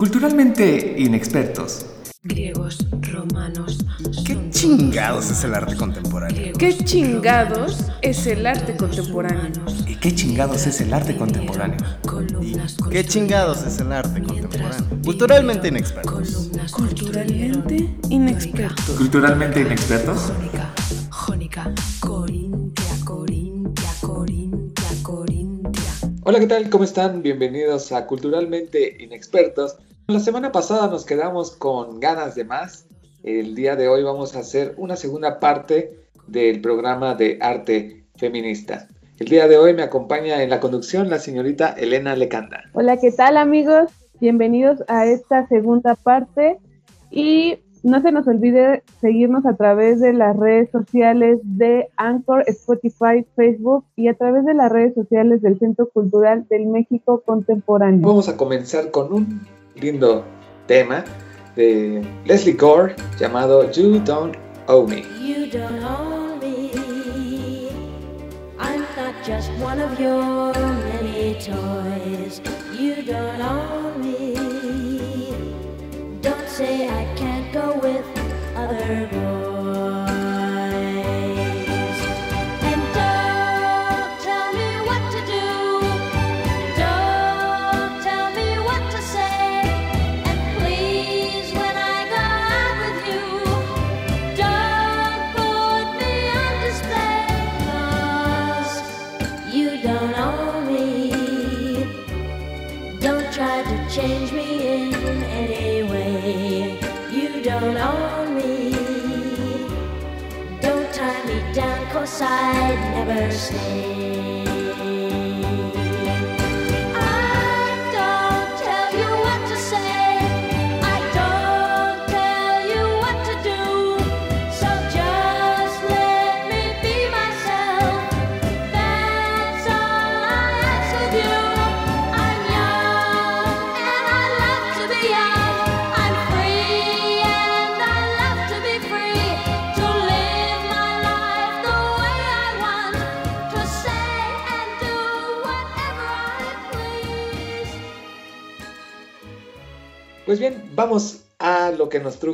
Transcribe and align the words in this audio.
Culturalmente 0.00 0.94
inexpertos. 0.96 1.84
Griegos, 2.22 2.86
romanos. 3.10 3.84
¿Qué 4.24 4.38
chingados 4.50 5.28
es 5.28 5.42
el 5.42 5.54
arte 5.56 5.74
contemporáneo? 5.74 6.52
¿Qué 6.56 6.78
chingados 6.78 7.84
es 8.00 8.24
el 8.28 8.46
arte 8.46 8.76
contemporáneo? 8.76 9.64
¿Y 9.88 9.96
qué 9.96 10.14
chingados 10.14 10.68
es 10.68 10.80
el 10.82 10.94
arte 10.94 11.16
contemporáneo? 11.16 11.78
¿Y 12.40 12.90
qué 12.90 13.04
chingados 13.04 13.64
es 13.64 13.80
el 13.80 13.90
arte 13.90 14.22
contemporáneo? 14.22 15.02
Culturalmente 15.02 15.66
inexpertos. 15.66 16.48
Culturalmente 16.70 17.90
inexpertos. 18.08 18.96
Culturalmente 18.96 19.60
inexpertos. 19.62 20.30
Jónica, 20.30 20.72
jónica, 21.10 21.74
corintia, 21.98 22.94
corintia, 23.04 23.90
corintia, 24.00 24.90
corintia. 25.02 25.82
Hola, 26.22 26.38
¿qué 26.38 26.46
tal? 26.46 26.70
¿Cómo 26.70 26.84
están? 26.84 27.22
Bienvenidos 27.22 27.90
a 27.90 28.06
Culturalmente 28.06 28.96
Inexpertos. 29.00 29.76
La 30.10 30.20
semana 30.20 30.52
pasada 30.52 30.88
nos 30.88 31.04
quedamos 31.04 31.50
con 31.50 32.00
ganas 32.00 32.34
de 32.34 32.42
más. 32.42 32.86
El 33.22 33.54
día 33.54 33.76
de 33.76 33.88
hoy 33.88 34.02
vamos 34.02 34.34
a 34.34 34.38
hacer 34.38 34.72
una 34.78 34.96
segunda 34.96 35.38
parte 35.38 35.98
del 36.26 36.62
programa 36.62 37.14
de 37.14 37.36
arte 37.42 38.06
feminista. 38.16 38.88
El 39.18 39.28
día 39.28 39.46
de 39.48 39.58
hoy 39.58 39.74
me 39.74 39.82
acompaña 39.82 40.42
en 40.42 40.48
la 40.48 40.60
conducción 40.60 41.10
la 41.10 41.18
señorita 41.18 41.74
Elena 41.74 42.16
Lecanda. 42.16 42.62
Hola, 42.72 42.96
¿qué 42.96 43.12
tal 43.12 43.36
amigos? 43.36 43.90
Bienvenidos 44.18 44.82
a 44.88 45.04
esta 45.04 45.46
segunda 45.48 45.94
parte 45.94 46.56
y 47.10 47.58
no 47.82 48.00
se 48.00 48.10
nos 48.10 48.26
olvide 48.26 48.84
seguirnos 49.02 49.44
a 49.44 49.56
través 49.56 50.00
de 50.00 50.14
las 50.14 50.34
redes 50.34 50.70
sociales 50.70 51.38
de 51.42 51.90
Anchor, 51.98 52.44
Spotify, 52.46 53.26
Facebook 53.36 53.84
y 53.94 54.08
a 54.08 54.14
través 54.14 54.46
de 54.46 54.54
las 54.54 54.72
redes 54.72 54.94
sociales 54.94 55.42
del 55.42 55.58
Centro 55.58 55.90
Cultural 55.90 56.46
del 56.48 56.64
México 56.64 57.22
Contemporáneo. 57.26 58.08
Vamos 58.08 58.30
a 58.30 58.38
comenzar 58.38 58.90
con 58.90 59.12
un 59.12 59.58
lindo 59.80 60.24
tema 60.66 61.04
de 61.56 62.02
Leslie 62.24 62.54
Gore 62.54 62.94
llamado 63.18 63.70
You 63.72 64.00
Don't 64.00 64.36
Owe 64.66 64.86
Me. 64.86 65.04
You 65.20 65.50
don't 65.50 65.82
own 65.82 66.38
me. 66.40 67.70
I'm 68.58 68.82
not 68.96 69.14
just 69.24 69.50
one 69.60 69.80
of 69.80 69.98
your 69.98 70.52
many 70.54 71.34
toys. 71.34 72.40
You 72.78 73.02
don't 73.02 73.40
own 73.40 74.00
me. 74.00 74.34
Don't 76.20 76.48
say 76.48 76.88
I 76.88 77.04
can't 77.16 77.52
go 77.52 77.78
with 77.82 78.04
other 78.56 79.08
boys. 79.12 79.37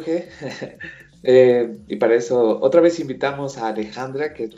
Eh, 1.27 1.79
y 1.89 1.97
para 1.97 2.17
eso 2.17 2.61
otra 2.61 2.83
vez 2.83 3.01
invitamos 3.01 3.57
a 3.57 3.69
Alejandra, 3.69 4.35
que 4.35 4.51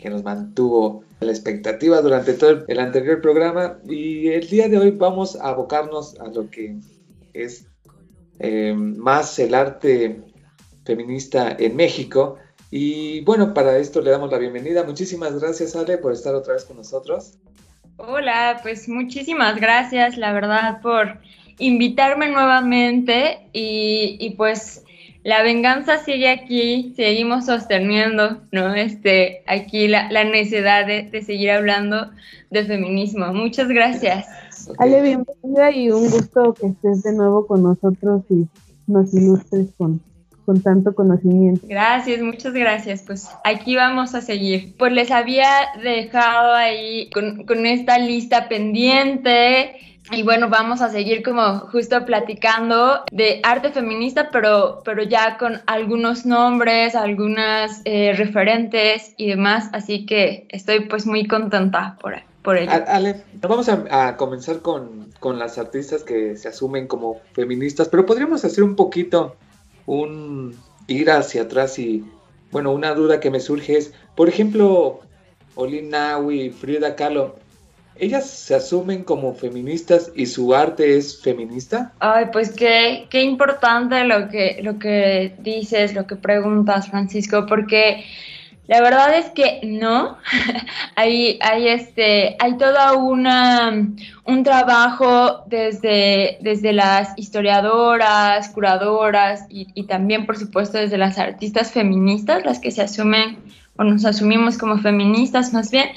que 0.00 0.10
nos 0.10 0.24
mantuvo 0.24 1.04
a 1.20 1.24
la 1.24 1.30
expectativa 1.30 2.00
durante 2.00 2.32
todo 2.34 2.50
el, 2.50 2.64
el 2.66 2.80
anterior 2.80 3.20
programa. 3.20 3.78
Y 3.88 4.28
el 4.28 4.48
día 4.48 4.68
de 4.68 4.78
hoy 4.78 4.90
vamos 4.90 5.36
a 5.36 5.50
abocarnos 5.50 6.18
a 6.18 6.28
lo 6.28 6.50
que 6.50 6.76
es 7.34 7.66
eh, 8.38 8.72
más 8.74 9.38
el 9.38 9.54
arte 9.54 10.22
feminista 10.84 11.54
en 11.58 11.76
México. 11.76 12.38
Y 12.70 13.20
bueno, 13.22 13.52
para 13.52 13.76
esto 13.76 14.00
le 14.00 14.10
damos 14.10 14.30
la 14.30 14.38
bienvenida. 14.38 14.84
Muchísimas 14.84 15.38
gracias, 15.38 15.76
Ale, 15.76 15.98
por 15.98 16.12
estar 16.12 16.34
otra 16.34 16.54
vez 16.54 16.64
con 16.64 16.78
nosotros. 16.78 17.34
Hola, 17.98 18.60
pues 18.62 18.88
muchísimas 18.88 19.60
gracias, 19.60 20.16
la 20.16 20.32
verdad, 20.32 20.80
por 20.80 21.18
invitarme 21.60 22.28
nuevamente 22.28 23.38
y, 23.52 24.16
y, 24.18 24.30
pues 24.30 24.84
la 25.22 25.42
venganza 25.42 25.98
sigue 25.98 26.30
aquí, 26.30 26.94
seguimos 26.96 27.46
sosteniendo, 27.46 28.38
¿no? 28.50 28.74
Este, 28.74 29.42
aquí 29.46 29.86
la, 29.86 30.10
la 30.10 30.24
necesidad 30.24 30.86
de, 30.86 31.02
de, 31.02 31.22
seguir 31.22 31.50
hablando 31.50 32.10
de 32.50 32.64
feminismo. 32.64 33.32
Muchas 33.32 33.68
gracias. 33.68 34.26
Ale, 34.78 35.02
bienvenida 35.02 35.70
y 35.70 35.90
un 35.90 36.10
gusto 36.10 36.54
que 36.54 36.68
estés 36.68 37.02
de 37.02 37.12
nuevo 37.12 37.46
con 37.46 37.62
nosotros 37.62 38.22
y 38.30 38.46
nos 38.86 39.12
ilustres 39.12 39.68
con, 39.76 40.00
con 40.46 40.62
tanto 40.62 40.94
conocimiento. 40.94 41.66
Gracias, 41.68 42.22
muchas 42.22 42.54
gracias. 42.54 43.02
Pues 43.06 43.28
aquí 43.44 43.76
vamos 43.76 44.14
a 44.14 44.22
seguir. 44.22 44.74
Pues 44.78 44.92
les 44.92 45.10
había 45.10 45.48
dejado 45.82 46.54
ahí 46.54 47.10
con, 47.10 47.44
con 47.44 47.66
esta 47.66 47.98
lista 47.98 48.48
pendiente 48.48 49.76
y 50.12 50.22
bueno, 50.22 50.48
vamos 50.48 50.80
a 50.80 50.90
seguir 50.90 51.22
como 51.22 51.60
justo 51.70 52.04
platicando 52.04 53.04
de 53.12 53.40
arte 53.42 53.70
feminista, 53.70 54.30
pero, 54.30 54.82
pero 54.84 55.02
ya 55.02 55.38
con 55.38 55.60
algunos 55.66 56.26
nombres, 56.26 56.94
algunas 56.94 57.82
eh, 57.84 58.12
referentes 58.16 59.14
y 59.16 59.28
demás, 59.28 59.68
así 59.72 60.06
que 60.06 60.46
estoy 60.48 60.80
pues 60.80 61.06
muy 61.06 61.26
contenta 61.26 61.96
por, 62.00 62.14
por 62.42 62.56
ello. 62.56 62.70
Ale, 62.88 63.24
vamos 63.40 63.68
a, 63.68 64.16
comenzar 64.16 64.60
con, 64.60 65.10
con, 65.20 65.38
las 65.38 65.58
artistas 65.58 66.02
que 66.02 66.36
se 66.36 66.48
asumen 66.48 66.86
como 66.86 67.20
feministas, 67.32 67.88
pero 67.88 68.06
podríamos 68.06 68.44
hacer 68.44 68.64
un 68.64 68.76
poquito 68.76 69.36
un 69.86 70.56
ir 70.88 71.10
hacia 71.10 71.42
atrás 71.42 71.78
y, 71.78 72.04
bueno, 72.50 72.72
una 72.72 72.94
duda 72.94 73.20
que 73.20 73.30
me 73.30 73.40
surge 73.40 73.76
es, 73.76 73.92
por 74.16 74.28
ejemplo, 74.28 75.00
Olin 75.54 75.90
Nawi, 75.90 76.50
Frida 76.50 76.96
Kahlo, 76.96 77.36
¿Ellas 78.00 78.28
se 78.30 78.54
asumen 78.54 79.04
como 79.04 79.34
feministas 79.34 80.10
y 80.14 80.24
su 80.24 80.54
arte 80.54 80.96
es 80.96 81.20
feminista? 81.20 81.92
Ay, 81.98 82.26
pues 82.32 82.50
qué, 82.50 83.06
qué 83.10 83.22
importante 83.22 84.04
lo 84.04 84.30
que, 84.30 84.60
lo 84.62 84.78
que 84.78 85.34
dices, 85.40 85.92
lo 85.92 86.06
que 86.06 86.16
preguntas, 86.16 86.88
Francisco, 86.88 87.44
porque 87.46 88.06
la 88.68 88.80
verdad 88.80 89.18
es 89.18 89.30
que 89.30 89.60
no. 89.64 90.16
hay, 90.96 91.38
hay, 91.42 91.68
este, 91.68 92.36
hay 92.38 92.56
toda 92.56 92.94
una 92.94 93.70
un 94.24 94.44
trabajo 94.44 95.42
desde, 95.46 96.38
desde 96.40 96.72
las 96.72 97.12
historiadoras, 97.18 98.48
curadoras 98.48 99.44
y, 99.50 99.66
y 99.74 99.84
también, 99.84 100.24
por 100.24 100.38
supuesto, 100.38 100.78
desde 100.78 100.96
las 100.96 101.18
artistas 101.18 101.72
feministas, 101.72 102.46
las 102.46 102.60
que 102.60 102.70
se 102.70 102.80
asumen 102.80 103.38
o 103.76 103.84
nos 103.84 104.04
asumimos 104.04 104.56
como 104.56 104.78
feministas 104.78 105.52
más 105.52 105.70
bien, 105.70 105.88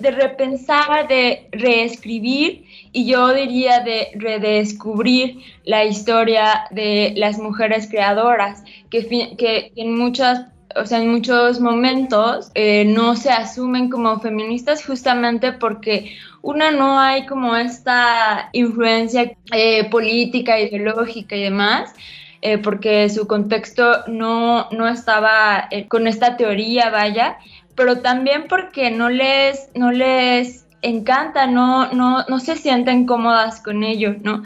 de 0.00 0.10
repensar, 0.10 1.08
de 1.08 1.48
reescribir 1.52 2.64
y 2.92 3.06
yo 3.06 3.32
diría 3.34 3.80
de 3.80 4.08
redescubrir 4.14 5.38
la 5.64 5.84
historia 5.84 6.66
de 6.70 7.12
las 7.16 7.38
mujeres 7.38 7.88
creadoras, 7.88 8.62
que, 8.90 9.06
que 9.36 9.72
en 9.76 9.96
muchas 9.96 10.46
o 10.76 10.86
sea, 10.86 10.98
en 10.98 11.10
muchos 11.10 11.60
momentos 11.60 12.50
eh, 12.54 12.84
no 12.84 13.16
se 13.16 13.30
asumen 13.30 13.88
como 13.88 14.20
feministas 14.20 14.84
justamente 14.84 15.52
porque 15.52 16.16
una 16.42 16.70
no 16.70 17.00
hay 17.00 17.26
como 17.26 17.56
esta 17.56 18.50
influencia 18.52 19.32
eh, 19.52 19.88
política, 19.90 20.60
ideológica 20.60 21.36
y 21.36 21.42
demás, 21.42 21.94
eh, 22.42 22.58
porque 22.58 23.08
su 23.08 23.26
contexto 23.26 24.04
no, 24.06 24.68
no 24.70 24.86
estaba 24.86 25.68
con 25.88 26.06
esta 26.06 26.36
teoría, 26.36 26.90
vaya, 26.90 27.38
pero 27.78 28.00
también 28.00 28.44
porque 28.48 28.90
no 28.90 29.08
les, 29.08 29.70
no 29.74 29.90
les 29.90 30.66
encanta, 30.82 31.46
no, 31.46 31.90
no, 31.92 32.24
no 32.28 32.38
se 32.40 32.56
sienten 32.56 33.06
cómodas 33.06 33.62
con 33.62 33.82
ello, 33.82 34.14
¿no? 34.22 34.42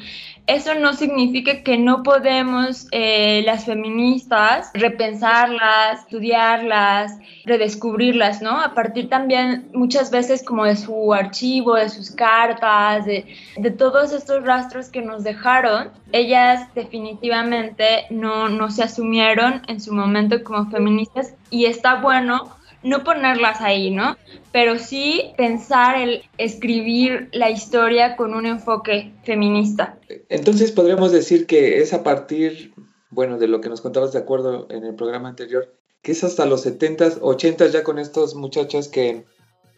eso 0.46 0.74
no 0.74 0.92
significa 0.92 1.62
que 1.62 1.78
no 1.78 2.02
podemos 2.02 2.88
eh, 2.90 3.42
las 3.44 3.64
feministas 3.64 4.70
repensarlas, 4.74 6.00
estudiarlas, 6.00 7.18
redescubrirlas, 7.44 8.42
¿no? 8.42 8.60
A 8.60 8.74
partir 8.74 9.08
también 9.08 9.68
muchas 9.72 10.10
veces 10.10 10.42
como 10.42 10.64
de 10.64 10.76
su 10.76 11.14
archivo, 11.14 11.74
de 11.74 11.88
sus 11.88 12.10
cartas, 12.10 13.06
de, 13.06 13.36
de 13.56 13.70
todos 13.70 14.12
estos 14.12 14.44
rastros 14.44 14.88
que 14.88 15.00
nos 15.00 15.22
dejaron, 15.22 15.90
ellas 16.10 16.68
definitivamente 16.74 18.06
no, 18.10 18.48
no 18.48 18.70
se 18.70 18.82
asumieron 18.82 19.62
en 19.68 19.80
su 19.80 19.94
momento 19.94 20.42
como 20.42 20.68
feministas 20.70 21.34
y 21.50 21.66
está 21.66 22.00
bueno 22.00 22.61
no 22.82 23.04
ponerlas 23.04 23.60
ahí, 23.60 23.90
¿no? 23.90 24.16
Pero 24.52 24.78
sí 24.78 25.32
pensar 25.36 25.96
el 25.96 26.22
escribir 26.38 27.28
la 27.32 27.50
historia 27.50 28.16
con 28.16 28.34
un 28.34 28.46
enfoque 28.46 29.12
feminista. 29.24 29.98
Entonces 30.28 30.72
podríamos 30.72 31.12
decir 31.12 31.46
que 31.46 31.80
es 31.80 31.92
a 31.92 32.02
partir, 32.02 32.74
bueno, 33.10 33.38
de 33.38 33.48
lo 33.48 33.60
que 33.60 33.68
nos 33.68 33.80
contabas 33.80 34.12
de 34.12 34.18
acuerdo 34.18 34.66
en 34.70 34.84
el 34.84 34.94
programa 34.94 35.28
anterior, 35.28 35.72
que 36.02 36.12
es 36.12 36.24
hasta 36.24 36.46
los 36.46 36.66
70s, 36.66 37.20
80s 37.20 37.70
ya 37.70 37.84
con 37.84 37.98
estos 37.98 38.34
muchachos 38.34 38.88
que, 38.88 39.24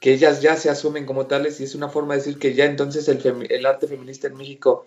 que 0.00 0.12
ellas 0.12 0.40
ya 0.40 0.56
se 0.56 0.70
asumen 0.70 1.06
como 1.06 1.26
tales 1.26 1.60
y 1.60 1.64
es 1.64 1.74
una 1.74 1.88
forma 1.88 2.14
de 2.14 2.20
decir 2.20 2.38
que 2.38 2.54
ya 2.54 2.64
entonces 2.64 3.08
el, 3.08 3.46
el 3.50 3.66
arte 3.66 3.86
feminista 3.86 4.26
en 4.26 4.36
México 4.36 4.86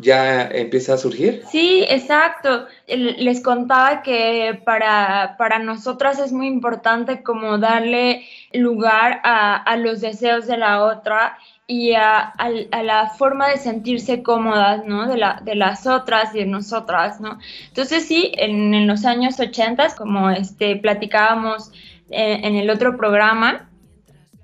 ya 0.00 0.46
empieza 0.48 0.94
a 0.94 0.98
surgir. 0.98 1.42
Sí, 1.50 1.84
exacto. 1.88 2.66
Les 2.86 3.42
contaba 3.42 4.02
que 4.02 4.60
para, 4.64 5.36
para 5.38 5.58
nosotras 5.58 6.18
es 6.18 6.32
muy 6.32 6.46
importante 6.46 7.22
como 7.22 7.58
darle 7.58 8.26
lugar 8.52 9.20
a, 9.24 9.56
a 9.56 9.76
los 9.76 10.00
deseos 10.00 10.46
de 10.46 10.56
la 10.56 10.82
otra 10.84 11.36
y 11.66 11.92
a, 11.92 12.18
a- 12.18 12.50
a 12.72 12.82
la 12.82 13.08
forma 13.10 13.48
de 13.48 13.58
sentirse 13.58 14.22
cómodas, 14.22 14.84
¿no? 14.86 15.06
De, 15.06 15.16
la, 15.18 15.40
de 15.44 15.54
las 15.54 15.86
otras 15.86 16.34
y 16.34 16.38
de 16.38 16.46
nosotras, 16.46 17.20
¿no? 17.20 17.38
Entonces 17.68 18.06
sí, 18.06 18.32
en, 18.36 18.72
en 18.74 18.86
los 18.86 19.04
años 19.04 19.38
80, 19.38 19.94
como 19.96 20.30
este, 20.30 20.76
platicábamos 20.76 21.70
eh, 22.10 22.40
en 22.42 22.56
el 22.56 22.70
otro 22.70 22.96
programa, 22.96 23.68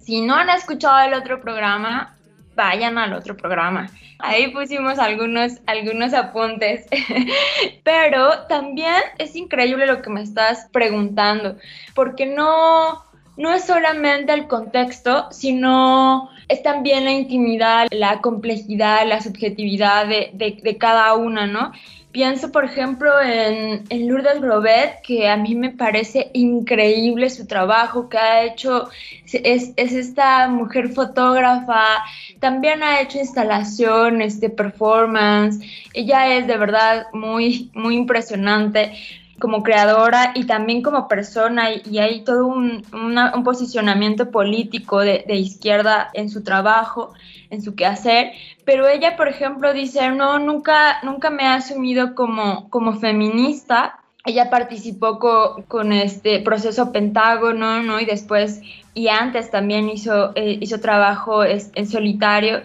si 0.01 0.21
no 0.21 0.35
han 0.35 0.51
escuchado 0.51 0.99
el 1.09 1.15
otro 1.15 1.41
programa, 1.41 2.14
vayan 2.55 2.99
al 2.99 3.13
otro 3.13 3.37
programa. 3.37 3.91
Ahí 4.19 4.49
pusimos 4.49 4.99
algunos, 4.99 5.61
algunos 5.67 6.15
apuntes. 6.15 6.87
Pero 7.83 8.47
también 8.49 8.95
es 9.19 9.37
increíble 9.37 9.87
lo 9.87 10.03
que 10.03 10.11
me 10.11 10.23
estás 10.23 10.69
preguntando, 10.73 11.57
porque 11.95 12.27
no, 12.27 13.05
no 13.37 13.53
es 13.53 13.65
solamente 13.65 14.33
el 14.33 14.47
contexto, 14.47 15.29
sino 15.31 16.31
es 16.49 16.63
también 16.63 17.05
la 17.05 17.13
intimidad, 17.13 17.87
la 17.91 18.21
complejidad, 18.21 19.07
la 19.07 19.21
subjetividad 19.21 20.07
de, 20.07 20.31
de- 20.35 20.61
de 20.63 20.79
cada 20.79 21.15
una, 21.15 21.47
¿no? 21.47 21.73
Pienso, 22.15 22.53
por 22.53 22.65
ejemplo, 22.65 23.21
en, 23.21 23.87
en 23.89 24.09
Lourdes 24.09 24.41
Grobet, 24.41 25.03
que 25.03 25.29
a 25.29 25.37
mí 25.37 25.57
me 25.57 25.71
parece 25.71 26.31
increíble 26.33 27.29
su 27.29 27.45
trabajo 27.49 28.09
que 28.09 28.19
ha 28.19 28.45
hecho. 28.45 28.89
Es, 29.33 29.73
es 29.75 29.93
esta 29.93 30.47
mujer 30.47 30.91
fotógrafa, 30.91 32.05
también 32.39 32.85
ha 32.85 33.01
hecho 33.01 33.19
instalaciones 33.19 34.39
de 34.39 34.49
performance. 34.49 35.59
Ella 35.93 36.37
es 36.37 36.47
de 36.47 36.57
verdad 36.57 37.07
muy, 37.13 37.73
muy 37.75 37.97
impresionante 37.97 38.93
como 39.41 39.63
creadora 39.63 40.33
y 40.35 40.45
también 40.45 40.83
como 40.83 41.09
persona 41.09 41.73
y, 41.73 41.99
hay 41.99 42.23
todo 42.25 42.47
un, 42.47 42.83
posicionamiento 43.45 44.31
político 44.31 45.01
de, 45.01 45.25
izquierda 45.29 46.11
en 46.15 46.31
su 46.31 46.43
trabajo, 46.43 47.13
en 47.51 47.63
su 47.63 47.75
quehacer, 47.75 48.33
pero 48.65 48.89
ella, 48.89 49.17
por 49.17 49.29
ejemplo, 49.29 49.73
dice, 49.73 50.11
no, 50.11 50.39
nunca, 50.39 51.01
nunca 51.03 51.31
me 51.31 51.45
ha 51.45 51.55
asumido 51.55 52.15
como, 52.15 52.71
como 52.71 52.95
feminista. 52.95 54.01
Ella 54.25 54.49
participó 54.49 55.19
co- 55.19 55.65
con 55.69 55.93
este 55.93 56.41
proceso 56.41 56.93
Pentágono, 56.93 57.83
¿no? 57.83 58.01
Y 58.01 58.07
después, 58.07 58.63
y 58.95 59.09
antes 59.09 59.51
también 59.51 59.91
hizo, 59.91 60.33
eh, 60.35 60.57
hizo 60.61 60.81
trabajo 60.81 61.45
es- 61.45 61.71
en 61.75 61.87
solitario. 61.87 62.63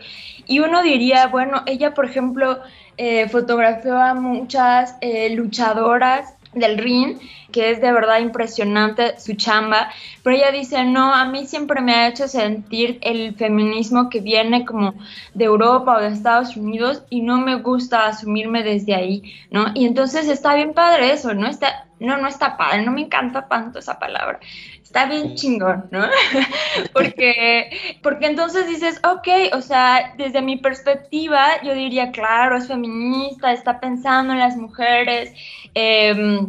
Y 0.48 0.60
uno 0.60 0.82
diría, 0.82 1.28
bueno, 1.28 1.64
ella, 1.66 1.94
por 1.94 2.06
ejemplo, 2.06 2.60
eh, 2.98 3.28
fotografió 3.30 3.98
a 3.98 4.14
muchas 4.14 4.96
eh, 5.02 5.30
luchadoras 5.36 6.34
del 6.54 6.78
ring, 6.78 7.18
que 7.52 7.72
es 7.72 7.82
de 7.82 7.92
verdad 7.92 8.20
impresionante 8.20 9.20
su 9.20 9.34
chamba, 9.34 9.90
pero 10.24 10.36
ella 10.36 10.52
dice, 10.52 10.84
no, 10.84 11.14
a 11.14 11.26
mí 11.26 11.46
siempre 11.46 11.82
me 11.82 11.94
ha 11.94 12.08
hecho 12.08 12.28
sentir 12.28 13.00
el 13.02 13.36
feminismo 13.36 14.10
que 14.10 14.20
viene 14.20 14.66
como 14.66 14.94
de 15.34 15.46
Europa 15.46 15.98
o 15.98 16.02
de 16.02 16.08
Estados 16.08 16.56
Unidos 16.56 17.04
y 17.10 17.22
no 17.22 17.40
me 17.40 17.56
gusta 17.56 18.08
asumirme 18.08 18.64
desde 18.64 18.96
ahí, 18.96 19.34
¿no? 19.52 19.68
Y 19.74 19.86
entonces 19.86 20.28
está 20.28 20.56
bien 20.56 20.74
padre 20.74 21.12
eso, 21.12 21.34
¿no? 21.34 21.48
Está, 21.48 21.88
no, 22.00 22.18
no 22.18 22.28
está 22.28 22.58
padre, 22.58 22.84
no 22.84 22.92
me 22.92 23.02
encanta 23.02 23.48
tanto 23.48 23.80
esa 23.80 24.00
palabra, 24.00 24.40
está 24.90 25.06
bien 25.06 25.36
chingón, 25.36 25.88
¿no? 25.92 26.04
porque, 26.94 27.70
porque 28.02 28.26
entonces 28.26 28.66
dices, 28.66 29.00
ok, 29.04 29.54
o 29.56 29.62
sea, 29.62 30.16
desde 30.18 30.42
mi 30.42 30.58
perspectiva, 30.58 31.62
yo 31.64 31.76
diría, 31.76 32.12
claro, 32.12 32.58
es 32.58 32.68
feminista, 32.68 33.54
está 33.54 33.80
pensando 33.80 34.34
en 34.34 34.40
las 34.40 34.58
mujeres, 34.58 35.32
eh, 35.76 36.40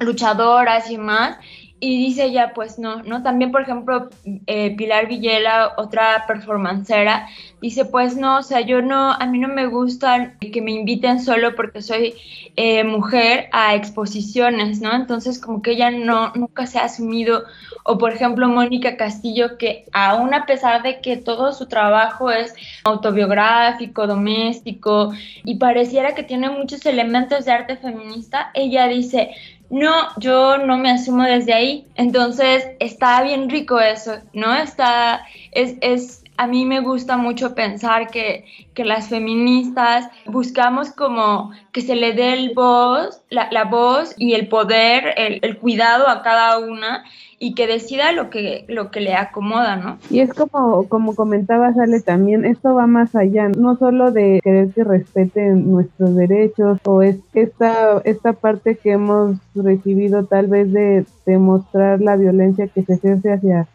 luchadoras 0.00 0.90
y 0.90 0.98
más. 0.98 1.38
Y 1.80 1.96
dice 1.96 2.24
ella, 2.24 2.52
pues 2.54 2.78
no, 2.78 3.04
¿no? 3.04 3.22
También, 3.22 3.52
por 3.52 3.62
ejemplo, 3.62 4.10
eh, 4.46 4.74
Pilar 4.76 5.06
Villela, 5.06 5.74
otra 5.76 6.24
performancera, 6.26 7.28
dice, 7.62 7.84
pues 7.84 8.16
no, 8.16 8.38
o 8.38 8.42
sea, 8.42 8.60
yo 8.60 8.82
no, 8.82 9.12
a 9.12 9.26
mí 9.26 9.38
no 9.38 9.46
me 9.46 9.66
gusta 9.66 10.34
que 10.40 10.60
me 10.60 10.72
inviten 10.72 11.22
solo 11.22 11.54
porque 11.54 11.80
soy 11.80 12.14
eh, 12.56 12.82
mujer 12.82 13.48
a 13.52 13.76
exposiciones, 13.76 14.80
¿no? 14.80 14.92
Entonces, 14.92 15.38
como 15.38 15.62
que 15.62 15.70
ella 15.70 15.92
no, 15.92 16.32
nunca 16.34 16.66
se 16.66 16.80
ha 16.80 16.84
asumido, 16.86 17.44
o 17.84 17.98
por 17.98 18.12
ejemplo, 18.12 18.48
Mónica 18.48 18.96
Castillo, 18.96 19.58
que 19.58 19.86
aún 19.92 20.34
a 20.34 20.46
pesar 20.46 20.82
de 20.82 21.00
que 21.00 21.16
todo 21.16 21.52
su 21.52 21.66
trabajo 21.66 22.30
es 22.30 22.54
autobiográfico, 22.84 24.06
doméstico, 24.06 25.12
y 25.44 25.56
pareciera 25.56 26.14
que 26.14 26.22
tiene 26.22 26.50
muchos 26.50 26.84
elementos 26.86 27.44
de 27.44 27.52
arte 27.52 27.76
feminista, 27.76 28.50
ella 28.54 28.86
dice, 28.88 29.30
no, 29.70 29.92
yo 30.18 30.58
no 30.58 30.78
me 30.78 30.90
asumo 30.90 31.24
desde 31.24 31.52
ahí. 31.52 31.86
Entonces 31.94 32.66
está 32.78 33.22
bien 33.22 33.50
rico 33.50 33.78
eso, 33.80 34.16
¿no? 34.32 34.54
Está, 34.54 35.26
es, 35.52 35.76
es, 35.80 36.24
a 36.38 36.46
mí 36.46 36.64
me 36.64 36.80
gusta 36.80 37.16
mucho 37.16 37.54
pensar 37.56 38.08
que, 38.08 38.44
que 38.72 38.84
las 38.84 39.08
feministas 39.08 40.08
buscamos 40.24 40.92
como 40.92 41.50
que 41.72 41.80
se 41.80 41.96
le 41.96 42.12
dé 42.12 42.32
el 42.32 42.54
voz, 42.54 43.20
la, 43.28 43.48
la 43.50 43.64
voz 43.64 44.14
y 44.16 44.34
el 44.34 44.46
poder, 44.48 45.14
el, 45.16 45.58
cuidado 45.58 46.08
a 46.08 46.22
cada 46.22 46.58
una 46.60 47.02
y 47.40 47.54
que 47.54 47.66
decida 47.66 48.12
lo 48.12 48.30
que, 48.30 48.64
lo 48.68 48.92
que 48.92 49.00
le 49.00 49.14
acomoda, 49.14 49.74
¿no? 49.76 49.98
Y 50.10 50.20
es 50.20 50.32
como, 50.32 50.88
como 50.88 51.16
comentaba 51.16 51.74
Sale 51.74 52.00
también, 52.00 52.44
esto 52.44 52.72
va 52.72 52.86
más 52.86 53.16
allá, 53.16 53.48
no 53.48 53.76
solo 53.76 54.12
de 54.12 54.38
querer 54.42 54.72
que 54.72 54.84
respeten 54.84 55.68
nuestros 55.70 56.14
derechos 56.14 56.78
o 56.84 57.02
es 57.02 57.16
esta, 57.34 58.00
esta 58.04 58.32
parte 58.32 58.76
que 58.76 58.92
hemos 58.92 59.38
recibido 59.56 60.24
tal 60.24 60.46
vez 60.46 60.72
de 60.72 61.04
demostrar 61.26 62.00
la 62.00 62.14
violencia 62.14 62.68
que 62.68 62.84
se 62.84 62.94
ejerce 62.94 63.32
hacia 63.32 63.66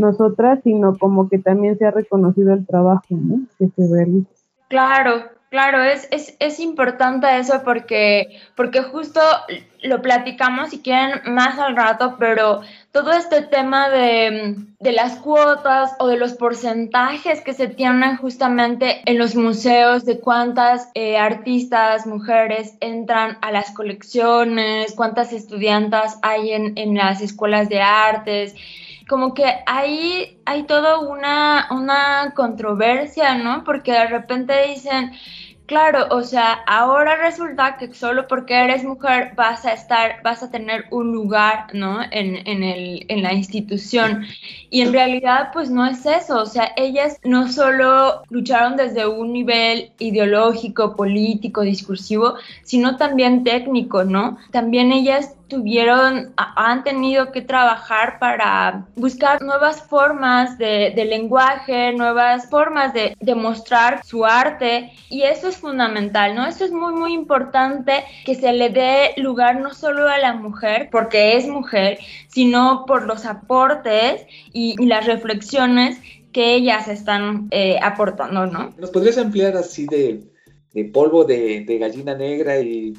nosotras, 0.00 0.60
sino 0.64 0.98
como 0.98 1.28
que 1.28 1.38
también 1.38 1.78
se 1.78 1.86
ha 1.86 1.90
reconocido 1.90 2.52
el 2.54 2.66
trabajo 2.66 3.04
¿no? 3.10 3.40
que 3.58 3.68
se 3.68 3.94
realiza. 3.94 4.30
Claro, 4.68 5.24
claro, 5.50 5.82
es, 5.82 6.06
es, 6.12 6.36
es 6.38 6.60
importante 6.60 7.26
eso 7.38 7.62
porque, 7.64 8.40
porque 8.54 8.82
justo 8.82 9.20
lo 9.82 10.00
platicamos 10.00 10.70
si 10.70 10.80
quieren 10.80 11.34
más 11.34 11.58
al 11.58 11.74
rato, 11.74 12.16
pero 12.18 12.60
todo 12.92 13.12
este 13.12 13.42
tema 13.42 13.88
de, 13.88 14.54
de, 14.78 14.92
las 14.92 15.16
cuotas 15.16 15.92
o 15.98 16.06
de 16.06 16.18
los 16.18 16.34
porcentajes 16.34 17.40
que 17.40 17.52
se 17.52 17.66
tienen 17.66 18.16
justamente 18.16 19.02
en 19.06 19.18
los 19.18 19.34
museos, 19.34 20.04
de 20.04 20.20
cuántas 20.20 20.88
eh, 20.94 21.18
artistas, 21.18 22.06
mujeres 22.06 22.76
entran 22.80 23.38
a 23.40 23.50
las 23.50 23.72
colecciones, 23.72 24.94
cuántas 24.94 25.32
estudiantas 25.32 26.18
hay 26.22 26.52
en 26.52 26.94
las 26.94 27.20
escuelas 27.20 27.68
de 27.68 27.80
artes, 27.80 28.54
como 29.10 29.34
que 29.34 29.44
ahí 29.66 30.40
hay 30.46 30.62
toda 30.62 31.00
una, 31.00 31.66
una 31.72 32.32
controversia, 32.36 33.36
¿no? 33.36 33.64
Porque 33.64 33.90
de 33.90 34.06
repente 34.06 34.54
dicen, 34.68 35.10
claro, 35.66 36.06
o 36.12 36.22
sea, 36.22 36.52
ahora 36.68 37.16
resulta 37.16 37.76
que 37.76 37.92
solo 37.92 38.28
porque 38.28 38.54
eres 38.54 38.84
mujer 38.84 39.32
vas 39.34 39.64
a 39.64 39.72
estar, 39.72 40.22
vas 40.22 40.44
a 40.44 40.50
tener 40.52 40.84
un 40.92 41.10
lugar, 41.10 41.74
¿no? 41.74 42.00
En, 42.02 42.46
en, 42.46 42.62
el, 42.62 43.04
en 43.08 43.24
la 43.24 43.32
institución. 43.32 44.26
Y 44.70 44.82
en 44.82 44.92
realidad, 44.92 45.50
pues 45.52 45.70
no 45.72 45.84
es 45.84 46.06
eso. 46.06 46.40
O 46.40 46.46
sea, 46.46 46.70
ellas 46.76 47.18
no 47.24 47.48
solo 47.48 48.22
lucharon 48.30 48.76
desde 48.76 49.08
un 49.08 49.32
nivel 49.32 49.90
ideológico, 49.98 50.94
político, 50.94 51.62
discursivo, 51.62 52.36
sino 52.62 52.96
también 52.96 53.42
técnico, 53.42 54.04
¿no? 54.04 54.38
También 54.52 54.92
ellas 54.92 55.34
tuvieron, 55.50 56.32
han 56.36 56.82
tenido 56.84 57.30
que 57.32 57.42
trabajar 57.42 58.18
para 58.18 58.86
buscar 58.96 59.42
nuevas 59.42 59.82
formas 59.82 60.56
de, 60.56 60.94
lenguaje, 61.04 61.92
nuevas 61.92 62.48
formas 62.48 62.94
de, 62.94 63.14
de 63.20 63.34
mostrar 63.34 64.02
su 64.06 64.24
arte 64.24 64.92
y 65.10 65.22
eso 65.22 65.48
es 65.48 65.58
fundamental, 65.58 66.34
¿no? 66.34 66.46
Eso 66.46 66.64
es 66.64 66.70
muy, 66.70 66.94
muy 66.94 67.12
importante 67.12 68.04
que 68.24 68.34
se 68.34 68.52
le 68.52 68.70
dé 68.70 69.10
lugar 69.16 69.60
no 69.60 69.74
solo 69.74 70.08
a 70.08 70.16
la 70.18 70.34
mujer, 70.34 70.88
porque 70.90 71.36
es 71.36 71.46
mujer, 71.46 71.98
sino 72.28 72.84
por 72.86 73.06
los 73.06 73.26
aportes 73.26 74.26
y, 74.52 74.76
las 74.86 75.06
reflexiones 75.06 75.98
que 76.32 76.54
ellas 76.54 76.88
están 76.88 77.48
eh, 77.50 77.78
aportando, 77.82 78.46
¿no? 78.46 78.72
¿Nos 78.78 78.90
podrías 78.90 79.18
ampliar 79.18 79.56
así 79.56 79.86
de, 79.86 80.24
polvo 80.92 81.24
de, 81.24 81.64
gallina 81.80 82.14
negra 82.14 82.60
y 82.60 82.94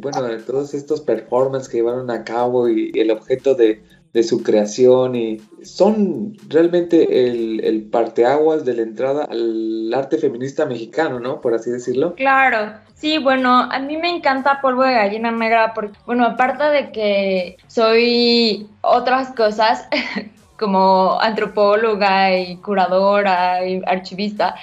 bueno, 0.00 0.22
de 0.22 0.38
todos 0.38 0.74
estos 0.74 1.00
performances 1.00 1.68
que 1.68 1.78
llevaron 1.78 2.10
a 2.10 2.24
cabo 2.24 2.68
y, 2.68 2.92
el 2.94 3.10
objeto 3.10 3.54
de, 3.54 3.82
su 4.22 4.44
creación 4.44 5.16
y 5.16 5.40
son 5.64 6.36
realmente 6.48 7.26
el, 7.26 7.58
el 7.64 7.82
parteaguas 7.82 8.64
de 8.64 8.74
la 8.74 8.82
entrada 8.82 9.24
al 9.24 9.92
arte 9.92 10.18
feminista 10.18 10.66
mexicano, 10.66 11.18
¿no? 11.18 11.40
Por 11.40 11.52
así 11.52 11.72
decirlo. 11.72 12.14
Claro, 12.14 12.74
sí, 12.94 13.18
bueno, 13.18 13.62
a 13.62 13.78
mí 13.80 13.96
me 13.96 14.08
encanta 14.08 14.60
Polvo 14.60 14.84
de 14.84 14.92
Gallina 14.92 15.32
Negra 15.32 15.74
porque, 15.74 15.98
bueno, 16.06 16.26
aparte 16.26 16.62
de 16.62 16.92
que 16.92 17.56
soy 17.66 18.68
otras 18.82 19.32
cosas 19.32 19.88
como 20.58 21.20
antropóloga 21.20 22.36
y 22.36 22.56
curadora 22.58 23.66
y 23.66 23.82
archivista, 23.84 24.54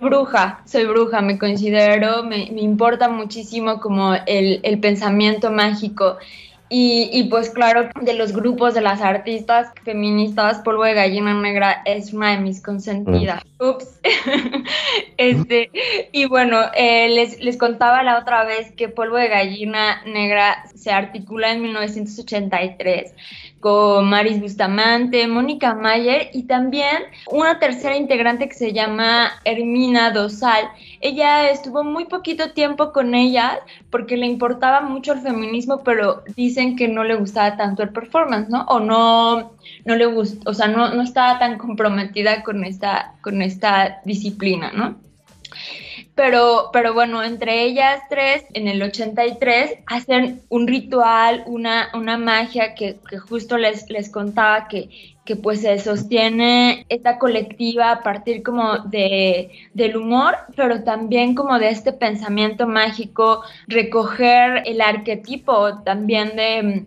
bruja, 0.00 0.62
soy 0.64 0.86
bruja, 0.86 1.20
me 1.20 1.38
considero, 1.38 2.22
me, 2.22 2.50
me 2.52 2.62
importa 2.62 3.08
muchísimo 3.08 3.80
como 3.80 4.14
el, 4.26 4.80
pensamiento 4.80 5.50
mágico. 5.50 6.18
Y, 6.68 7.10
y, 7.12 7.24
pues 7.24 7.50
claro, 7.50 7.88
de 8.00 8.14
los 8.14 8.32
grupos 8.32 8.74
de 8.74 8.80
las 8.80 9.00
artistas 9.00 9.72
feministas, 9.84 10.60
Polvo 10.60 10.84
de 10.84 10.94
Gallina 10.94 11.34
Negra 11.34 11.82
es 11.84 12.12
una 12.12 12.30
de 12.30 12.38
mis 12.38 12.62
consentidas. 12.62 13.42
Ups. 13.60 14.00
este, 15.16 15.70
y 16.12 16.24
bueno, 16.24 16.58
eh, 16.74 17.08
les, 17.10 17.40
les 17.40 17.56
contaba 17.56 18.02
la 18.02 18.18
otra 18.18 18.44
vez 18.44 18.72
que 18.72 18.88
Polvo 18.88 19.16
de 19.16 19.28
Gallina 19.28 20.02
Negra 20.06 20.64
se 20.74 20.90
articula 20.90 21.52
en 21.52 21.62
1983 21.62 23.14
con 23.60 24.08
Maris 24.08 24.40
Bustamante, 24.40 25.28
Mónica 25.28 25.74
Mayer 25.74 26.30
y 26.32 26.44
también 26.44 26.96
una 27.30 27.58
tercera 27.58 27.94
integrante 27.94 28.48
que 28.48 28.54
se 28.54 28.72
llama 28.72 29.32
Hermina 29.44 30.10
Dosal. 30.10 30.70
Ella 31.02 31.50
estuvo 31.50 31.84
muy 31.84 32.06
poquito 32.06 32.52
tiempo 32.52 32.92
con 32.92 33.14
ellas 33.14 33.58
porque 33.90 34.16
le 34.16 34.26
importaba 34.26 34.80
mucho 34.80 35.12
el 35.12 35.20
feminismo, 35.20 35.82
pero 35.84 36.22
dicen 36.36 36.74
que 36.74 36.88
no 36.88 37.04
le 37.04 37.14
gustaba 37.16 37.58
tanto 37.58 37.82
el 37.82 37.90
performance, 37.90 38.48
¿no? 38.48 38.64
O 38.64 38.80
no, 38.80 39.52
no 39.84 39.94
le 39.94 40.06
gustó, 40.06 40.50
o 40.50 40.54
sea, 40.54 40.68
no, 40.68 40.94
no 40.94 41.02
estaba 41.02 41.38
tan 41.38 41.58
comprometida 41.58 42.42
con 42.42 42.64
esta, 42.64 43.14
con 43.20 43.42
esta 43.42 43.49
disciplina, 44.04 44.72
¿no? 44.72 45.00
Pero, 46.14 46.68
pero 46.72 46.92
bueno, 46.92 47.22
entre 47.22 47.64
ellas 47.64 48.00
tres, 48.10 48.44
en 48.52 48.68
el 48.68 48.82
83, 48.82 49.78
hacen 49.86 50.42
un 50.50 50.66
ritual, 50.66 51.44
una, 51.46 51.88
una 51.94 52.18
magia 52.18 52.74
que, 52.74 52.98
que 53.08 53.18
justo 53.18 53.56
les, 53.56 53.88
les 53.88 54.10
contaba 54.10 54.68
que, 54.68 54.90
que 55.24 55.36
pues 55.36 55.62
se 55.62 55.78
sostiene 55.78 56.84
esta 56.88 57.18
colectiva 57.18 57.92
a 57.92 58.02
partir 58.02 58.42
como 58.42 58.78
de, 58.80 59.50
del 59.72 59.96
humor, 59.96 60.36
pero 60.56 60.82
también 60.82 61.34
como 61.34 61.58
de 61.58 61.70
este 61.70 61.92
pensamiento 61.92 62.66
mágico, 62.66 63.42
recoger 63.66 64.64
el 64.66 64.80
arquetipo 64.80 65.82
también 65.84 66.36
de, 66.36 66.84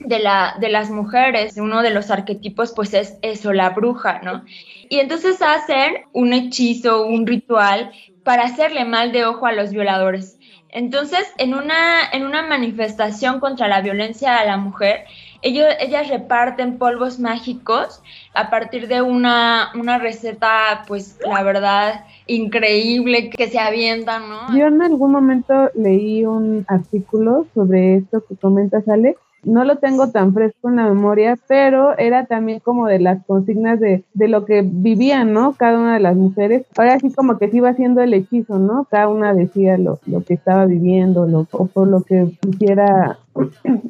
de, 0.00 0.18
la, 0.18 0.56
de 0.60 0.68
las 0.68 0.90
mujeres. 0.90 1.56
Uno 1.56 1.82
de 1.82 1.90
los 1.90 2.10
arquetipos 2.10 2.72
pues 2.74 2.94
es 2.94 3.16
eso, 3.22 3.52
la 3.52 3.70
bruja, 3.70 4.20
¿no? 4.22 4.44
Y 4.88 4.98
entonces 4.98 5.40
hacen 5.40 5.94
un 6.12 6.32
hechizo, 6.32 7.06
un 7.06 7.26
ritual 7.26 7.92
para 8.24 8.44
hacerle 8.44 8.84
mal 8.84 9.12
de 9.12 9.24
ojo 9.24 9.46
a 9.46 9.52
los 9.52 9.70
violadores. 9.70 10.38
Entonces, 10.72 11.32
en 11.38 11.54
una, 11.54 12.10
en 12.12 12.24
una 12.24 12.42
manifestación 12.42 13.40
contra 13.40 13.66
la 13.66 13.80
violencia 13.80 14.36
a 14.36 14.44
la 14.44 14.56
mujer, 14.56 15.04
ellos, 15.42 15.66
ellas 15.80 16.08
reparten 16.08 16.78
polvos 16.78 17.18
mágicos 17.18 18.02
a 18.34 18.50
partir 18.50 18.86
de 18.86 19.02
una, 19.02 19.70
una 19.74 19.98
receta, 19.98 20.84
pues 20.86 21.18
la 21.26 21.42
verdad, 21.42 22.04
increíble 22.26 23.30
que 23.30 23.48
se 23.48 23.58
avientan, 23.58 24.28
¿no? 24.28 24.56
Yo 24.56 24.66
en 24.66 24.80
algún 24.82 25.12
momento 25.12 25.70
leí 25.74 26.24
un 26.24 26.64
artículo 26.68 27.46
sobre 27.54 27.96
esto 27.96 28.22
que 28.28 28.36
comentas, 28.36 28.86
Ale. 28.88 29.16
No 29.44 29.64
lo 29.64 29.76
tengo 29.76 30.10
tan 30.10 30.34
fresco 30.34 30.68
en 30.68 30.76
la 30.76 30.88
memoria, 30.88 31.38
pero 31.48 31.96
era 31.98 32.26
también 32.26 32.60
como 32.60 32.86
de 32.86 32.98
las 32.98 33.24
consignas 33.24 33.80
de, 33.80 34.04
de 34.14 34.28
lo 34.28 34.44
que 34.44 34.62
vivían, 34.62 35.32
¿no? 35.32 35.54
Cada 35.54 35.78
una 35.78 35.94
de 35.94 36.00
las 36.00 36.16
mujeres. 36.16 36.66
Ahora 36.76 36.98
sí 36.98 37.12
como 37.12 37.38
que 37.38 37.50
se 37.50 37.56
iba 37.56 37.70
haciendo 37.70 38.00
el 38.02 38.14
hechizo, 38.14 38.58
¿no? 38.58 38.86
Cada 38.90 39.08
una 39.08 39.34
decía 39.34 39.78
lo, 39.78 39.98
lo 40.06 40.22
que 40.22 40.34
estaba 40.34 40.66
viviendo 40.66 41.26
lo, 41.26 41.46
o 41.52 41.66
por 41.66 41.88
lo 41.88 42.02
que 42.02 42.32
quisiera 42.40 43.18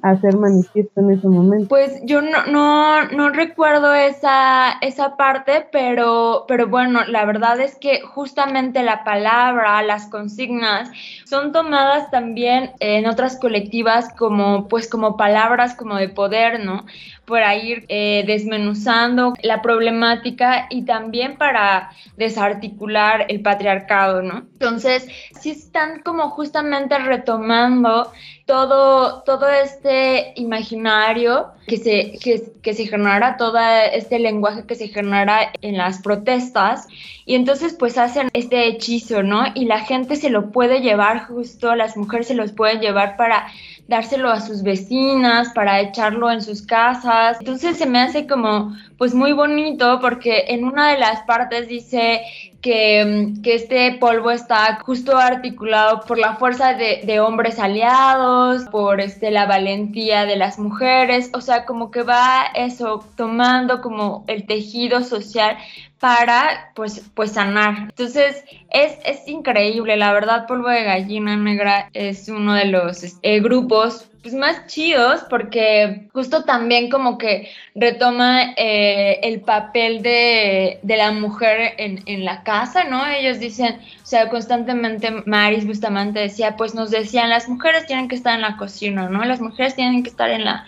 hacer 0.02 0.36
manifiesto 0.36 1.00
en 1.00 1.10
ese 1.10 1.26
momento. 1.26 1.68
Pues 1.68 2.00
yo 2.04 2.20
no, 2.22 2.46
no, 2.46 3.04
no 3.08 3.30
recuerdo 3.30 3.94
esa, 3.94 4.72
esa 4.80 5.16
parte, 5.16 5.66
pero, 5.72 6.44
pero 6.46 6.68
bueno, 6.68 7.04
la 7.06 7.24
verdad 7.24 7.60
es 7.60 7.76
que 7.76 8.00
justamente 8.00 8.82
la 8.82 9.04
palabra, 9.04 9.82
las 9.82 10.06
consignas, 10.06 10.90
son 11.24 11.52
tomadas 11.52 12.10
también 12.10 12.72
en 12.80 13.06
otras 13.06 13.38
colectivas 13.38 14.12
como, 14.16 14.68
pues, 14.68 14.88
como 14.88 15.16
palabras 15.16 15.74
como 15.74 15.96
de 15.96 16.08
poder, 16.08 16.64
¿no? 16.64 16.84
Para 17.30 17.54
ir 17.54 17.84
eh, 17.88 18.24
desmenuzando 18.26 19.34
la 19.42 19.62
problemática 19.62 20.66
y 20.68 20.82
también 20.82 21.36
para 21.36 21.92
desarticular 22.16 23.26
el 23.28 23.40
patriarcado, 23.40 24.20
¿no? 24.20 24.46
Entonces, 24.54 25.06
sí 25.40 25.50
están 25.50 26.02
como 26.02 26.28
justamente 26.30 26.98
retomando 26.98 28.10
todo, 28.46 29.22
todo 29.22 29.48
este 29.48 30.32
imaginario 30.34 31.52
que 31.68 31.76
se, 31.76 32.18
que, 32.20 32.52
que 32.60 32.74
se 32.74 32.86
genera, 32.86 33.36
todo 33.36 33.56
este 33.92 34.18
lenguaje 34.18 34.64
que 34.66 34.74
se 34.74 34.88
genera 34.88 35.52
en 35.62 35.76
las 35.76 36.02
protestas, 36.02 36.88
y 37.24 37.36
entonces 37.36 37.74
pues 37.78 37.96
hacen 37.96 38.28
este 38.32 38.66
hechizo, 38.66 39.22
¿no? 39.22 39.44
Y 39.54 39.66
la 39.66 39.78
gente 39.80 40.16
se 40.16 40.30
lo 40.30 40.50
puede 40.50 40.80
llevar 40.80 41.26
justo, 41.28 41.76
las 41.76 41.96
mujeres 41.96 42.26
se 42.26 42.34
los 42.34 42.50
pueden 42.50 42.80
llevar 42.80 43.16
para 43.16 43.46
dárselo 43.90 44.30
a 44.30 44.40
sus 44.40 44.62
vecinas, 44.62 45.48
para 45.52 45.80
echarlo 45.80 46.30
en 46.30 46.40
sus 46.40 46.62
casas. 46.62 47.38
Entonces 47.40 47.76
se 47.76 47.86
me 47.86 47.98
hace 47.98 48.26
como 48.28 48.74
pues 48.96 49.14
muy 49.14 49.32
bonito 49.32 49.98
porque 50.00 50.44
en 50.46 50.64
una 50.64 50.92
de 50.92 50.98
las 50.98 51.22
partes 51.22 51.66
dice 51.66 52.22
que, 52.60 53.32
que 53.42 53.54
este 53.54 53.92
polvo 53.98 54.30
está 54.30 54.80
justo 54.84 55.16
articulado 55.16 56.02
por 56.02 56.18
la 56.18 56.36
fuerza 56.36 56.74
de, 56.74 57.02
de, 57.04 57.20
hombres 57.20 57.58
aliados, 57.58 58.64
por 58.64 59.00
este, 59.00 59.30
la 59.30 59.46
valentía 59.46 60.26
de 60.26 60.36
las 60.36 60.58
mujeres, 60.58 61.30
o 61.32 61.40
sea, 61.40 61.64
como 61.64 61.90
que 61.90 62.02
va 62.02 62.46
eso, 62.54 63.04
tomando 63.16 63.80
como 63.80 64.24
el 64.26 64.46
tejido 64.46 65.02
social 65.02 65.56
para 65.98 66.72
pues, 66.74 67.10
pues 67.14 67.32
sanar. 67.32 67.88
Entonces 67.90 68.44
es, 68.70 68.98
es 69.04 69.28
increíble, 69.28 69.96
la 69.96 70.12
verdad 70.12 70.46
Polvo 70.46 70.68
de 70.68 70.84
Gallina 70.84 71.36
Negra 71.36 71.90
es 71.92 72.28
uno 72.28 72.54
de 72.54 72.66
los 72.66 73.18
eh, 73.22 73.40
grupos 73.40 74.09
pues, 74.22 74.34
más 74.34 74.66
chidos 74.66 75.22
porque 75.30 76.08
justo 76.12 76.44
también 76.44 76.90
como 76.90 77.18
que 77.18 77.50
retoma 77.74 78.52
eh, 78.56 79.20
el 79.22 79.40
papel 79.40 80.02
de, 80.02 80.78
de 80.82 80.96
la 80.96 81.12
mujer 81.12 81.74
en, 81.78 82.02
en, 82.06 82.24
la 82.24 82.42
casa, 82.42 82.84
¿no? 82.84 83.06
Ellos 83.06 83.38
dicen, 83.38 83.78
o 84.02 84.06
sea, 84.06 84.28
constantemente 84.28 85.10
Maris 85.26 85.66
Bustamante 85.66 86.20
decía, 86.20 86.56
pues 86.56 86.74
nos 86.74 86.90
decían, 86.90 87.30
las 87.30 87.48
mujeres 87.48 87.86
tienen 87.86 88.08
que 88.08 88.16
estar 88.16 88.34
en 88.34 88.42
la 88.42 88.56
cocina, 88.56 89.08
¿no? 89.08 89.24
Las 89.24 89.40
mujeres 89.40 89.74
tienen 89.74 90.02
que 90.02 90.10
estar 90.10 90.30
en 90.30 90.44
la 90.44 90.66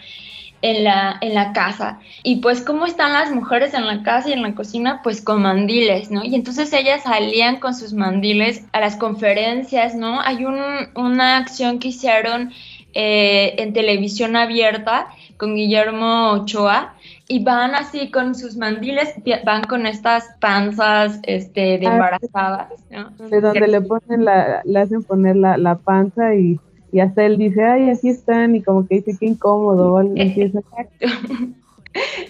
en 0.62 0.84
la, 0.84 1.18
en 1.20 1.34
la 1.34 1.52
casa. 1.52 1.98
Y 2.22 2.36
pues, 2.36 2.62
¿cómo 2.62 2.86
están 2.86 3.12
las 3.12 3.32
mujeres 3.32 3.74
en 3.74 3.86
la 3.86 4.02
casa 4.02 4.30
y 4.30 4.32
en 4.32 4.42
la 4.42 4.54
cocina? 4.54 5.00
Pues 5.02 5.20
con 5.20 5.42
mandiles, 5.42 6.10
¿no? 6.10 6.24
Y 6.24 6.36
entonces 6.36 6.72
ellas 6.72 7.02
salían 7.02 7.58
con 7.58 7.74
sus 7.74 7.92
mandiles 7.92 8.64
a 8.72 8.80
las 8.80 8.96
conferencias, 8.96 9.94
¿no? 9.94 10.20
Hay 10.20 10.44
un, 10.44 10.60
una 10.94 11.36
acción 11.36 11.80
que 11.80 11.88
hicieron 11.88 12.52
eh, 12.94 13.54
en 13.58 13.72
televisión 13.72 14.36
abierta 14.36 15.08
con 15.36 15.54
Guillermo 15.54 16.32
Ochoa 16.32 16.94
y 17.28 17.42
van 17.42 17.74
así 17.74 18.10
con 18.10 18.34
sus 18.34 18.56
mandiles, 18.56 19.14
van 19.44 19.64
con 19.64 19.86
estas 19.86 20.24
panzas 20.40 21.18
este, 21.22 21.78
de 21.78 21.86
embarazadas, 21.86 22.68
¿no? 22.90 23.10
De 23.28 23.40
donde 23.40 23.68
le 23.68 23.80
ponen 23.80 24.24
la, 24.24 24.62
le 24.64 24.80
hacen 24.80 25.02
poner 25.02 25.36
la, 25.36 25.56
la 25.56 25.76
panza 25.76 26.34
y 26.34 26.60
y 26.92 27.00
hasta 27.00 27.24
él 27.24 27.38
dice, 27.38 27.64
ay, 27.64 27.88
así 27.88 28.10
están, 28.10 28.54
y 28.54 28.62
como 28.62 28.86
que 28.86 28.96
dice, 28.96 29.16
qué 29.18 29.26
incómodo. 29.26 30.00
Exacto. 30.14 31.06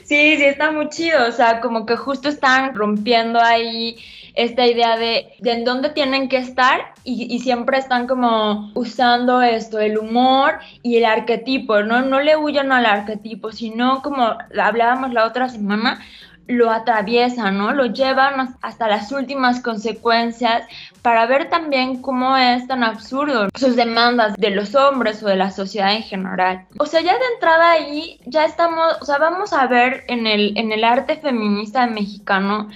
Sí, 0.03 0.37
sí, 0.39 0.45
está 0.45 0.73
muy 0.73 0.89
chido, 0.89 1.29
o 1.29 1.31
sea, 1.31 1.61
como 1.61 1.87
que 1.87 1.95
justo 1.97 2.29
están 2.29 2.75
rompiendo 2.75 3.39
ahí 3.41 3.97
esta 4.35 4.67
idea 4.67 4.97
de, 4.97 5.35
de 5.41 5.53
en 5.53 5.65
dónde 5.65 5.91
tienen 5.91 6.29
que 6.29 6.39
estar 6.39 6.93
y, 7.05 7.35
y 7.35 7.41
siempre 7.41 7.79
están 7.79 8.07
como 8.07 8.71
usando 8.75 9.43
esto, 9.43 9.79
el 9.79 9.99
humor 9.99 10.59
y 10.83 10.97
el 10.97 11.05
arquetipo, 11.05 11.83
¿no? 11.83 12.03
No 12.03 12.21
le 12.21 12.37
huyan 12.37 12.73
al 12.73 12.87
arquetipo, 12.87 13.53
sino 13.53 14.03
como 14.03 14.37
hablábamos 14.59 15.13
la 15.13 15.27
otra 15.27 15.49
semana, 15.49 16.01
lo 16.47 16.71
atraviesan, 16.71 17.57
¿no? 17.59 17.73
Lo 17.73 17.87
llevan 17.87 18.57
hasta 18.63 18.89
las 18.89 19.13
últimas 19.13 19.61
consecuencias 19.61 20.65
para 21.01 21.27
ver 21.27 21.49
también 21.49 22.03
cómo 22.03 22.37
es 22.37 22.67
tan 22.67 22.85
absurdo 22.85 23.49
sus 23.55 23.77
demandas 23.77 24.35
de 24.37 24.51
los 24.51 24.75
hombres 24.75 25.23
o 25.23 25.29
de 25.29 25.37
la 25.37 25.51
sociedad 25.51 25.95
en 25.95 26.03
general. 26.03 26.67
O 26.79 26.87
sea, 26.87 27.01
ya 27.01 27.13
de 27.13 27.35
entrada 27.35 27.73
ahí 27.73 28.21
ya 28.27 28.45
estamos, 28.45 28.97
o 29.01 29.05
sea, 29.05 29.19
vamos 29.19 29.53
a 29.53 29.67
ver 29.67 30.05
en 30.09 30.27
el, 30.27 30.57
en 30.57 30.73
el 30.73 30.85
arte 30.85 31.17
feminista 31.17 31.87
mexicano 31.87 32.69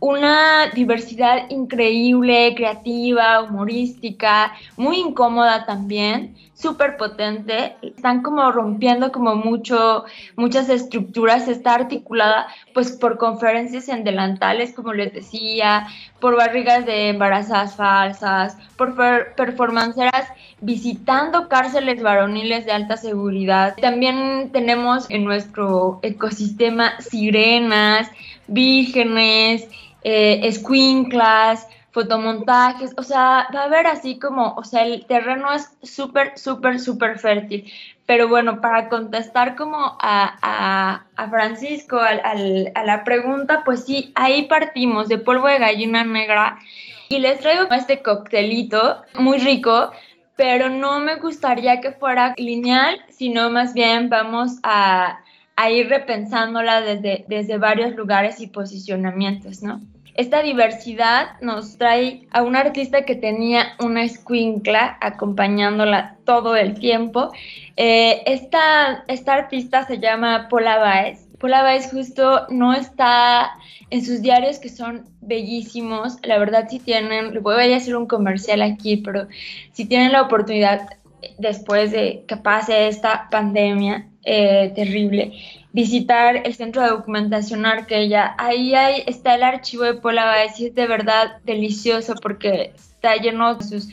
una 0.00 0.68
diversidad 0.74 1.48
increíble, 1.50 2.54
creativa, 2.56 3.42
humorística, 3.42 4.52
muy 4.76 4.98
incómoda 4.98 5.66
también, 5.66 6.34
súper 6.54 6.96
potente. 6.96 7.76
Están 7.82 8.22
como 8.22 8.50
rompiendo 8.50 9.12
como 9.12 9.34
mucho, 9.36 10.04
muchas 10.36 10.70
estructuras. 10.70 11.48
Está 11.48 11.74
articulada 11.74 12.46
pues 12.72 12.92
por 12.92 13.18
conferencias 13.18 13.88
en 13.88 14.02
delantales, 14.02 14.72
como 14.72 14.94
les 14.94 15.12
decía, 15.12 15.86
por 16.18 16.34
barrigas 16.34 16.86
de 16.86 17.10
embarazadas 17.10 17.76
falsas, 17.76 18.56
por 18.76 18.96
per 18.96 19.34
performanceras 19.34 20.28
visitando 20.62 21.48
cárceles 21.48 22.02
varoniles 22.02 22.64
de 22.64 22.72
alta 22.72 22.96
seguridad. 22.96 23.76
También 23.80 24.50
tenemos 24.52 25.10
en 25.10 25.24
nuestro 25.24 26.00
ecosistema 26.02 27.00
sirenas, 27.00 28.10
vírgenes, 28.46 29.68
eh, 30.02 30.50
fotomontajes, 31.92 32.92
o 32.96 33.02
sea, 33.02 33.48
va 33.54 33.62
a 33.62 33.64
haber 33.64 33.86
así 33.86 34.18
como, 34.18 34.54
o 34.54 34.64
sea, 34.64 34.84
el 34.84 35.06
terreno 35.06 35.52
es 35.52 35.70
súper, 35.82 36.38
súper, 36.38 36.78
súper 36.78 37.18
fértil. 37.18 37.70
Pero 38.06 38.28
bueno, 38.28 38.60
para 38.60 38.88
contestar 38.88 39.56
como 39.56 39.76
a, 40.00 40.36
a, 40.42 41.06
a 41.16 41.30
Francisco, 41.30 41.98
al, 41.98 42.20
al, 42.24 42.72
a 42.74 42.84
la 42.84 43.04
pregunta, 43.04 43.62
pues 43.64 43.84
sí, 43.84 44.12
ahí 44.14 44.46
partimos 44.46 45.08
de 45.08 45.18
polvo 45.18 45.46
de 45.46 45.58
gallina 45.58 46.04
negra 46.04 46.58
y 47.08 47.18
les 47.18 47.40
traigo 47.40 47.66
este 47.70 48.02
coctelito 48.02 49.02
muy 49.14 49.38
rico, 49.38 49.90
pero 50.36 50.70
no 50.70 51.00
me 51.00 51.16
gustaría 51.16 51.80
que 51.80 51.92
fuera 51.92 52.34
lineal, 52.36 53.04
sino 53.10 53.50
más 53.50 53.74
bien 53.74 54.08
vamos 54.08 54.58
a, 54.62 55.20
a 55.60 55.70
ir 55.70 55.90
repensándola 55.90 56.80
desde, 56.80 57.26
desde 57.28 57.58
varios 57.58 57.94
lugares 57.94 58.40
y 58.40 58.46
posicionamientos, 58.46 59.62
¿no? 59.62 59.82
Esta 60.14 60.42
diversidad 60.42 61.38
nos 61.42 61.76
trae 61.76 62.26
a 62.30 62.42
una 62.42 62.60
artista 62.60 63.04
que 63.04 63.14
tenía 63.14 63.74
una 63.78 64.02
escuincla 64.02 64.96
acompañándola 65.02 66.16
todo 66.24 66.56
el 66.56 66.78
tiempo. 66.78 67.30
Eh, 67.76 68.22
esta, 68.24 69.04
esta 69.06 69.34
artista 69.34 69.86
se 69.86 69.98
llama 69.98 70.48
Paula 70.48 70.78
Baez. 70.78 71.26
Paula 71.38 71.62
Baez 71.62 71.90
justo 71.90 72.46
no 72.48 72.72
está 72.72 73.50
en 73.90 74.02
sus 74.02 74.22
diarios 74.22 74.58
que 74.58 74.70
son 74.70 75.04
bellísimos. 75.20 76.16
La 76.22 76.38
verdad 76.38 76.68
si 76.70 76.78
tienen, 76.78 77.34
le 77.34 77.40
voy 77.40 77.70
a 77.70 77.76
hacer 77.76 77.96
un 77.96 78.06
comercial 78.06 78.62
aquí, 78.62 78.96
pero 78.96 79.28
si 79.72 79.84
tienen 79.84 80.12
la 80.12 80.22
oportunidad 80.22 80.88
después 81.38 81.92
de 81.92 82.24
que 82.26 82.36
pase 82.38 82.88
esta 82.88 83.28
pandemia 83.30 84.09
eh, 84.22 84.72
terrible, 84.74 85.32
visitar 85.72 86.42
el 86.44 86.54
centro 86.54 86.82
de 86.82 86.90
documentación 86.90 87.64
Arquella. 87.64 88.34
Ahí 88.36 88.74
está 89.06 89.34
el 89.34 89.42
archivo 89.42 89.84
de 89.84 89.94
Paula 89.94 90.26
Baez 90.26 90.60
y 90.60 90.66
es 90.66 90.74
de 90.74 90.86
verdad 90.86 91.38
delicioso 91.44 92.14
porque 92.20 92.72
está 92.74 93.16
lleno 93.16 93.54
de 93.54 93.64
sus 93.64 93.88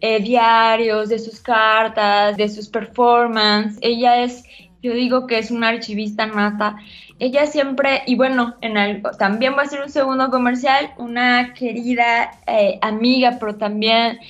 eh, 0.00 0.20
diarios, 0.20 1.10
de 1.10 1.18
sus 1.18 1.40
cartas, 1.40 2.38
de 2.38 2.48
sus 2.48 2.68
performances. 2.68 3.78
Ella 3.82 4.22
es, 4.22 4.44
yo 4.82 4.94
digo 4.94 5.26
que 5.26 5.36
es 5.36 5.50
una 5.50 5.68
archivista 5.68 6.24
nata. 6.24 6.76
Ella 7.18 7.44
siempre, 7.44 8.02
y 8.06 8.14
bueno, 8.14 8.56
en 8.62 8.78
algo, 8.78 9.10
también 9.10 9.56
va 9.58 9.62
a 9.62 9.66
ser 9.66 9.82
un 9.82 9.90
segundo 9.90 10.30
comercial, 10.30 10.92
una 10.96 11.52
querida 11.52 12.30
eh, 12.46 12.78
amiga, 12.80 13.36
pero 13.38 13.56
también 13.56 14.20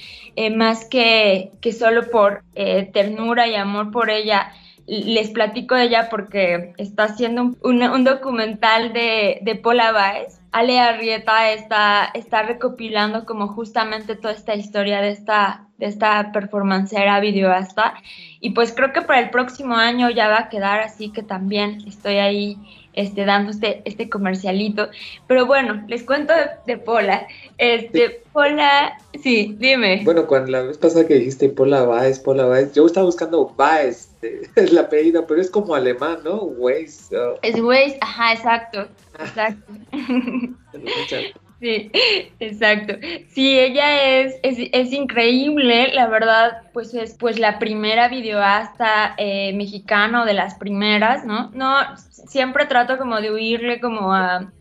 más 0.56 0.84
que, 0.84 1.52
que 1.62 1.72
solo 1.72 2.10
por 2.10 2.44
ternura 2.92 3.46
y 3.48 3.54
amor 3.54 3.90
por 3.90 4.10
ella, 4.10 4.52
les 4.86 5.30
platico 5.30 5.74
de 5.74 5.84
ella 5.84 6.08
porque 6.10 6.74
está 6.78 7.04
haciendo 7.04 7.42
un, 7.42 7.58
un, 7.62 7.82
un 7.82 8.04
documental 8.04 8.92
de, 8.92 9.38
de 9.42 9.54
Paula 9.56 9.92
Baez. 9.92 10.40
Ale 10.52 10.78
Arrieta 10.78 11.52
está, 11.52 12.10
está 12.14 12.42
recopilando 12.42 13.26
como 13.26 13.48
justamente 13.48 14.16
toda 14.16 14.32
esta 14.32 14.54
historia 14.54 15.02
de 15.02 15.10
esta, 15.10 15.66
de 15.76 15.86
esta 15.86 16.32
performancera 16.32 17.20
videoasta. 17.20 17.94
Y 18.40 18.50
pues 18.50 18.72
creo 18.72 18.92
que 18.92 19.02
para 19.02 19.20
el 19.20 19.30
próximo 19.30 19.74
año 19.74 20.08
ya 20.08 20.28
va 20.28 20.38
a 20.38 20.48
quedar 20.48 20.80
así 20.80 21.10
que 21.10 21.22
también 21.22 21.82
estoy 21.86 22.16
ahí 22.16 22.56
este, 22.94 23.26
dando 23.26 23.50
este, 23.50 23.82
este 23.84 24.08
comercialito. 24.08 24.88
Pero 25.26 25.44
bueno, 25.44 25.84
les 25.88 26.02
cuento 26.04 26.32
de, 26.32 26.48
de 26.66 26.78
Pola. 26.78 27.26
Este, 27.58 28.22
Pola, 28.32 28.98
sí, 29.22 29.54
dime. 29.58 30.00
Bueno, 30.04 30.26
cuando 30.26 30.50
la 30.52 30.62
vez 30.62 30.78
pasada 30.78 31.06
que 31.06 31.14
dijiste 31.14 31.50
Pola 31.50 31.82
Baez, 31.82 32.18
Pola 32.18 32.46
Baez, 32.46 32.72
yo 32.72 32.86
estaba 32.86 33.04
buscando 33.04 33.52
Baez, 33.56 34.08
es 34.56 34.72
la 34.72 34.82
apellido, 34.82 35.26
pero 35.26 35.40
es 35.40 35.50
como 35.50 35.74
alemán, 35.74 36.18
¿no? 36.24 36.36
Weiss. 36.36 37.10
Oh. 37.12 37.38
Es 37.42 37.60
Waze, 37.60 37.98
ajá, 38.00 38.32
exacto, 38.32 38.88
exacto. 39.18 39.72
Sí, 41.58 41.90
exacto. 42.38 42.94
Sí, 43.28 43.58
ella 43.58 44.20
es, 44.20 44.34
es, 44.42 44.58
es, 44.72 44.92
increíble, 44.92 45.90
la 45.94 46.06
verdad, 46.06 46.64
pues 46.74 46.92
es 46.92 47.14
pues 47.14 47.38
la 47.38 47.58
primera 47.58 48.08
videoasta 48.08 49.14
eh, 49.16 49.54
mexicana 49.54 50.22
o 50.22 50.26
de 50.26 50.34
las 50.34 50.56
primeras, 50.56 51.24
¿no? 51.24 51.50
No, 51.54 51.78
siempre 51.96 52.66
trato 52.66 52.98
como 52.98 53.22
de 53.22 53.32
huirle 53.32 53.80
como 53.80 54.12
a, 54.12 54.52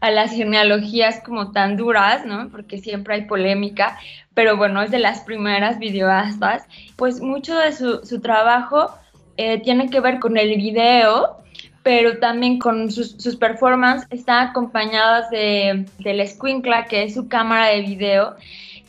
a 0.00 0.10
las 0.10 0.32
genealogías 0.32 1.20
como 1.24 1.52
tan 1.52 1.76
duras, 1.76 2.24
¿no? 2.24 2.48
Porque 2.48 2.78
siempre 2.78 3.16
hay 3.16 3.22
polémica, 3.26 3.98
pero 4.32 4.56
bueno, 4.56 4.80
es 4.82 4.90
de 4.90 5.00
las 5.00 5.20
primeras 5.20 5.78
videoastas. 5.78 6.66
Pues 6.96 7.20
mucho 7.20 7.58
de 7.58 7.72
su, 7.72 8.04
su 8.06 8.20
trabajo 8.20 8.94
eh, 9.38 9.60
tiene 9.60 9.88
que 9.88 10.00
ver 10.00 10.18
con 10.18 10.36
el 10.36 10.56
video, 10.56 11.36
pero 11.84 12.18
también 12.18 12.58
con 12.58 12.90
sus, 12.90 13.36
performances. 13.36 14.08
Están 14.10 14.48
acompañadas 14.48 15.30
de, 15.30 15.86
de 16.00 16.14
la 16.14 16.26
Squinkla, 16.26 16.86
que 16.86 17.04
es 17.04 17.14
su 17.14 17.28
cámara 17.28 17.68
de 17.68 17.82
video, 17.82 18.34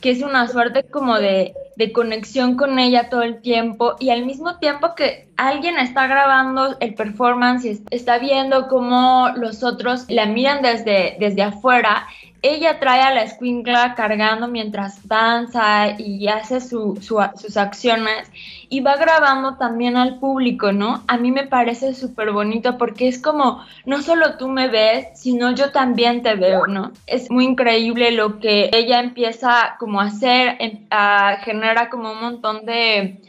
que 0.01 0.09
es 0.09 0.23
una 0.23 0.47
suerte 0.47 0.83
como 0.83 1.19
de, 1.19 1.53
de, 1.75 1.91
conexión 1.91 2.57
con 2.57 2.79
ella 2.79 3.09
todo 3.09 3.21
el 3.21 3.41
tiempo. 3.41 3.95
Y 3.99 4.09
al 4.09 4.25
mismo 4.25 4.57
tiempo 4.57 4.95
que 4.95 5.29
alguien 5.37 5.77
está 5.77 6.07
grabando 6.07 6.77
el 6.79 6.95
performance 6.95 7.65
y 7.65 7.79
está 7.91 8.17
viendo 8.17 8.67
cómo 8.67 9.29
los 9.35 9.63
otros 9.63 10.05
la 10.09 10.25
miran 10.25 10.63
desde, 10.63 11.15
desde 11.19 11.43
afuera, 11.43 12.07
ella 12.41 12.79
trae 12.79 13.01
a 13.01 13.13
la 13.13 13.23
escuincla 13.23 13.95
cargando 13.95 14.47
mientras 14.47 15.07
danza 15.07 15.95
y 15.97 16.27
hace 16.27 16.61
su, 16.61 16.97
su, 17.01 17.19
sus 17.35 17.57
acciones 17.57 18.31
y 18.69 18.81
va 18.81 18.95
grabando 18.95 19.57
también 19.57 19.97
al 19.97 20.19
público, 20.19 20.71
¿no? 20.71 21.03
A 21.07 21.17
mí 21.17 21.31
me 21.31 21.47
parece 21.47 21.93
súper 21.93 22.31
bonito 22.31 22.77
porque 22.77 23.07
es 23.07 23.21
como, 23.21 23.65
no 23.85 24.01
solo 24.01 24.37
tú 24.37 24.47
me 24.47 24.67
ves, 24.67 25.07
sino 25.15 25.51
yo 25.51 25.71
también 25.71 26.21
te 26.21 26.35
veo, 26.35 26.67
¿no? 26.67 26.91
Es 27.07 27.29
muy 27.29 27.45
increíble 27.45 28.11
lo 28.11 28.39
que 28.39 28.69
ella 28.73 28.99
empieza 28.99 29.75
como 29.79 29.99
a 29.99 30.05
hacer, 30.05 30.57
a, 30.91 31.37
genera 31.43 31.89
como 31.89 32.11
un 32.11 32.21
montón 32.21 32.65
de 32.65 33.21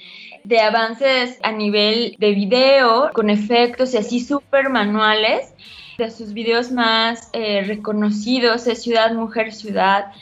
de 0.42 0.58
avances 0.58 1.38
a 1.42 1.52
nivel 1.52 2.16
de 2.18 2.32
video, 2.32 3.10
con 3.12 3.28
efectos 3.28 3.92
y 3.92 3.98
así 3.98 4.20
súper 4.20 4.70
manuales 4.70 5.52
de 6.04 6.10
sus 6.10 6.32
videos 6.32 6.70
más 6.70 7.30
eh, 7.32 7.62
reconocidos 7.66 8.66
es 8.66 8.82
Ciudad, 8.82 9.12
Mujer, 9.12 9.52
Ciudad. 9.52 10.12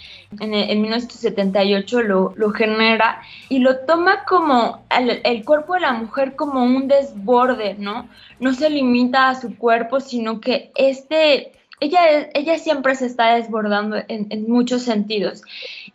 En, 0.41 0.53
en 0.53 0.83
1978 0.83 2.03
lo, 2.03 2.35
lo, 2.37 2.51
genera 2.51 3.23
y 3.49 3.61
lo 3.61 3.79
toma 3.87 4.25
como 4.27 4.85
el, 5.25 5.43
cuerpo 5.43 5.73
de 5.73 5.81
la 5.81 5.95
mujer 5.95 6.37
como 6.37 6.63
un 6.63 6.87
desborde, 6.87 7.77
¿no? 7.79 8.11
No 8.39 8.53
se 8.53 8.69
limita 8.69 9.31
a 9.31 9.41
su 9.41 9.57
cuerpo, 9.57 10.01
sino 10.01 10.39
que 10.39 10.71
este, 10.75 11.53
ella, 11.81 12.29
ella 12.35 12.59
siempre 12.59 12.95
se 12.95 13.07
está 13.07 13.37
desbordando 13.37 13.97
en, 14.07 14.51
muchos 14.51 14.83
sentidos. 14.83 15.43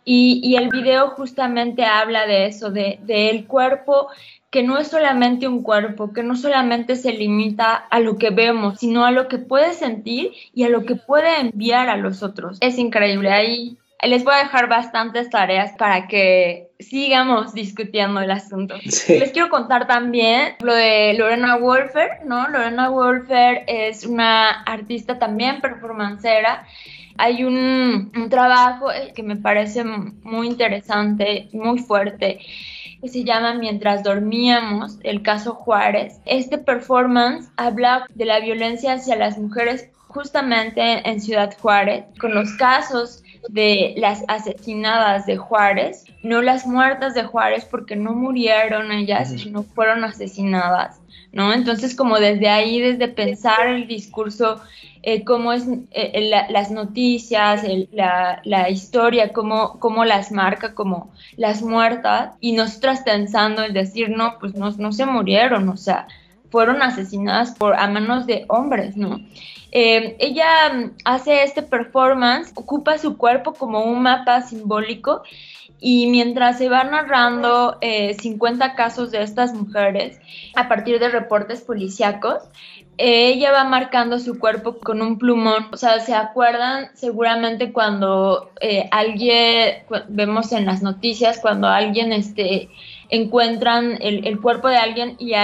Y, 0.04 0.40
y, 0.42 0.56
el 0.56 0.68
video 0.68 1.10
justamente 1.10 1.84
habla 1.84 2.26
de 2.26 2.46
eso, 2.46 2.72
de, 2.72 2.98
de 3.02 3.44
cuerpo 3.46 4.08
que 4.54 4.62
no 4.62 4.78
es 4.78 4.86
solamente 4.86 5.48
un 5.48 5.64
cuerpo, 5.64 6.12
que 6.12 6.22
no 6.22 6.36
solamente 6.36 6.94
se 6.94 7.12
limita 7.12 7.74
a 7.74 7.98
lo 7.98 8.18
que 8.18 8.30
vemos, 8.30 8.78
sino 8.78 9.04
a 9.04 9.10
lo 9.10 9.26
que 9.26 9.38
puede 9.38 9.72
sentir 9.72 10.30
y 10.54 10.62
a 10.62 10.68
lo 10.68 10.84
que 10.84 10.94
puede 10.94 11.40
enviar 11.40 11.88
a 11.88 11.96
los 11.96 12.22
otros. 12.22 12.58
Es 12.60 12.78
increíble. 12.78 13.32
Ahí 13.32 13.76
les 14.00 14.22
voy 14.22 14.32
a 14.32 14.44
dejar 14.44 14.68
bastantes 14.68 15.28
tareas 15.28 15.72
para 15.76 16.06
que 16.06 16.68
sigamos 16.78 17.52
discutiendo 17.52 18.20
el 18.20 18.30
asunto. 18.30 18.76
Sí. 18.88 19.18
Les 19.18 19.32
quiero 19.32 19.48
contar 19.48 19.88
también 19.88 20.54
lo 20.60 20.72
de 20.72 21.14
Lorena 21.14 21.56
Wolfer, 21.56 22.24
¿no? 22.24 22.48
Lorena 22.48 22.90
Wolfer 22.90 23.64
es 23.66 24.06
una 24.06 24.50
artista 24.50 25.18
también 25.18 25.60
performancera 25.62 26.64
Hay 27.18 27.42
un, 27.42 28.12
un 28.14 28.30
trabajo 28.30 28.92
eh, 28.92 29.12
que 29.16 29.24
me 29.24 29.34
parece 29.34 29.82
muy 29.82 30.46
interesante, 30.46 31.48
muy 31.52 31.80
fuerte, 31.80 32.38
que 33.04 33.10
se 33.10 33.22
llama 33.22 33.52
Mientras 33.52 34.02
dormíamos, 34.02 34.98
el 35.02 35.20
caso 35.20 35.52
Juárez. 35.52 36.20
Este 36.24 36.56
performance 36.56 37.50
habla 37.58 38.06
de 38.14 38.24
la 38.24 38.40
violencia 38.40 38.94
hacia 38.94 39.14
las 39.14 39.36
mujeres 39.36 39.90
justamente 40.08 41.06
en 41.06 41.20
Ciudad 41.20 41.54
Juárez, 41.60 42.06
con 42.18 42.34
los 42.34 42.54
casos 42.54 43.22
de 43.50 43.92
las 43.98 44.24
asesinadas 44.26 45.26
de 45.26 45.36
Juárez, 45.36 46.06
no 46.22 46.40
las 46.40 46.66
muertas 46.66 47.12
de 47.12 47.24
Juárez 47.24 47.66
porque 47.66 47.94
no 47.94 48.14
murieron 48.14 48.90
ellas, 48.90 49.28
sino 49.36 49.64
fueron 49.64 50.02
asesinadas, 50.02 50.98
¿no? 51.34 51.52
Entonces 51.52 51.94
como 51.94 52.18
desde 52.18 52.48
ahí, 52.48 52.80
desde 52.80 53.08
pensar 53.08 53.66
el 53.66 53.86
discurso, 53.86 54.60
eh, 55.02 55.24
cómo 55.24 55.52
es 55.52 55.64
eh, 55.90 56.28
la, 56.30 56.48
las 56.48 56.70
noticias, 56.70 57.62
la, 57.92 58.70
historia, 58.70 59.32
cómo, 59.32 59.78
cómo 59.80 60.04
las 60.04 60.32
marca 60.32 60.74
como 60.74 61.12
las 61.36 61.60
muertas 61.60 62.34
y 62.40 62.52
nosotras 62.52 63.02
pensando 63.02 63.62
el 63.62 63.74
decir, 63.74 64.08
no, 64.08 64.38
pues 64.38 64.54
no, 64.54 64.70
no 64.70 64.92
se 64.92 65.04
murieron, 65.04 65.68
o 65.68 65.76
sea, 65.76 66.06
fueron 66.50 66.80
asesinadas 66.82 67.50
por, 67.50 67.74
a 67.74 67.86
manos 67.88 68.26
de 68.26 68.46
hombres, 68.48 68.96
¿no? 68.96 69.20
Eh, 69.72 70.16
ella 70.20 70.72
mm, 70.72 70.90
hace 71.04 71.42
este 71.42 71.62
performance, 71.62 72.52
ocupa 72.54 72.96
su 72.96 73.18
cuerpo 73.18 73.54
como 73.54 73.82
un 73.82 74.02
mapa 74.02 74.40
simbólico 74.42 75.22
y 75.86 76.06
mientras 76.06 76.56
se 76.56 76.70
va 76.70 76.82
narrando 76.82 77.76
eh, 77.82 78.14
50 78.14 78.74
casos 78.74 79.10
de 79.10 79.22
estas 79.22 79.52
mujeres 79.52 80.18
a 80.54 80.66
partir 80.66 80.98
de 80.98 81.10
reportes 81.10 81.60
policíacos, 81.60 82.38
eh, 82.96 83.28
ella 83.28 83.52
va 83.52 83.64
marcando 83.64 84.18
su 84.18 84.38
cuerpo 84.38 84.78
con 84.78 85.02
un 85.02 85.18
plumón. 85.18 85.66
O 85.74 85.76
sea, 85.76 86.00
¿se 86.00 86.14
acuerdan 86.14 86.88
seguramente 86.94 87.70
cuando 87.70 88.50
eh, 88.62 88.88
alguien, 88.92 89.84
vemos 90.08 90.52
en 90.52 90.64
las 90.64 90.82
noticias, 90.82 91.38
cuando 91.38 91.68
alguien 91.68 92.14
este, 92.14 92.70
encuentran 93.10 93.98
el, 94.00 94.26
el, 94.26 94.40
cuerpo 94.40 94.68
de 94.68 94.78
alguien 94.78 95.16
y, 95.18 95.34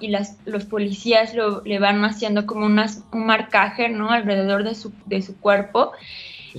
y, 0.00 0.08
las, 0.10 0.38
los 0.44 0.64
policías 0.64 1.34
lo, 1.34 1.60
le 1.64 1.80
van 1.80 2.04
haciendo 2.04 2.46
como 2.46 2.66
un 2.66 2.80
marcaje 3.10 3.88
¿no? 3.88 4.12
alrededor 4.12 4.62
de 4.62 4.76
su, 4.76 4.92
de 5.06 5.22
su 5.22 5.40
cuerpo. 5.40 5.90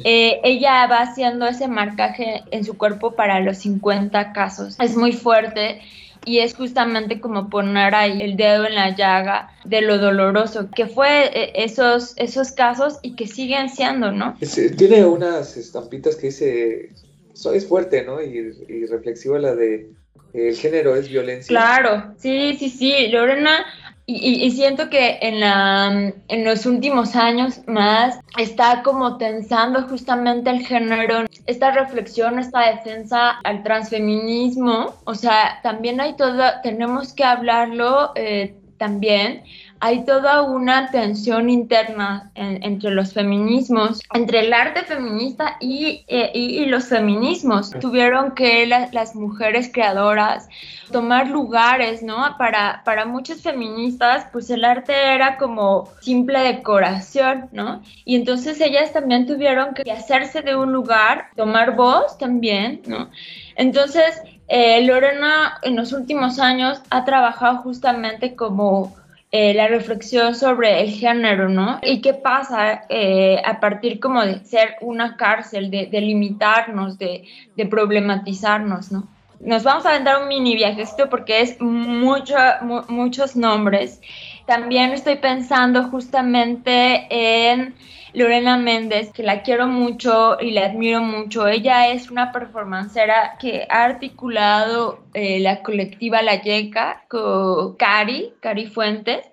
Eh, 0.03 0.39
ella 0.43 0.87
va 0.87 1.01
haciendo 1.01 1.47
ese 1.47 1.67
marcaje 1.67 2.43
en 2.51 2.63
su 2.63 2.77
cuerpo 2.77 3.15
para 3.15 3.39
los 3.39 3.57
50 3.57 4.33
casos. 4.33 4.79
Es 4.79 4.95
muy 4.95 5.13
fuerte 5.13 5.81
y 6.25 6.39
es 6.39 6.55
justamente 6.55 7.19
como 7.19 7.49
poner 7.49 7.95
ahí 7.95 8.21
el 8.21 8.37
dedo 8.37 8.65
en 8.65 8.75
la 8.75 8.95
llaga 8.95 9.49
de 9.65 9.81
lo 9.81 9.97
doloroso 9.97 10.69
que 10.73 10.87
fue 10.87 11.25
eh, 11.25 11.51
esos, 11.55 12.13
esos 12.17 12.51
casos 12.51 12.99
y 13.01 13.15
que 13.15 13.27
siguen 13.27 13.69
siendo, 13.69 14.11
¿no? 14.11 14.37
Es, 14.39 14.59
tiene 14.77 15.05
unas 15.05 15.57
estampitas 15.57 16.15
que 16.15 16.27
dice, 16.27 16.89
es 17.53 17.67
fuerte, 17.67 18.03
¿no? 18.03 18.21
Y, 18.21 18.55
y 18.67 18.85
reflexiva 18.85 19.37
la 19.39 19.55
de 19.55 19.89
el 20.33 20.55
género 20.57 20.95
es 20.95 21.09
violencia. 21.09 21.47
Claro, 21.47 22.15
sí, 22.17 22.55
sí, 22.57 22.69
sí. 22.69 23.07
Lorena, 23.09 23.65
y, 24.05 24.45
y, 24.45 24.51
siento 24.51 24.89
que 24.89 25.19
en, 25.21 25.39
la, 25.39 26.13
en 26.27 26.43
los 26.43 26.65
últimos 26.65 27.15
años 27.15 27.61
más 27.67 28.19
está 28.37 28.83
como 28.83 29.17
tensando 29.17 29.83
justamente 29.83 30.49
el 30.49 30.65
género, 30.65 31.25
esta 31.45 31.71
reflexión, 31.71 32.37
esta 32.37 32.71
defensa 32.71 33.39
al 33.45 33.63
transfeminismo. 33.63 34.93
O 35.05 35.15
sea, 35.15 35.61
también 35.63 36.01
hay 36.01 36.17
todo, 36.17 36.43
tenemos 36.63 37.13
que 37.13 37.23
hablarlo 37.23 38.11
eh, 38.15 38.55
también 38.77 39.43
hay 39.85 40.05
toda 40.05 40.43
una 40.43 40.91
tensión 40.91 41.49
interna 41.49 42.31
en, 42.35 42.63
entre 42.63 42.91
los 42.91 43.11
feminismos, 43.11 43.99
entre 44.13 44.39
el 44.39 44.53
arte 44.53 44.83
feminista 44.83 45.57
y, 45.59 46.05
eh, 46.07 46.31
y, 46.33 46.65
los 46.67 46.85
feminismos. 46.85 47.71
Tuvieron 47.81 48.31
que 48.31 48.65
la, 48.65 48.87
las 48.93 49.13
mujeres 49.13 49.69
creadoras 49.73 50.47
tomar 50.89 51.27
lugares, 51.27 52.01
¿no? 52.01 52.15
Para, 52.37 52.81
para 52.85 53.03
muchas 53.05 53.41
feministas, 53.41 54.25
pues 54.31 54.49
el 54.49 54.63
arte 54.63 54.93
era 54.93 55.35
como 55.37 55.89
simple 55.99 56.39
decoración, 56.39 57.49
¿no? 57.51 57.81
Y 58.05 58.15
entonces 58.15 58.61
ellas 58.61 58.93
también 58.93 59.27
tuvieron 59.27 59.73
que 59.73 59.91
hacerse 59.91 60.43
de 60.43 60.55
un 60.55 60.71
lugar, 60.71 61.25
tomar 61.35 61.75
voz 61.75 62.17
también, 62.17 62.83
¿no? 62.87 63.09
Entonces, 63.57 64.21
eh, 64.47 64.81
Lorena 64.85 65.59
en 65.61 65.75
los 65.75 65.91
últimos 65.91 66.39
años 66.39 66.81
ha 66.89 67.03
trabajado 67.03 67.57
justamente 67.57 68.37
como 68.37 69.02
eh, 69.35 69.51
la 69.55 69.67
reflexión 69.67 70.35
sobre 70.35 70.79
el 70.81 70.91
género, 70.91 71.49
¿no? 71.49 71.79
Y 71.81 72.01
qué 72.01 72.13
pasa 72.13 72.83
eh, 72.87 73.41
a 73.43 73.59
partir 73.59 73.99
como 73.99 74.23
de 74.23 74.45
ser 74.45 74.75
una 74.79 75.17
cárcel, 75.17 75.71
de, 75.71 75.87
de 75.87 76.01
limitarnos, 76.01 76.99
de, 76.99 77.23
de, 77.57 77.65
problematizarnos, 77.65 78.91
¿no? 78.91 79.07
Nos 79.39 79.63
vamos 79.63 79.87
a 79.87 79.97
dar 79.97 80.21
un 80.21 80.27
mini 80.27 80.53
viajecito 80.55 81.09
porque 81.09 81.41
es 81.41 81.59
mucho, 81.59 82.35
mu 82.61 82.83
muchos 82.89 83.35
nombres. 83.35 83.99
También 84.45 84.91
estoy 84.91 85.15
pensando 85.15 85.83
justamente 85.83 87.07
en 87.09 87.75
Lorena 88.13 88.57
Méndez, 88.57 89.11
que 89.11 89.23
la 89.23 89.41
quiero 89.41 89.67
mucho 89.67 90.37
y 90.39 90.51
la 90.51 90.65
admiro 90.65 91.01
mucho. 91.01 91.47
Ella 91.47 91.89
es 91.89 92.11
una 92.11 92.31
performancera 92.31 93.37
que 93.39 93.65
ha 93.69 93.83
articulado 93.85 94.99
eh, 95.13 95.39
la 95.39 95.63
colectiva 95.63 96.21
La 96.21 96.41
Yeca 96.41 97.05
con 97.07 97.75
Cari, 97.75 98.33
Cari 98.39 98.67
Fuentes. 98.67 99.25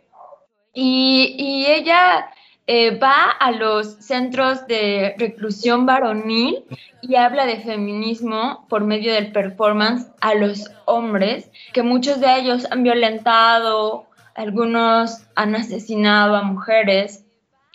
Y, 0.73 1.67
ella 1.67 2.31
eh, 2.67 2.97
va 2.97 3.31
a 3.31 3.51
los 3.51 3.97
centros 3.97 4.67
de 4.67 5.15
reclusión 5.19 5.85
varonil 5.85 6.65
y 7.03 7.17
habla 7.17 7.45
de 7.45 7.59
feminismo 7.61 8.67
por 8.69 8.85
medio 8.85 9.13
del 9.13 9.33
performance 9.33 10.07
a 10.21 10.35
los 10.35 10.71
hombres, 10.85 11.51
que 11.73 11.83
muchos 11.83 12.21
de 12.21 12.39
ellos 12.39 12.67
han 12.71 12.85
violentado, 12.85 14.07
algunos 14.35 15.27
han 15.35 15.55
asesinado 15.55 16.37
a 16.37 16.43
mujeres 16.43 17.25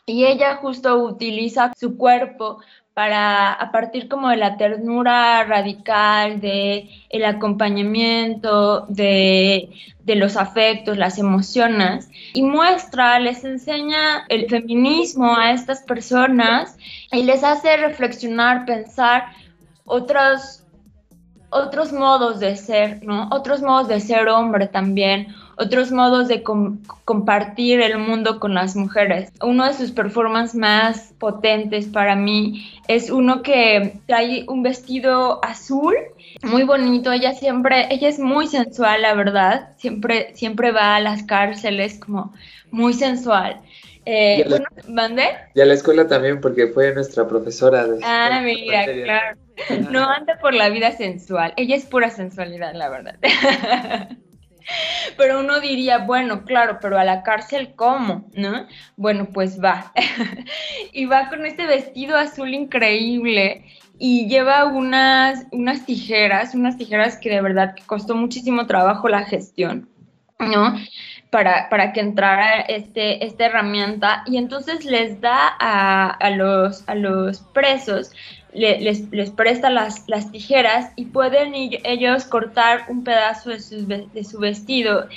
y 0.06 0.26
ella 0.26 0.58
justo 0.58 0.98
utiliza 1.04 1.74
su 1.76 1.98
cuerpo 1.98 2.60
para 2.96 3.52
a 3.52 3.72
partir 3.74 4.08
como 4.08 4.30
de 4.30 4.38
la 4.38 4.56
ternura 4.56 5.44
radical, 5.44 6.40
de 6.40 6.90
el 7.10 7.26
acompañamiento, 7.26 8.86
de, 8.88 9.70
de, 10.00 10.16
los 10.16 10.38
afectos, 10.38 10.98
las 10.98 11.20
emociones, 11.20 12.10
y 12.34 12.42
muestra, 12.42 13.20
les 13.20 13.44
enseña 13.44 14.26
el 14.30 14.48
feminismo 14.50 15.36
a 15.36 15.52
estas 15.52 15.82
personas 15.82 16.78
y 17.12 17.24
les 17.24 17.44
hace 17.44 17.76
reflexionar, 17.76 18.66
pensar 18.66 19.26
otros, 19.84 20.64
otros 21.50 21.92
modos 21.92 22.40
de 22.40 22.56
ser, 22.56 23.04
¿no? 23.04 23.28
Otros 23.30 23.62
modos 23.62 23.90
de 23.90 24.00
ser 24.00 24.30
hombre 24.30 24.68
también, 24.68 25.36
otros 25.58 25.92
modos 25.92 26.28
de 26.28 26.44
com 26.44 26.80
compartir 27.06 27.82
el 27.82 27.98
mundo 27.98 28.40
con 28.40 28.54
las 28.54 28.76
mujeres. 28.76 29.32
Uno 29.42 29.66
de 29.66 29.74
sus 29.74 29.92
performances 29.92 30.56
más 30.56 31.14
potentes 31.20 31.86
para 31.86 32.16
mí 32.16 32.72
es 32.88 33.10
uno 33.10 33.42
que 33.42 34.00
trae 34.08 34.46
un 34.48 34.64
vestido 34.64 35.44
azul 35.44 35.96
muy 36.44 36.64
bonito. 36.64 37.12
Ella 37.12 37.34
siempre, 37.34 37.88
ella 37.90 38.10
es 38.10 38.20
muy 38.20 38.48
sensual, 38.48 39.02
la 39.02 39.14
verdad. 39.14 39.70
Siempre, 39.78 40.34
siempre 40.36 40.72
va 40.72 40.96
a 40.96 41.00
las 41.00 41.24
cárceles 41.24 42.00
como 42.00 42.34
muy 42.72 42.94
sensual. 42.94 43.62
Eh, 44.06 44.38
y, 44.38 44.54
a 44.54 44.60
la, 44.60 44.70
¿mandé? 44.88 45.26
y 45.56 45.62
a 45.62 45.66
la 45.66 45.74
escuela 45.74 46.08
también, 46.08 46.40
porque 46.40 46.68
fue 46.68 46.94
nuestra 46.94 47.28
profesora. 47.28 47.88
De, 47.88 48.00
ah, 48.04 48.42
mira, 48.44 48.86
claro. 48.86 49.38
No 49.90 50.10
anda 50.10 50.38
por 50.40 50.54
la 50.54 50.70
vida 50.70 50.92
sensual. 50.92 51.54
Ella 51.58 51.76
es 51.76 51.86
pura 51.86 52.10
sensualidad, 52.10 52.74
la 52.76 52.90
verdad. 52.90 53.16
Pero 55.18 55.40
uno 55.40 55.60
diría, 55.60 56.00
bueno, 56.00 56.44
claro, 56.44 56.80
pero 56.82 56.98
a 56.98 57.04
la 57.04 57.24
cárcel, 57.24 57.74
¿cómo? 57.76 58.26
¿No? 58.34 58.68
Bueno, 58.96 59.28
pues 59.34 59.64
va. 59.64 59.92
y 60.94 61.06
va 61.06 61.30
con 61.30 61.46
este 61.46 61.66
vestido 61.66 62.18
azul 62.18 62.54
increíble 62.54 63.66
y 63.98 64.28
lleva 64.28 64.66
unas, 64.66 65.46
unas 65.52 65.86
tijeras, 65.86 66.54
unas 66.54 66.78
tijeras 66.78 67.18
que 67.18 67.30
de 67.30 67.42
verdad 67.42 67.76
costó 67.86 68.16
muchísimo 68.16 68.68
trabajo 68.68 69.08
la 69.08 69.24
gestión, 69.24 69.90
¿no? 70.40 70.76
Para, 71.30 71.70
para 71.70 71.94
que 71.94 72.02
entrara 72.02 72.62
este, 72.62 73.26
esta 73.26 73.46
herramienta 73.46 74.24
y 74.26 74.38
entonces 74.38 74.86
les 74.86 75.20
da 75.22 75.56
a, 75.60 76.10
a, 76.10 76.30
los, 76.30 76.88
a 76.88 76.96
los 76.96 77.40
presos 77.54 78.12
le, 78.56 78.80
les, 78.80 79.12
les, 79.12 79.30
presta 79.32 79.70
las, 79.70 80.08
las, 80.08 80.32
tijeras 80.32 80.92
y 80.96 81.06
pueden 81.06 81.54
ellos 81.84 82.26
cortar 82.26 82.86
un 82.90 83.04
pedazo 83.04 83.50
de 83.50 84.08
de 84.14 84.24
su, 84.24 84.40
vestido. 84.40 85.08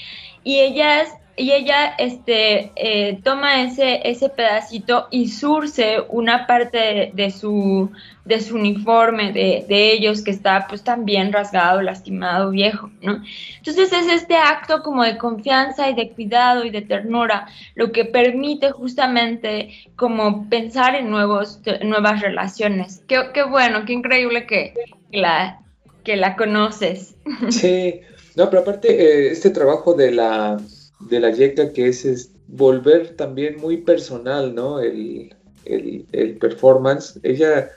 Y 0.44 0.58
ellas 0.58 1.08
y 1.38 1.52
ella 1.52 1.94
este, 1.98 2.72
eh, 2.76 3.20
toma 3.22 3.62
ese, 3.62 4.00
ese 4.08 4.28
pedacito 4.28 5.06
y 5.10 5.28
surce 5.28 5.98
una 6.08 6.46
parte 6.46 7.12
de, 7.14 7.30
su, 7.30 7.90
de 8.24 8.40
su 8.40 8.56
uniforme, 8.56 9.32
de, 9.32 9.64
de 9.68 9.92
ellos, 9.92 10.22
que 10.22 10.32
está 10.32 10.66
pues 10.68 10.82
también 10.82 11.32
rasgado, 11.32 11.80
lastimado, 11.80 12.50
viejo, 12.50 12.90
¿no? 13.00 13.22
Entonces 13.58 13.92
es 13.92 14.12
este 14.12 14.36
acto 14.36 14.82
como 14.82 15.04
de 15.04 15.16
confianza 15.16 15.88
y 15.88 15.94
de 15.94 16.10
cuidado 16.10 16.64
y 16.64 16.70
de 16.70 16.82
ternura 16.82 17.46
lo 17.74 17.92
que 17.92 18.04
permite 18.04 18.72
justamente 18.72 19.70
como 19.96 20.48
pensar 20.48 20.94
en 20.96 21.08
nuevos, 21.10 21.60
nuevas 21.82 22.20
relaciones. 22.20 23.02
Qué, 23.06 23.30
qué 23.32 23.44
bueno, 23.44 23.84
qué 23.84 23.92
increíble 23.92 24.46
que 24.46 24.74
la, 25.12 25.60
que 26.02 26.16
la 26.16 26.36
conoces. 26.36 27.14
Sí, 27.50 28.00
no, 28.36 28.48
pero 28.50 28.62
aparte, 28.62 28.88
eh, 28.88 29.32
este 29.32 29.50
trabajo 29.50 29.94
de 29.94 30.12
la, 30.12 30.58
de 31.00 31.20
la 31.20 31.30
Yeka 31.30 31.72
que 31.72 31.88
es, 31.88 32.30
volver 32.48 33.14
también 33.16 33.58
muy 33.60 33.78
personal, 33.78 34.54
¿no? 34.54 34.80
El, 34.80 35.34
el, 35.64 36.06
el 36.12 36.38
performance. 36.38 37.18
Ella 37.22 37.70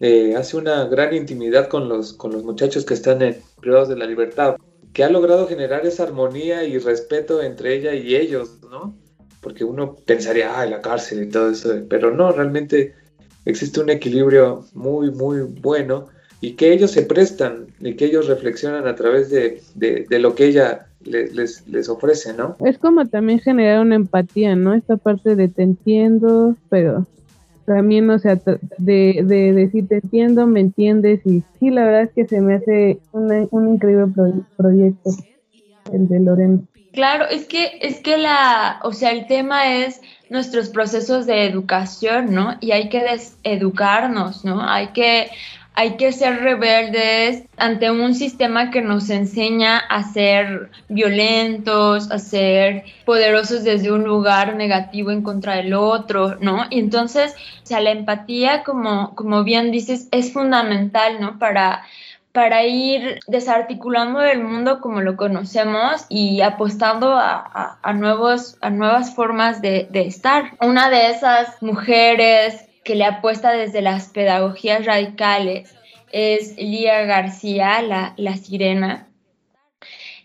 eh, 0.00 0.34
hace 0.36 0.56
una 0.56 0.84
gran 0.86 1.14
intimidad 1.14 1.68
con 1.68 1.88
los, 1.88 2.12
con 2.12 2.32
los 2.32 2.42
muchachos 2.42 2.84
que 2.84 2.94
están 2.94 3.22
en 3.22 3.36
privados 3.60 3.88
de 3.88 3.96
la 3.96 4.06
libertad, 4.06 4.56
que 4.92 5.04
ha 5.04 5.10
logrado 5.10 5.46
generar 5.46 5.86
esa 5.86 6.02
armonía 6.02 6.64
y 6.64 6.78
respeto 6.78 7.42
entre 7.42 7.76
ella 7.76 7.94
y 7.94 8.16
ellos, 8.16 8.58
¿no? 8.68 8.96
Porque 9.40 9.64
uno 9.64 9.96
pensaría, 10.04 10.58
ah, 10.58 10.66
la 10.66 10.80
cárcel 10.80 11.22
y 11.22 11.30
todo 11.30 11.50
eso, 11.50 11.72
pero 11.88 12.10
no, 12.10 12.32
realmente 12.32 12.94
existe 13.44 13.80
un 13.80 13.90
equilibrio 13.90 14.66
muy, 14.72 15.10
muy 15.10 15.40
bueno 15.42 16.08
y 16.40 16.54
que 16.54 16.72
ellos 16.72 16.90
se 16.90 17.02
prestan 17.02 17.68
y 17.80 17.94
que 17.94 18.06
ellos 18.06 18.26
reflexionan 18.26 18.86
a 18.86 18.94
través 18.94 19.30
de, 19.30 19.62
de 19.74 20.18
lo 20.18 20.34
que 20.34 20.46
ella 20.46 20.91
les, 21.04 21.34
les, 21.34 21.66
les, 21.68 21.88
ofrece, 21.88 22.32
¿no? 22.34 22.56
Es 22.64 22.78
como 22.78 23.06
también 23.06 23.40
generar 23.40 23.80
una 23.80 23.96
empatía, 23.96 24.56
¿no? 24.56 24.74
Esta 24.74 24.96
parte 24.96 25.36
de 25.36 25.48
te 25.48 25.62
entiendo, 25.62 26.56
pero 26.68 27.06
también, 27.66 28.10
o 28.10 28.18
sea, 28.18 28.40
de, 28.78 29.20
de 29.24 29.52
decir 29.52 29.88
te 29.88 29.96
entiendo, 29.96 30.46
me 30.46 30.60
entiendes 30.60 31.24
y 31.24 31.42
sí, 31.58 31.70
la 31.70 31.84
verdad 31.84 32.02
es 32.02 32.12
que 32.12 32.26
se 32.26 32.40
me 32.40 32.54
hace 32.54 32.98
una, 33.12 33.46
un 33.50 33.74
increíble 33.74 34.06
pro 34.14 34.32
proyecto 34.56 35.10
el 35.92 36.08
de 36.08 36.20
Lorena. 36.20 36.58
Claro, 36.92 37.24
es 37.26 37.46
que, 37.46 37.78
es 37.80 38.00
que 38.00 38.18
la, 38.18 38.80
o 38.82 38.92
sea, 38.92 39.12
el 39.12 39.26
tema 39.26 39.76
es 39.76 40.02
nuestros 40.28 40.68
procesos 40.68 41.26
de 41.26 41.46
educación, 41.46 42.34
¿no? 42.34 42.56
Y 42.60 42.72
hay 42.72 42.90
que 42.90 43.02
deseducarnos, 43.02 44.44
¿no? 44.44 44.62
Hay 44.62 44.88
que, 44.88 45.30
hay 45.74 45.96
que 45.96 46.12
ser 46.12 46.40
rebeldes 46.40 47.44
ante 47.56 47.90
un 47.90 48.14
sistema 48.14 48.70
que 48.70 48.82
nos 48.82 49.08
enseña 49.10 49.78
a 49.78 50.02
ser 50.02 50.70
violentos, 50.88 52.10
a 52.10 52.18
ser 52.18 52.84
poderosos 53.06 53.64
desde 53.64 53.90
un 53.90 54.04
lugar 54.04 54.54
negativo 54.56 55.10
en 55.10 55.22
contra 55.22 55.56
del 55.56 55.74
otro, 55.74 56.36
¿no? 56.40 56.66
Y 56.70 56.78
entonces, 56.78 57.34
o 57.62 57.66
sea, 57.66 57.80
la 57.80 57.90
empatía, 57.90 58.64
como, 58.64 59.14
como 59.14 59.44
bien 59.44 59.70
dices, 59.70 60.08
es 60.10 60.32
fundamental, 60.32 61.20
¿no? 61.20 61.38
Para 61.38 61.82
para 62.32 62.64
ir 62.64 63.20
desarticulando 63.26 64.22
el 64.22 64.42
mundo 64.42 64.80
como 64.80 65.02
lo 65.02 65.16
conocemos 65.16 66.06
y 66.08 66.40
apostando 66.40 67.12
a, 67.12 67.78
a, 67.82 67.92
nuevos, 67.92 68.56
a 68.62 68.70
nuevas 68.70 69.14
formas 69.14 69.60
de, 69.60 69.86
de, 69.90 70.06
estar. 70.06 70.52
Una 70.60 70.88
de 70.88 71.10
esas 71.10 71.62
mujeres 71.62 72.64
que 72.84 72.94
le 72.94 73.04
apuesta 73.04 73.52
desde 73.52 73.82
las 73.82 74.08
pedagogías 74.08 74.84
radicales 74.84 75.74
es 76.12 76.56
Lía 76.56 77.02
García, 77.02 77.82
la, 77.82 78.14
la 78.16 78.36
sirena. 78.36 79.08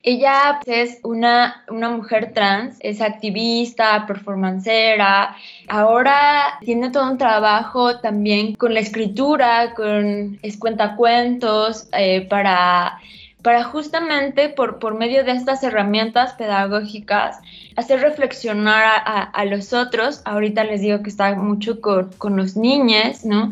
Ella 0.03 0.61
es 0.65 0.99
una, 1.03 1.65
una, 1.69 1.89
mujer 1.89 2.31
trans, 2.33 2.77
es 2.79 3.01
activista, 3.01 4.05
performancera. 4.05 5.35
Ahora 5.67 6.59
tiene 6.61 6.91
todo 6.91 7.11
un 7.11 7.17
trabajo 7.17 7.99
también 7.99 8.55
con 8.55 8.73
la 8.73 8.79
escritura, 8.79 9.73
con 9.73 10.39
es 10.41 10.57
cuentacuentos, 10.57 11.89
eh, 11.91 12.21
para, 12.29 12.99
para 13.47 13.63
justamente 13.63 14.49
por, 14.49 14.77
por 14.77 14.95
medio 14.95 15.23
de 15.23 15.31
estas 15.31 15.63
herramientas 15.63 16.33
pedagógicas 16.33 17.39
hacer 17.77 18.01
reflexionar 18.01 18.83
a, 19.05 19.45
los 19.45 19.71
otros. 19.71 20.21
Ahorita 20.25 20.65
les 20.65 20.81
digo 20.81 21.01
que 21.01 21.09
está 21.09 21.33
mucho 21.33 21.79
con, 21.79 22.11
con 22.17 22.35
los 22.35 22.57
niños, 22.57 23.23
¿no? 23.23 23.51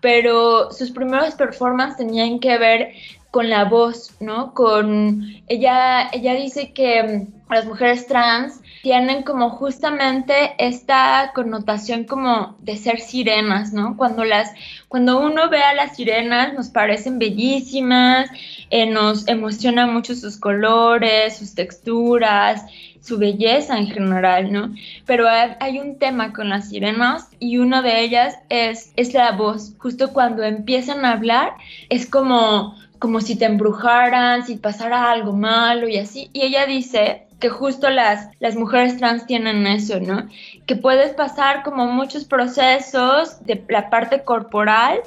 Pero 0.00 0.72
sus 0.72 0.92
primeros 0.92 1.34
performances 1.34 1.98
tenían 1.98 2.38
que 2.38 2.56
ver 2.56 2.94
con 3.30 3.50
la 3.50 3.66
voz, 3.66 4.16
¿no? 4.18 4.54
Con 4.54 5.26
ella, 5.46 6.08
ella 6.14 6.32
dice 6.32 6.72
que 6.72 7.26
las 7.50 7.66
mujeres 7.66 8.06
trans 8.06 8.62
tienen 8.84 9.22
como 9.22 9.48
justamente 9.48 10.54
esta 10.58 11.32
connotación 11.34 12.04
como 12.04 12.54
de 12.60 12.76
ser 12.76 13.00
sirenas, 13.00 13.72
¿no? 13.72 13.96
Cuando 13.96 14.24
las, 14.24 14.52
cuando 14.88 15.18
uno 15.18 15.48
ve 15.48 15.62
a 15.62 15.72
las 15.72 15.96
sirenas 15.96 16.52
nos 16.52 16.68
parecen 16.68 17.18
bellísimas, 17.18 18.28
eh, 18.68 18.84
nos 18.84 19.26
emociona 19.26 19.86
mucho 19.86 20.14
sus 20.14 20.36
colores, 20.36 21.38
sus 21.38 21.54
texturas, 21.54 22.66
su 23.00 23.16
belleza 23.16 23.78
en 23.78 23.86
general, 23.86 24.52
¿no? 24.52 24.74
Pero 25.06 25.28
hay 25.28 25.78
un 25.78 25.98
tema 25.98 26.34
con 26.34 26.50
las 26.50 26.68
sirenas 26.68 27.30
y 27.40 27.56
una 27.56 27.80
de 27.80 28.02
ellas 28.02 28.36
es, 28.50 28.92
es 28.96 29.14
la 29.14 29.32
voz. 29.32 29.72
Justo 29.78 30.12
cuando 30.12 30.42
empiezan 30.42 31.06
a 31.06 31.12
hablar 31.12 31.54
es 31.88 32.04
como 32.04 32.76
como 32.98 33.20
si 33.20 33.36
te 33.36 33.44
embrujaran, 33.44 34.46
si 34.46 34.56
pasara 34.56 35.10
algo 35.10 35.34
malo 35.34 35.88
y 35.88 35.98
así. 35.98 36.30
Y 36.32 36.40
ella 36.40 36.64
dice 36.64 37.26
que 37.44 37.50
justo 37.50 37.90
las, 37.90 38.30
las 38.40 38.56
mujeres 38.56 38.96
trans 38.96 39.26
tienen 39.26 39.66
eso, 39.66 40.00
¿no? 40.00 40.30
Que 40.64 40.76
puedes 40.76 41.12
pasar 41.12 41.62
como 41.62 41.84
muchos 41.84 42.24
procesos 42.24 43.44
de 43.44 43.62
la 43.68 43.90
parte 43.90 44.24
corporal, 44.24 45.00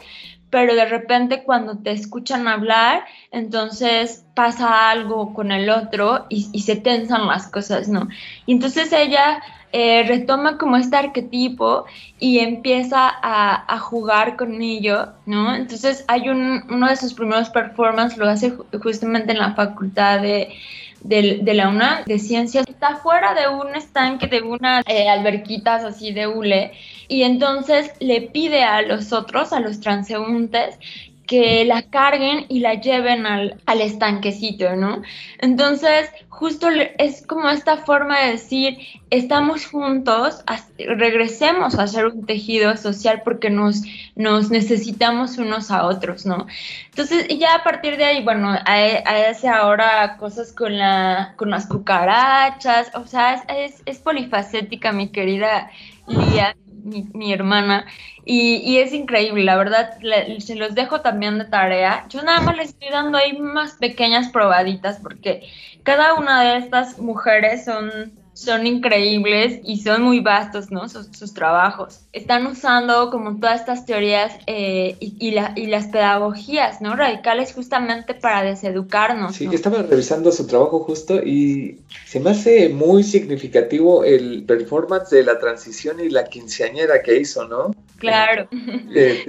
pero 0.52 0.76
de 0.76 0.86
repente 0.86 1.42
cuando 1.42 1.80
te 1.80 1.90
escuchan 1.90 2.48
hablar, 2.48 3.06
entonces 3.32 4.24
pasa 4.36 4.92
algo 4.92 5.34
con 5.34 5.52
el 5.52 5.68
otro 5.72 6.28
y, 6.30 6.60
se 6.60 6.76
tensan 6.76 7.26
las 7.26 7.48
cosas, 7.48 7.88
¿no? 7.88 8.08
Y 8.46 8.52
entonces 8.52 8.94
ella 8.94 9.42
eh, 9.72 10.04
retoma 10.08 10.60
como 10.60 10.78
este 10.78 10.96
arquetipo 10.96 11.86
y 12.20 12.38
empieza 12.38 13.12
a, 13.20 13.80
jugar 13.80 14.38
con 14.38 14.62
ello, 14.62 15.08
¿no? 15.26 15.56
Entonces 15.56 16.06
hay 16.08 16.30
un, 16.30 16.66
uno 16.70 16.88
de 16.88 16.98
sus 16.98 17.16
primeros 17.16 17.50
performances, 17.50 18.20
lo 18.20 18.30
hace 18.30 18.54
justamente 18.84 19.32
en 19.32 19.40
la 19.40 19.56
facultad 19.56 20.22
de, 20.22 20.56
de, 21.02 21.40
de, 21.42 21.54
la 21.54 21.70
UNAM 21.70 22.06
de 22.06 22.20
ciencias, 22.20 22.66
está 22.68 22.98
fuera 22.98 23.34
de 23.34 23.48
un 23.48 23.76
estanque, 23.76 24.28
de 24.28 24.42
unas 24.42 24.84
eh, 24.88 25.10
alberquitas 25.10 25.84
así 25.84 26.12
de 26.12 26.28
hule, 26.28 26.74
y 27.08 27.24
entonces 27.24 27.92
le 28.00 28.22
pide 28.22 28.64
a 28.64 28.82
los 28.82 29.14
otros, 29.14 29.54
a 29.54 29.60
los 29.60 29.80
transeúntes, 29.80 30.80
que 31.28 31.66
la 31.66 31.84
carguen 31.84 32.46
y 32.48 32.62
la 32.62 32.76
lleven 32.76 33.26
al, 33.26 33.62
al, 33.66 33.82
estanquecito, 33.82 34.76
¿no? 34.76 35.02
Entonces, 35.40 36.10
justo 36.30 36.70
es 36.98 37.28
como 37.28 37.50
esta 37.50 37.78
forma 37.78 38.22
de 38.22 38.32
decir, 38.32 38.78
estamos 39.10 39.66
juntos, 39.68 40.44
regresemos 40.78 41.76
a 41.76 41.86
ser 41.88 42.08
un 42.08 42.26
tejido 42.26 42.78
social 42.78 43.22
porque 43.26 43.50
nos, 43.50 43.82
nos 44.16 44.50
necesitamos 44.50 45.38
unos 45.38 45.70
a 45.70 45.86
otros, 45.86 46.26
¿no? 46.26 46.48
Entonces, 46.90 47.28
ya 47.38 47.56
a 47.56 47.64
partir 47.64 47.98
de 47.98 48.06
ahí, 48.06 48.24
bueno, 48.24 48.56
hace 48.66 49.50
ahora 49.50 50.16
cosas 50.18 50.54
con, 50.54 50.78
la, 50.78 51.34
con 51.36 51.50
las 51.50 51.68
cucarachas, 51.68 52.90
o 52.96 53.06
sea, 53.06 53.34
es, 53.34 53.74
es, 53.74 53.82
es 53.86 53.98
polifacética, 54.00 54.94
mi 54.94 55.10
querida 55.10 55.70
Lía 56.08 56.56
mi, 56.88 57.08
mi 57.14 57.34
hermana, 57.34 57.86
y, 58.26 58.58
y, 58.58 58.78
es 58.80 58.94
increíble, 58.94 59.44
la 59.44 59.56
verdad, 59.56 59.98
se 60.40 60.56
los 60.56 60.76
dejo 60.76 61.02
también 61.02 61.38
de 61.38 61.46
tarea. 61.46 62.06
Yo 62.10 62.22
nada 62.24 62.42
más 62.42 62.58
les 62.58 62.70
estoy 62.70 62.90
dando 62.90 63.18
ahí 63.18 63.38
más 63.38 63.74
pequeñas 63.74 64.30
probaditas 64.30 65.00
porque 65.02 65.48
cada 65.84 66.16
una 66.16 66.42
de 66.42 66.58
estas 66.58 67.00
mujeres 67.00 67.64
son 67.64 68.12
son 68.38 68.68
increíbles 68.68 69.62
y 69.64 69.82
son 69.82 70.04
muy 70.04 70.20
vastos, 70.20 70.70
¿no? 70.70 70.88
Sus, 70.90 71.08
sus 71.08 71.34
trabajos. 71.34 72.02
Están 72.14 72.46
usando 72.46 73.10
como 73.10 73.40
todas 73.40 73.62
estas 73.62 73.88
teorías 73.88 74.32
eh, 74.46 74.96
y, 75.00 75.16
y, 75.20 75.32
la, 75.32 75.54
y, 75.56 75.66
las 75.66 75.88
pedagogías, 75.88 76.80
¿no? 76.80 76.96
Radicales 76.96 77.52
justamente 77.54 78.14
para 78.14 78.44
deseducarnos. 78.44 79.36
Sí, 79.36 79.48
¿no? 79.48 79.54
estaba 79.54 79.82
revisando 79.82 80.32
su 80.32 80.46
trabajo 80.46 80.82
justo 80.82 81.16
y 81.16 81.80
se 82.06 82.20
me 82.20 82.30
hace 82.30 82.70
muy 82.70 83.04
significativo 83.04 84.04
el 84.04 84.44
performance 84.44 85.10
de 85.10 85.24
la 85.24 85.40
transición 85.40 86.00
y 86.00 86.10
la 86.10 86.26
quinceañera 86.26 87.02
que 87.02 87.20
hizo, 87.20 87.48
¿no? 87.48 87.74
Claro. 87.98 88.48
Eh, 88.94 89.26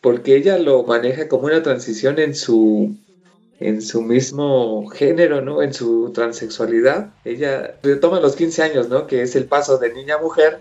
porque 0.00 0.36
ella 0.36 0.58
lo 0.58 0.82
maneja 0.82 1.28
como 1.28 1.44
una 1.44 1.62
transición 1.62 2.18
en 2.18 2.34
su 2.34 2.96
en 3.60 3.82
su 3.82 4.02
mismo 4.02 4.86
género, 4.88 5.40
¿no? 5.40 5.62
En 5.62 5.72
su 5.72 6.10
transexualidad. 6.12 7.10
Ella 7.24 7.76
retoma 7.82 8.20
los 8.20 8.36
15 8.36 8.62
años, 8.62 8.88
¿no? 8.88 9.06
Que 9.06 9.22
es 9.22 9.36
el 9.36 9.46
paso 9.46 9.78
de 9.78 9.92
niña 9.92 10.16
a 10.16 10.18
mujer, 10.18 10.60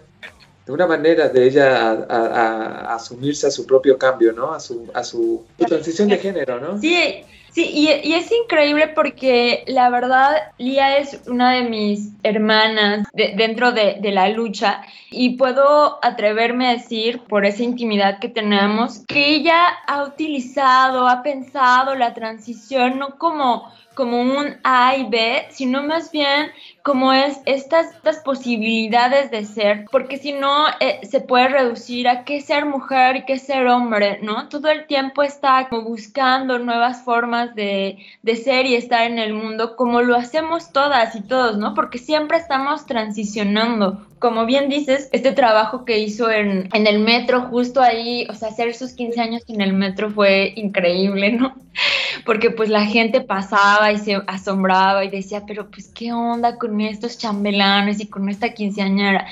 de 0.65 0.71
una 0.71 0.87
manera 0.87 1.29
de 1.29 1.45
ella 1.45 1.91
a, 1.91 1.93
a, 2.03 2.95
asumirse 2.95 3.47
a 3.47 3.51
su 3.51 3.65
propio 3.65 3.97
cambio, 3.97 4.31
¿no? 4.31 4.53
A 4.53 4.59
su, 4.59 4.89
a 4.93 5.03
su 5.03 5.43
transición 5.57 6.07
de 6.09 6.17
género, 6.17 6.59
¿no? 6.59 6.79
Sí, 6.79 7.23
Sí, 7.53 7.69
y, 7.71 8.13
es 8.13 8.31
increíble 8.31 8.87
porque 8.87 9.63
la 9.67 9.91
verdad, 9.91 10.35
Lía 10.57 10.97
es 10.97 11.21
una 11.27 11.51
de 11.53 11.61
mis 11.69 12.09
hermanas 12.23 13.05
de- 13.13 13.33
dentro 13.35 13.71
de, 13.71 13.97
de 14.01 14.11
la 14.11 14.27
lucha 14.29 14.81
y 15.11 15.37
puedo 15.37 15.99
atreverme 16.03 16.67
a 16.67 16.71
decir, 16.71 17.19
por 17.29 17.45
esa 17.45 17.61
intimidad 17.61 18.17
que 18.17 18.27
tenemos, 18.29 19.05
que 19.07 19.35
ella 19.35 19.67
ha 19.85 20.03
utilizado, 20.03 21.07
ha 21.07 21.21
pensado 21.21 21.93
la 21.93 22.15
transición 22.15 22.97
no 22.97 23.19
como, 23.19 23.71
como 23.93 24.19
un 24.19 24.57
A 24.63 24.95
y 24.97 25.07
B, 25.09 25.45
sino 25.51 25.83
más 25.83 26.11
bien 26.11 26.47
como 26.83 27.13
es 27.13 27.39
estas, 27.45 27.95
estas 27.95 28.17
posibilidades 28.19 29.31
de 29.31 29.45
ser, 29.45 29.85
porque 29.89 30.17
si 30.17 30.33
no 30.33 30.65
eh, 30.81 30.99
se 31.09 31.21
puede 31.21 31.47
reducir 31.47 32.09
a 32.09 32.25
qué 32.25 32.41
ser 32.41 32.65
mujer 32.65 33.15
y 33.15 33.25
qué 33.25 33.39
ser 33.39 33.67
hombre, 33.67 34.19
¿no? 34.21 34.49
Todo 34.49 34.67
el 34.69 34.85
tiempo 34.85 35.23
está 35.23 35.69
como 35.69 35.83
buscando 35.83 36.59
nuevas 36.59 37.01
formas 37.03 37.55
de, 37.55 37.99
de 38.21 38.35
ser 38.35 38.65
y 38.65 38.75
estar 38.75 39.09
en 39.09 39.17
el 39.17 39.33
mundo, 39.33 39.77
como 39.77 40.01
lo 40.01 40.17
hacemos 40.17 40.73
todas 40.73 41.15
y 41.15 41.21
todos, 41.21 41.57
¿no? 41.57 41.73
Porque 41.73 41.99
siempre 41.99 42.37
estamos 42.37 42.85
transicionando. 42.85 44.05
Como 44.19 44.45
bien 44.45 44.67
dices, 44.67 45.09
este 45.13 45.31
trabajo 45.31 45.85
que 45.85 45.99
hizo 45.99 46.29
en, 46.29 46.69
en 46.73 46.87
el 46.87 46.99
metro, 46.99 47.43
justo 47.43 47.81
ahí, 47.81 48.27
o 48.29 48.33
sea, 48.33 48.49
hacer 48.49 48.73
sus 48.73 48.91
15 48.91 49.21
años 49.21 49.43
en 49.47 49.61
el 49.61 49.71
metro 49.71 50.11
fue 50.11 50.51
increíble, 50.57 51.31
¿no? 51.31 51.55
porque 52.25 52.51
pues 52.51 52.69
la 52.69 52.85
gente 52.85 53.21
pasaba 53.21 53.91
y 53.91 53.97
se 53.97 54.21
asombraba 54.27 55.03
y 55.03 55.09
decía, 55.09 55.43
pero 55.45 55.69
pues 55.69 55.91
qué 55.93 56.13
onda 56.13 56.57
con 56.57 56.72
estos 56.81 57.17
chambelanes 57.17 57.99
y 57.99 58.07
con 58.07 58.29
esta 58.29 58.53
quinceañera. 58.53 59.27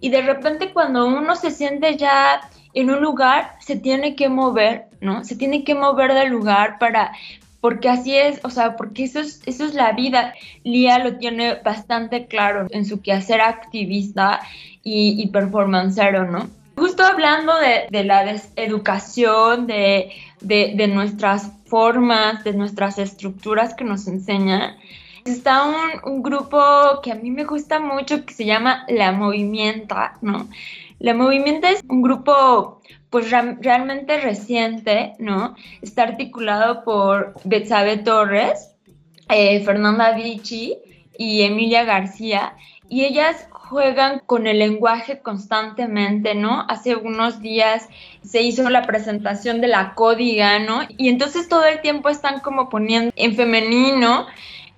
Y 0.00 0.10
de 0.10 0.22
repente 0.22 0.72
cuando 0.72 1.06
uno 1.06 1.36
se 1.36 1.50
siente 1.50 1.96
ya 1.96 2.40
en 2.74 2.90
un 2.90 3.00
lugar, 3.00 3.56
se 3.60 3.76
tiene 3.76 4.16
que 4.16 4.28
mover, 4.28 4.86
¿no? 5.00 5.24
Se 5.24 5.36
tiene 5.36 5.62
que 5.64 5.74
mover 5.74 6.14
del 6.14 6.30
lugar 6.30 6.78
para, 6.78 7.12
porque 7.60 7.88
así 7.88 8.16
es, 8.16 8.40
o 8.44 8.50
sea, 8.50 8.76
porque 8.76 9.04
eso 9.04 9.20
es, 9.20 9.42
eso 9.46 9.64
es 9.64 9.74
la 9.74 9.92
vida. 9.92 10.34
Lía 10.64 10.98
lo 10.98 11.16
tiene 11.18 11.54
bastante 11.62 12.26
claro 12.26 12.66
en 12.70 12.84
su 12.84 13.00
quehacer 13.00 13.40
activista 13.40 14.40
y, 14.82 15.22
y 15.22 15.28
performancero, 15.28 16.30
¿no? 16.30 16.48
Justo 16.74 17.04
hablando 17.04 17.54
de, 17.58 17.86
de 17.90 18.04
la 18.04 18.24
deseducación, 18.24 19.66
de, 19.66 20.10
de, 20.40 20.72
de 20.74 20.88
nuestras 20.88 21.52
formas, 21.66 22.42
de 22.44 22.54
nuestras 22.54 22.98
estructuras 22.98 23.74
que 23.74 23.84
nos 23.84 24.08
enseñan, 24.08 24.76
está 25.24 25.64
un, 26.04 26.22
grupo 26.22 27.00
que 27.02 27.12
a 27.12 27.14
mí 27.14 27.30
me 27.30 27.44
gusta 27.44 27.80
mucho 27.80 28.24
que 28.24 28.34
se 28.34 28.44
llama 28.44 28.84
La 28.88 29.12
Movimienta, 29.12 30.18
¿no? 30.20 30.48
La 30.98 31.14
Movimienta 31.14 31.70
es 31.70 31.82
un 31.88 32.02
grupo 32.02 32.80
pues 33.10 33.30
realmente 33.30 34.20
reciente, 34.20 35.12
¿no? 35.18 35.54
Está 35.82 36.04
articulado 36.04 36.84
por 36.84 37.34
Betsabe 37.44 37.98
Torres, 37.98 38.70
eh, 39.28 39.62
Fernanda 39.64 40.12
Vichy 40.12 40.78
y 41.18 41.42
Emilia 41.42 41.84
García, 41.84 42.54
y 42.88 43.04
ellas 43.04 43.48
juegan 43.50 44.20
con 44.26 44.46
el 44.46 44.58
lenguaje 44.58 45.20
constantemente, 45.20 46.34
¿no? 46.34 46.66
Hace 46.68 46.96
unos 46.96 47.40
días 47.40 47.88
se 48.22 48.42
hizo 48.42 48.68
la 48.68 48.86
presentación 48.86 49.60
de 49.60 49.68
la 49.68 49.94
códiga, 49.94 50.58
¿no? 50.58 50.82
Y 50.96 51.08
entonces 51.08 51.48
todo 51.48 51.64
el 51.64 51.80
tiempo 51.80 52.08
están 52.10 52.40
como 52.40 52.68
poniendo 52.68 53.12
en 53.16 53.34
femenino 53.34 54.26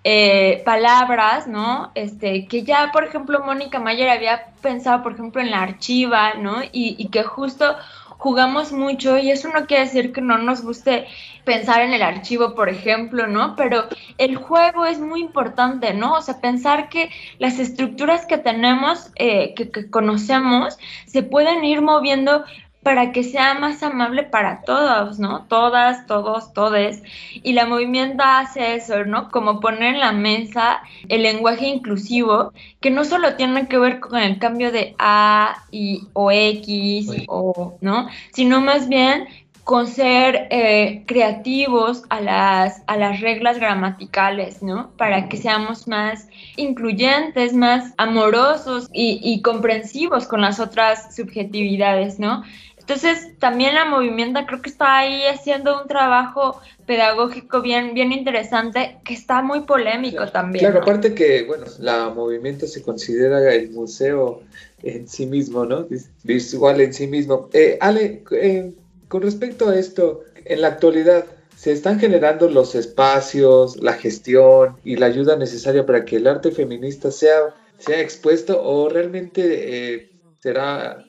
eh, 0.07 0.63
palabras, 0.67 1.47
¿no? 1.47 1.91
Este, 1.95 2.47
que 2.47 2.63
ya, 2.63 2.91
por 2.93 3.05
ejemplo, 3.05 3.43
Mónica 3.43 3.81
Mayer 3.81 4.11
había 4.11 4.47
pensado, 4.61 5.03
por 5.03 5.13
ejemplo, 5.13 5.41
en 5.41 5.51
la 5.51 5.63
archiva, 5.63 6.35
¿no? 6.35 6.63
Y, 6.63 6.95
y, 6.99 7.09
que 7.09 7.23
justo 7.23 7.75
jugamos 8.19 8.73
mucho 8.73 9.19
y 9.19 9.31
eso 9.31 9.49
no 9.49 9.67
quiere 9.67 9.85
decir 9.85 10.13
que 10.13 10.21
no 10.21 10.39
nos 10.39 10.63
guste 10.63 11.07
pensar 11.45 11.83
en 11.83 11.93
el 11.93 12.03
archivo, 12.03 12.55
por 12.55 12.69
ejemplo, 12.69 13.27
¿no? 13.27 13.57
Pero 13.57 13.85
el 14.19 14.37
juego 14.37 14.85
es 14.85 14.99
muy 14.99 15.21
importante, 15.21 15.95
¿no? 15.95 16.13
O 16.13 16.23
sea, 16.23 16.41
pensar 16.41 16.89
que 16.89 17.11
las 17.39 17.59
estructuras 17.59 18.27
que 18.27 18.39
tenemos, 18.39 19.11
eh, 19.17 19.55
que, 19.55 19.71
que 19.71 19.91
conocemos, 19.91 20.79
se 21.07 21.23
pueden 21.23 21.65
ir 21.65 21.81
moviendo 21.81 22.45
para 22.85 23.13
que 23.13 23.25
sea 23.25 23.55
más 23.55 23.83
amable 23.83 24.23
para 24.23 24.61
todos, 24.61 25.19
¿no? 25.19 25.47
Todas, 25.49 26.07
todos, 26.07 26.53
todes. 26.53 27.03
Y 27.43 27.55
la 27.55 27.67
movimienta 27.67 28.39
hace 28.39 28.77
eso, 28.77 29.05
¿no? 29.07 29.31
Como 29.31 29.59
poner 29.59 29.95
en 29.95 30.01
la 30.01 30.13
mesa 30.13 30.83
el 31.09 31.23
lenguaje 31.23 31.67
inclusivo, 31.67 32.53
que 32.81 32.91
no 32.91 33.05
solo 33.05 33.35
tiene 33.35 33.67
que 33.67 33.79
ver 33.79 34.01
con 34.01 34.19
el 34.19 34.39
cambio 34.39 34.71
de 34.71 34.95
A 34.99 35.65
y, 35.73 36.07
o 36.13 36.31
X 36.31 37.11
o, 37.27 37.79
¿no? 37.81 38.09
Sino 38.33 38.61
más 38.61 38.89
bien 38.89 39.27
con 39.65 39.87
ser 39.87 40.47
eh, 40.51 41.05
creativos 41.07 42.03
a 42.11 42.21
las, 42.21 42.83
a 42.87 42.99
las 42.99 43.23
reglas 43.23 43.59
gramaticales, 43.59 44.63
¿no? 44.63 44.91
Para 44.99 45.31
que 45.31 45.39
seamos 45.39 45.89
más 45.89 46.29
incluyentes, 46.57 47.55
más 47.55 47.95
amorosos 47.97 48.91
y, 48.93 49.21
y 49.23 49.41
comprensivos 49.41 50.27
con 50.27 50.43
las 50.43 50.61
otras 50.61 51.17
subjetividades, 51.17 52.19
¿no? 52.19 52.43
Entonces, 52.87 53.39
también 53.39 53.75
la 53.75 53.87
movimienta 53.87 54.45
creo 54.45 54.61
que 54.61 54.69
está 54.69 54.99
ahí 54.99 55.23
haciendo 55.25 55.81
un 55.81 55.89
trabajo 55.89 56.61
pedagógico 56.85 57.63
bien, 57.63 57.95
bien 57.95 58.13
interesante, 58.13 58.99
que 59.07 59.15
está 59.15 59.41
muy 59.41 59.63
polémico 59.63 60.19
claro, 60.19 60.33
también. 60.33 60.65
Claro, 60.67 60.81
¿no? 60.81 60.83
aparte 60.83 61.15
que, 61.15 61.45
bueno, 61.45 61.65
la 61.79 62.11
movimiento 62.11 62.67
se 62.67 62.83
considera 62.83 63.55
el 63.55 63.71
museo 63.71 64.43
en 64.83 65.09
sí 65.09 65.25
mismo, 65.25 65.65
¿no? 65.65 65.87
Visual 66.25 66.83
en 66.83 66.93
sí 66.93 67.07
mismo. 67.07 67.49
Eh, 67.55 67.79
Ale, 67.81 68.23
eh, 68.33 68.75
con 69.09 69.23
respecto 69.23 69.71
a 69.71 69.79
esto, 69.79 70.21
en 70.45 70.61
la 70.61 70.69
actualidad, 70.69 71.25
¿se 71.57 71.73
están 71.73 71.99
generando 71.99 72.51
los 72.51 72.75
espacios, 72.75 73.83
la 73.83 73.95
gestión 73.95 74.77
y 74.85 74.97
la 74.97 75.07
ayuda 75.07 75.37
necesaria 75.37 75.87
para 75.87 76.05
que 76.05 76.17
el 76.17 76.27
arte 76.27 76.51
feminista 76.51 77.11
sea, 77.11 77.55
sea 77.79 77.99
expuesto 78.01 78.63
o 78.63 78.91
realmente 78.91 79.95
eh, 79.95 80.11
será 80.43 81.03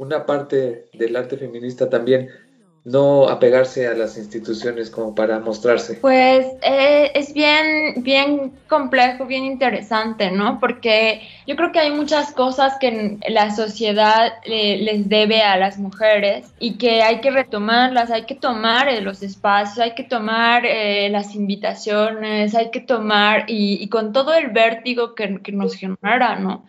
una 0.00 0.24
parte 0.24 0.88
del 0.94 1.14
arte 1.14 1.36
feminista 1.36 1.90
también 1.90 2.30
no 2.84 3.28
apegarse 3.28 3.86
a 3.86 3.92
las 3.92 4.16
instituciones 4.16 4.88
como 4.88 5.14
para 5.14 5.38
mostrarse? 5.40 5.96
Pues 5.96 6.46
eh, 6.62 7.12
es 7.14 7.34
bien, 7.34 8.02
bien 8.02 8.52
complejo, 8.66 9.26
bien 9.26 9.44
interesante, 9.44 10.30
¿no? 10.30 10.58
Porque 10.58 11.20
yo 11.46 11.54
creo 11.54 11.70
que 11.70 11.80
hay 11.80 11.90
muchas 11.90 12.32
cosas 12.32 12.78
que 12.80 13.18
la 13.28 13.54
sociedad 13.54 14.32
eh, 14.44 14.78
les 14.78 15.06
debe 15.10 15.42
a 15.42 15.58
las 15.58 15.76
mujeres 15.76 16.50
y 16.58 16.78
que 16.78 17.02
hay 17.02 17.20
que 17.20 17.30
retomarlas, 17.30 18.10
hay 18.10 18.24
que 18.24 18.36
tomar 18.36 18.88
eh, 18.88 19.02
los 19.02 19.22
espacios, 19.22 19.80
hay 19.80 19.94
que 19.94 20.04
tomar 20.04 20.62
las 21.10 21.34
invitaciones, 21.34 22.54
hay 22.54 22.70
que 22.70 22.80
tomar 22.80 23.44
y, 23.48 23.74
y 23.74 23.88
con 23.90 24.14
todo 24.14 24.32
el 24.32 24.48
vértigo 24.48 25.14
que, 25.14 25.42
que 25.42 25.52
nos 25.52 25.74
genera, 25.74 26.36
¿no? 26.38 26.64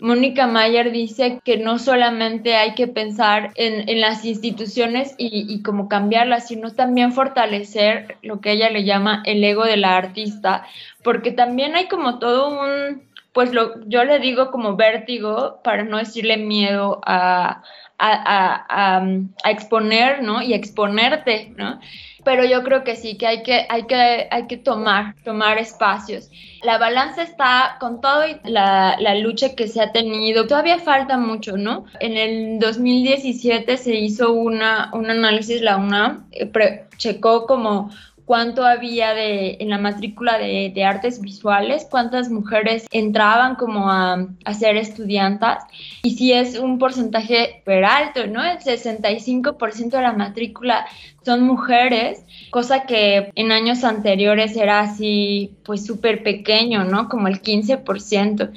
Mónica 0.00 0.46
Mayer 0.46 0.92
dice 0.92 1.40
que 1.44 1.56
no 1.56 1.78
solamente 1.78 2.56
hay 2.56 2.74
que 2.74 2.86
pensar 2.86 3.52
en, 3.54 3.88
en 3.88 4.00
las 4.00 4.24
instituciones 4.24 5.14
y, 5.18 5.46
y 5.52 5.62
como 5.62 5.88
cambiarlas, 5.88 6.48
sino 6.48 6.72
también 6.72 7.12
fortalecer 7.12 8.16
lo 8.22 8.40
que 8.40 8.52
ella 8.52 8.70
le 8.70 8.84
llama 8.84 9.22
el 9.24 9.42
ego 9.42 9.64
de 9.64 9.76
la 9.76 9.96
artista, 9.96 10.66
porque 11.02 11.32
también 11.32 11.76
hay 11.76 11.88
como 11.88 12.18
todo 12.18 12.60
un, 12.60 13.02
pues 13.32 13.52
lo, 13.52 13.86
yo 13.86 14.04
le 14.04 14.18
digo 14.18 14.50
como 14.50 14.76
vértigo, 14.76 15.60
para 15.62 15.84
no 15.84 15.98
decirle 15.98 16.36
miedo 16.36 17.00
a, 17.04 17.62
a, 17.98 18.66
a, 18.68 19.06
a 19.44 19.50
exponer, 19.50 20.22
¿no? 20.22 20.42
Y 20.42 20.54
exponerte, 20.54 21.52
¿no? 21.56 21.80
Pero 22.26 22.44
yo 22.44 22.64
creo 22.64 22.82
que 22.82 22.96
sí, 22.96 23.16
que 23.16 23.28
hay 23.28 23.44
que, 23.44 23.66
hay 23.68 23.84
que, 23.84 24.26
hay 24.32 24.48
que 24.48 24.56
tomar, 24.56 25.14
tomar 25.22 25.58
espacios. 25.58 26.28
La 26.64 26.76
balanza 26.76 27.22
está 27.22 27.76
con 27.78 28.00
todo 28.00 28.24
la, 28.42 28.96
la 28.98 29.14
lucha 29.14 29.54
que 29.54 29.68
se 29.68 29.80
ha 29.80 29.92
tenido. 29.92 30.48
Todavía 30.48 30.80
falta 30.80 31.18
mucho, 31.18 31.56
¿no? 31.56 31.84
En 32.00 32.16
el 32.16 32.58
2017 32.58 33.76
se 33.76 33.94
hizo 33.94 34.32
una, 34.32 34.90
un 34.92 35.08
análisis, 35.08 35.62
la 35.62 35.76
UNAM 35.76 36.26
eh, 36.32 36.84
checó 36.96 37.46
como 37.46 37.92
cuánto 38.26 38.66
había 38.66 39.14
de, 39.14 39.56
en 39.60 39.70
la 39.70 39.78
matrícula 39.78 40.36
de, 40.36 40.72
de, 40.74 40.84
artes 40.84 41.20
visuales, 41.20 41.86
cuántas 41.88 42.28
mujeres 42.28 42.86
entraban 42.90 43.54
como 43.54 43.88
a, 43.88 44.26
a, 44.44 44.54
ser 44.54 44.76
estudiantas 44.76 45.62
y 46.02 46.16
si 46.16 46.32
es 46.32 46.58
un 46.58 46.78
porcentaje 46.78 47.60
súper 47.60 47.84
alto, 47.84 48.26
¿no? 48.26 48.42
El 48.44 48.58
65% 48.58 49.90
de 49.90 50.02
la 50.02 50.12
matrícula 50.12 50.86
son 51.24 51.42
mujeres, 51.42 52.24
cosa 52.50 52.82
que 52.82 53.30
en 53.36 53.52
años 53.52 53.84
anteriores 53.84 54.56
era 54.56 54.80
así 54.80 55.52
pues 55.64 55.86
súper 55.86 56.24
pequeño, 56.24 56.84
¿no? 56.84 57.08
Como 57.08 57.28
el 57.28 57.40
15%. 57.40 58.50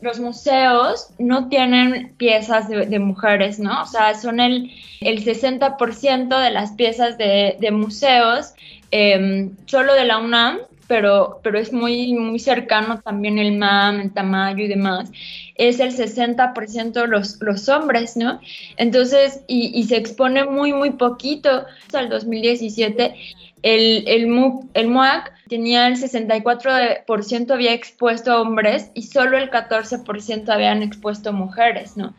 Los 0.00 0.18
museos 0.18 1.08
no 1.18 1.48
tienen 1.48 2.14
piezas 2.16 2.70
de, 2.70 2.86
de 2.86 2.98
mujeres, 2.98 3.58
¿no? 3.58 3.82
O 3.82 3.86
sea, 3.86 4.14
son 4.14 4.40
el, 4.40 4.70
el 5.00 5.22
60% 5.22 6.42
de 6.42 6.50
las 6.50 6.72
piezas 6.72 7.18
de, 7.18 7.58
de 7.60 7.70
museos 7.70 8.54
eh, 8.90 9.50
solo 9.66 9.94
de 9.94 10.04
la 10.04 10.18
UNAM 10.18 10.58
pero, 10.90 11.38
pero 11.44 11.56
es 11.60 11.72
muy, 11.72 12.14
muy 12.14 12.40
cercano 12.40 13.00
también 13.00 13.38
el 13.38 13.56
MAM, 13.56 14.00
el 14.00 14.12
Tamayo 14.12 14.64
y 14.64 14.66
demás, 14.66 15.08
es 15.54 15.78
el 15.78 15.96
60% 15.96 17.06
los, 17.06 17.40
los 17.40 17.68
hombres, 17.68 18.16
¿no? 18.16 18.40
Entonces, 18.76 19.44
y, 19.46 19.70
y 19.72 19.84
se 19.84 19.96
expone 19.96 20.46
muy, 20.46 20.72
muy 20.72 20.90
poquito. 20.90 21.64
El 21.92 22.08
2017, 22.08 23.14
el, 23.62 24.02
el, 24.08 24.26
MU, 24.26 24.68
el 24.74 24.88
MUAC 24.88 25.32
tenía 25.48 25.86
el 25.86 25.94
64% 25.94 27.50
había 27.52 27.72
expuesto 27.72 28.32
a 28.32 28.40
hombres 28.40 28.90
y 28.92 29.02
solo 29.02 29.38
el 29.38 29.48
14% 29.48 30.48
habían 30.48 30.82
expuesto 30.82 31.32
mujeres, 31.32 31.96
¿no? 31.96 32.14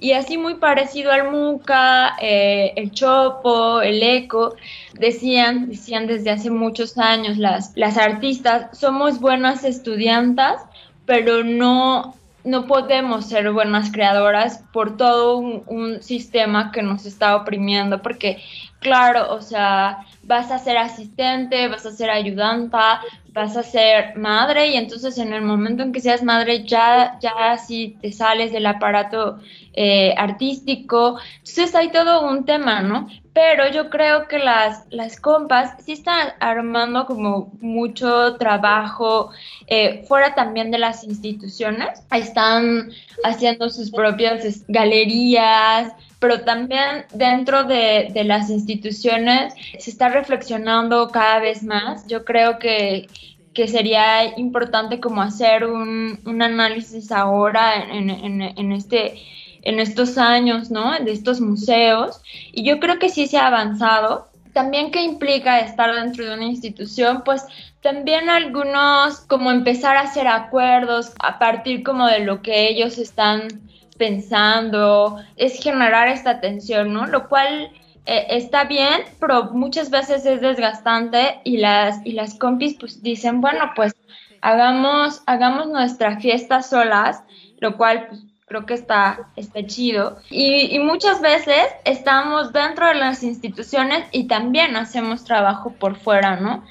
Y 0.00 0.12
así 0.12 0.36
muy 0.38 0.56
parecido 0.56 1.12
al 1.12 1.30
MUCA, 1.30 2.16
eh, 2.20 2.72
el 2.76 2.90
Chopo, 2.92 3.80
el 3.80 4.02
ECO, 4.02 4.54
decían, 4.94 5.68
decían 5.68 6.06
desde 6.06 6.30
hace 6.30 6.50
muchos 6.50 6.98
años 6.98 7.38
las, 7.38 7.72
las 7.76 7.96
artistas, 7.96 8.76
somos 8.78 9.20
buenas 9.20 9.64
estudiantas, 9.64 10.60
pero 11.06 11.44
no, 11.44 12.14
no 12.44 12.66
podemos 12.66 13.26
ser 13.26 13.50
buenas 13.52 13.90
creadoras 13.90 14.62
por 14.72 14.96
todo 14.96 15.38
un, 15.38 15.62
un 15.66 16.02
sistema 16.02 16.72
que 16.72 16.82
nos 16.82 17.06
está 17.06 17.36
oprimiendo, 17.36 18.02
porque 18.02 18.42
claro, 18.84 19.34
o 19.34 19.40
sea, 19.40 20.06
vas 20.24 20.50
a 20.50 20.58
ser 20.58 20.76
asistente, 20.76 21.68
vas 21.68 21.86
a 21.86 21.90
ser 21.90 22.10
ayudanta, 22.10 23.00
vas 23.32 23.56
a 23.56 23.62
ser 23.62 24.16
madre 24.16 24.68
y 24.68 24.76
entonces 24.76 25.16
en 25.18 25.32
el 25.32 25.42
momento 25.42 25.82
en 25.82 25.92
que 25.92 26.00
seas 26.00 26.22
madre 26.22 26.64
ya, 26.64 27.18
ya 27.20 27.56
si 27.58 27.96
te 28.00 28.12
sales 28.12 28.52
del 28.52 28.66
aparato 28.66 29.40
eh, 29.72 30.14
artístico, 30.16 31.18
entonces 31.38 31.74
hay 31.74 31.90
todo 31.90 32.28
un 32.28 32.44
tema, 32.44 32.82
¿no? 32.82 33.08
Pero 33.32 33.68
yo 33.70 33.88
creo 33.90 34.28
que 34.28 34.38
las, 34.38 34.84
las 34.90 35.18
compas 35.18 35.82
sí 35.84 35.92
están 35.92 36.28
armando 36.38 37.06
como 37.06 37.52
mucho 37.60 38.36
trabajo 38.36 39.30
eh, 39.66 40.04
fuera 40.06 40.34
también 40.34 40.70
de 40.70 40.78
las 40.78 41.02
instituciones, 41.04 42.04
están 42.12 42.90
haciendo 43.24 43.70
sus 43.70 43.90
propias 43.90 44.62
galerías, 44.68 45.92
pero 46.24 46.40
también 46.40 47.04
dentro 47.12 47.64
de, 47.64 48.08
de, 48.14 48.24
las 48.24 48.48
instituciones 48.48 49.52
se 49.78 49.90
está 49.90 50.08
reflexionando 50.08 51.08
cada 51.08 51.38
vez 51.38 51.62
más. 51.62 52.06
Yo 52.06 52.24
creo 52.24 52.58
que, 52.58 53.08
que 53.52 53.68
sería 53.68 54.38
importante 54.38 55.00
como 55.00 55.20
hacer 55.20 55.66
un, 55.66 56.18
un 56.24 56.40
análisis 56.40 57.12
ahora 57.12 57.74
en, 57.74 58.08
en, 58.08 58.40
en, 58.40 58.72
este 58.72 59.20
en 59.60 59.80
estos 59.80 60.16
años, 60.16 60.70
¿no? 60.70 60.98
De 60.98 61.12
estos 61.12 61.42
museos. 61.42 62.22
Y 62.52 62.64
yo 62.64 62.80
creo 62.80 62.98
que 62.98 63.10
sí 63.10 63.26
se 63.26 63.36
ha 63.36 63.48
avanzado. 63.48 64.28
También 64.54 64.92
qué 64.92 65.02
implica 65.02 65.60
estar 65.60 65.94
dentro 65.94 66.24
de 66.24 66.32
una 66.32 66.46
institución, 66.46 67.20
pues 67.22 67.44
también 67.82 68.30
algunos 68.30 69.20
como 69.28 69.50
empezar 69.50 69.98
a 69.98 70.04
hacer 70.04 70.26
acuerdos 70.26 71.12
a 71.20 71.38
partir 71.38 71.82
como 71.82 72.06
de 72.06 72.20
lo 72.20 72.40
que 72.40 72.70
ellos 72.70 72.96
están 72.96 73.48
pensando, 73.96 75.20
es 75.36 75.62
generar 75.62 76.08
esta 76.08 76.40
tensión, 76.40 76.92
¿no? 76.92 77.06
Lo 77.06 77.28
cual 77.28 77.70
eh, 78.06 78.26
está 78.30 78.64
bien, 78.64 79.02
pero 79.20 79.44
muchas 79.52 79.90
veces 79.90 80.26
es 80.26 80.40
desgastante 80.40 81.40
y 81.44 81.58
las, 81.58 82.04
y 82.04 82.12
las 82.12 82.34
compis 82.34 82.76
pues 82.78 83.02
dicen, 83.02 83.40
bueno, 83.40 83.70
pues 83.74 83.94
hagamos, 84.40 85.22
hagamos 85.26 85.68
nuestra 85.68 86.20
fiesta 86.20 86.62
solas, 86.62 87.22
lo 87.60 87.76
cual 87.76 88.06
pues, 88.08 88.22
creo 88.46 88.66
que 88.66 88.74
está, 88.74 89.30
está 89.36 89.64
chido. 89.66 90.18
Y, 90.28 90.74
y, 90.74 90.78
muchas 90.80 91.22
veces 91.22 91.64
estamos 91.84 92.52
dentro 92.52 92.88
de 92.88 92.94
las 92.96 93.22
instituciones 93.22 94.06
y 94.12 94.26
también 94.26 94.76
hacemos 94.76 95.24
trabajo 95.24 95.72
por 95.72 95.96
fuera, 95.96 96.36
¿no? 96.36 96.62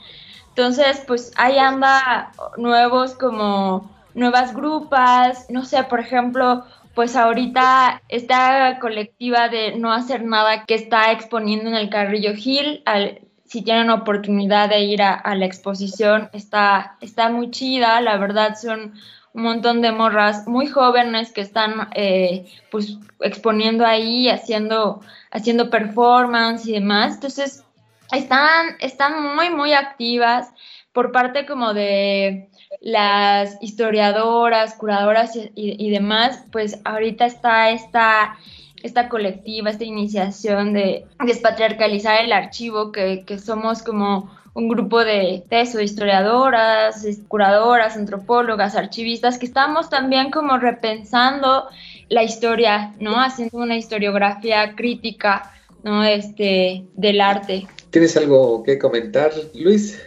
Entonces, 0.50 1.02
pues 1.08 1.32
ahí 1.36 1.58
anda 1.58 2.32
nuevos 2.58 3.16
como 3.16 3.90
nuevas 4.14 4.54
grupas, 4.54 5.48
no 5.50 5.66
sé, 5.66 5.84
por 5.86 6.00
ejemplo, 6.00 6.64
pues 6.94 7.16
ahorita 7.16 8.02
esta 8.10 8.80
colectiva 8.80 9.50
de 9.50 9.78
no 9.78 9.92
hacer 9.92 10.24
nada 10.24 10.66
que 10.66 10.76
está 10.76 11.12
exponiendo 11.12 11.70
en 11.70 11.76
el 11.76 11.90
Carrillo 11.90 12.34
Gil, 12.36 12.84
al, 12.86 13.22
si 13.46 13.64
tienen 13.64 13.90
oportunidad 13.90 14.70
de 14.70 14.82
ir 14.82 15.02
a, 15.02 15.14
a, 15.14 15.36
la 15.36 15.46
exposición, 15.46 16.30
está, 16.34 16.98
está 17.02 17.30
muy 17.30 17.52
chida, 17.52 18.00
la 18.02 18.18
verdad 18.18 18.56
son 18.56 18.94
un 19.34 19.44
montón 19.44 19.82
de 19.82 19.92
morras 19.92 20.48
muy 20.48 20.68
jóvenes 20.68 21.32
que 21.32 21.42
están 21.42 21.90
eh, 21.96 22.46
pues 22.72 22.98
exponiendo 23.20 23.86
ahí, 23.86 24.30
haciendo, 24.30 25.02
haciendo 25.32 25.70
performance 25.70 26.68
y 26.68 26.74
demás, 26.74 27.16
entonces 27.16 27.64
están, 28.12 28.76
están 28.80 29.36
muy, 29.36 29.50
muy 29.50 29.74
activas 29.74 30.52
por 30.92 31.12
parte 31.12 31.48
como 31.48 31.74
de 31.74 32.50
las 32.82 33.58
historiadoras, 33.62 34.76
curadoras 34.76 35.36
y, 35.36 35.52
y, 35.56 35.76
y, 35.86 35.90
demás, 35.90 36.44
pues 36.52 36.80
ahorita 36.84 37.26
está 37.26 37.70
esta, 37.72 38.38
esta 38.82 39.10
colectiva, 39.10 39.70
esta 39.70 39.84
iniciación 39.84 40.74
de 40.74 41.06
despatriarcalizar 41.26 42.24
el 42.24 42.34
archivo, 42.34 42.92
que, 42.92 43.24
que 43.26 43.40
somos 43.40 43.84
como 43.84 44.30
un 44.54 44.70
grupo 44.70 45.04
de, 45.04 45.44
de 45.50 45.62
eso, 45.62 45.82
historiadoras, 45.82 47.06
curadoras, 47.28 47.98
antropólogas, 47.98 48.76
archivistas, 48.76 49.40
que 49.40 49.46
estamos 49.46 49.90
también 49.90 50.30
como 50.30 50.58
repensando 50.58 51.66
la 52.10 52.24
historia, 52.24 52.94
¿no? 53.00 53.20
Haciendo 53.20 53.58
una 53.58 53.76
historiografía 53.76 54.76
crítica, 54.76 55.52
¿no? 55.84 56.04
Este, 56.04 56.86
del 56.96 57.22
arte. 57.22 57.66
¿Tienes 57.90 58.16
algo 58.16 58.64
que 58.64 58.78
comentar, 58.78 59.32
Luis? 59.56 60.00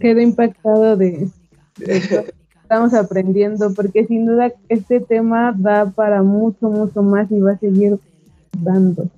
Quedo 0.00 0.20
impactado 0.20 0.96
de, 0.96 1.28
estamos 1.78 2.94
aprendiendo, 2.94 3.72
porque 3.74 4.04
sin 4.06 4.26
duda 4.26 4.52
este 4.68 5.00
tema 5.00 5.54
da 5.56 5.90
para 5.90 6.22
mucho, 6.22 6.68
mucho 6.68 7.02
más 7.02 7.30
y 7.30 7.40
va 7.40 7.52
a 7.52 7.58
seguir 7.58 7.98
dando. 8.58 9.08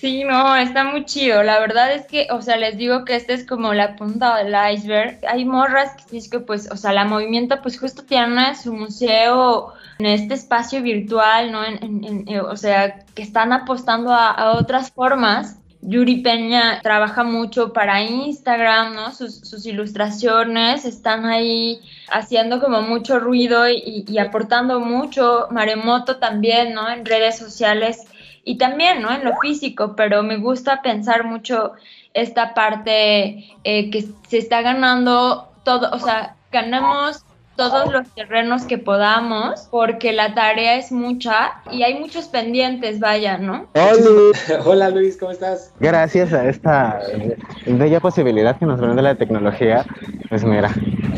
Sí, 0.00 0.24
no, 0.24 0.56
está 0.56 0.84
muy 0.84 1.04
chido. 1.04 1.42
La 1.42 1.60
verdad 1.60 1.92
es 1.92 2.06
que, 2.06 2.26
o 2.30 2.40
sea, 2.40 2.56
les 2.56 2.78
digo 2.78 3.04
que 3.04 3.16
esta 3.16 3.34
es 3.34 3.46
como 3.46 3.74
la 3.74 3.96
punta 3.96 4.38
del 4.38 4.54
iceberg. 4.74 5.18
Hay 5.28 5.44
morras 5.44 5.90
que 6.08 6.16
es 6.16 6.30
que, 6.30 6.40
pues, 6.40 6.70
o 6.70 6.76
sea, 6.78 6.94
la 6.94 7.04
movimiento, 7.04 7.60
pues, 7.62 7.78
justo 7.78 8.04
tiene 8.04 8.54
su 8.54 8.72
museo 8.72 9.74
en 9.98 10.06
este 10.06 10.32
espacio 10.32 10.80
virtual, 10.82 11.52
¿no? 11.52 11.62
En, 11.64 11.84
en, 11.84 12.24
en, 12.26 12.40
o 12.40 12.56
sea, 12.56 13.04
que 13.14 13.22
están 13.22 13.52
apostando 13.52 14.10
a, 14.10 14.30
a 14.30 14.52
otras 14.52 14.90
formas 14.90 15.58
Yuri 15.82 16.16
Peña 16.22 16.80
trabaja 16.82 17.24
mucho 17.24 17.72
para 17.72 18.02
Instagram, 18.02 18.94
¿no? 18.94 19.12
Sus, 19.12 19.66
ilustraciones 19.66 20.84
están 20.84 21.24
ahí 21.24 21.80
haciendo 22.10 22.60
como 22.60 22.82
mucho 22.82 23.18
ruido 23.18 23.68
y, 23.68 24.04
y, 24.06 24.18
aportando 24.18 24.80
mucho. 24.80 25.48
Maremoto 25.50 26.18
también, 26.18 26.74
¿no? 26.74 26.88
En 26.90 27.04
redes 27.04 27.38
sociales 27.38 28.04
y 28.44 28.58
también, 28.58 29.02
¿no? 29.02 29.12
En 29.12 29.24
lo 29.24 29.36
físico, 29.38 29.94
pero 29.96 30.22
me 30.22 30.36
gusta 30.36 30.82
pensar 30.82 31.24
mucho 31.24 31.72
esta 32.14 32.54
parte 32.54 33.44
eh, 33.64 33.90
que 33.90 34.06
se 34.28 34.38
está 34.38 34.62
ganando 34.62 35.48
todo, 35.64 35.90
o 35.92 35.98
sea, 35.98 36.36
ganamos 36.50 37.24
todos 37.60 37.92
los 37.92 38.08
terrenos 38.14 38.64
que 38.64 38.78
podamos, 38.78 39.68
porque 39.70 40.14
la 40.14 40.32
tarea 40.32 40.78
es 40.78 40.90
mucha 40.90 41.60
y 41.70 41.82
hay 41.82 42.00
muchos 42.00 42.24
pendientes, 42.24 43.00
vaya, 43.00 43.36
¿no? 43.36 43.66
Hola, 43.74 44.62
Hola 44.64 44.88
Luis, 44.88 45.18
¿cómo 45.18 45.30
estás? 45.30 45.70
Gracias 45.78 46.32
a 46.32 46.48
esta 46.48 47.00
bella 47.66 48.00
posibilidad 48.00 48.58
que 48.58 48.64
nos 48.64 48.80
brinda 48.80 49.02
la 49.02 49.14
tecnología, 49.14 49.84
pues 50.30 50.42
mira, 50.42 50.70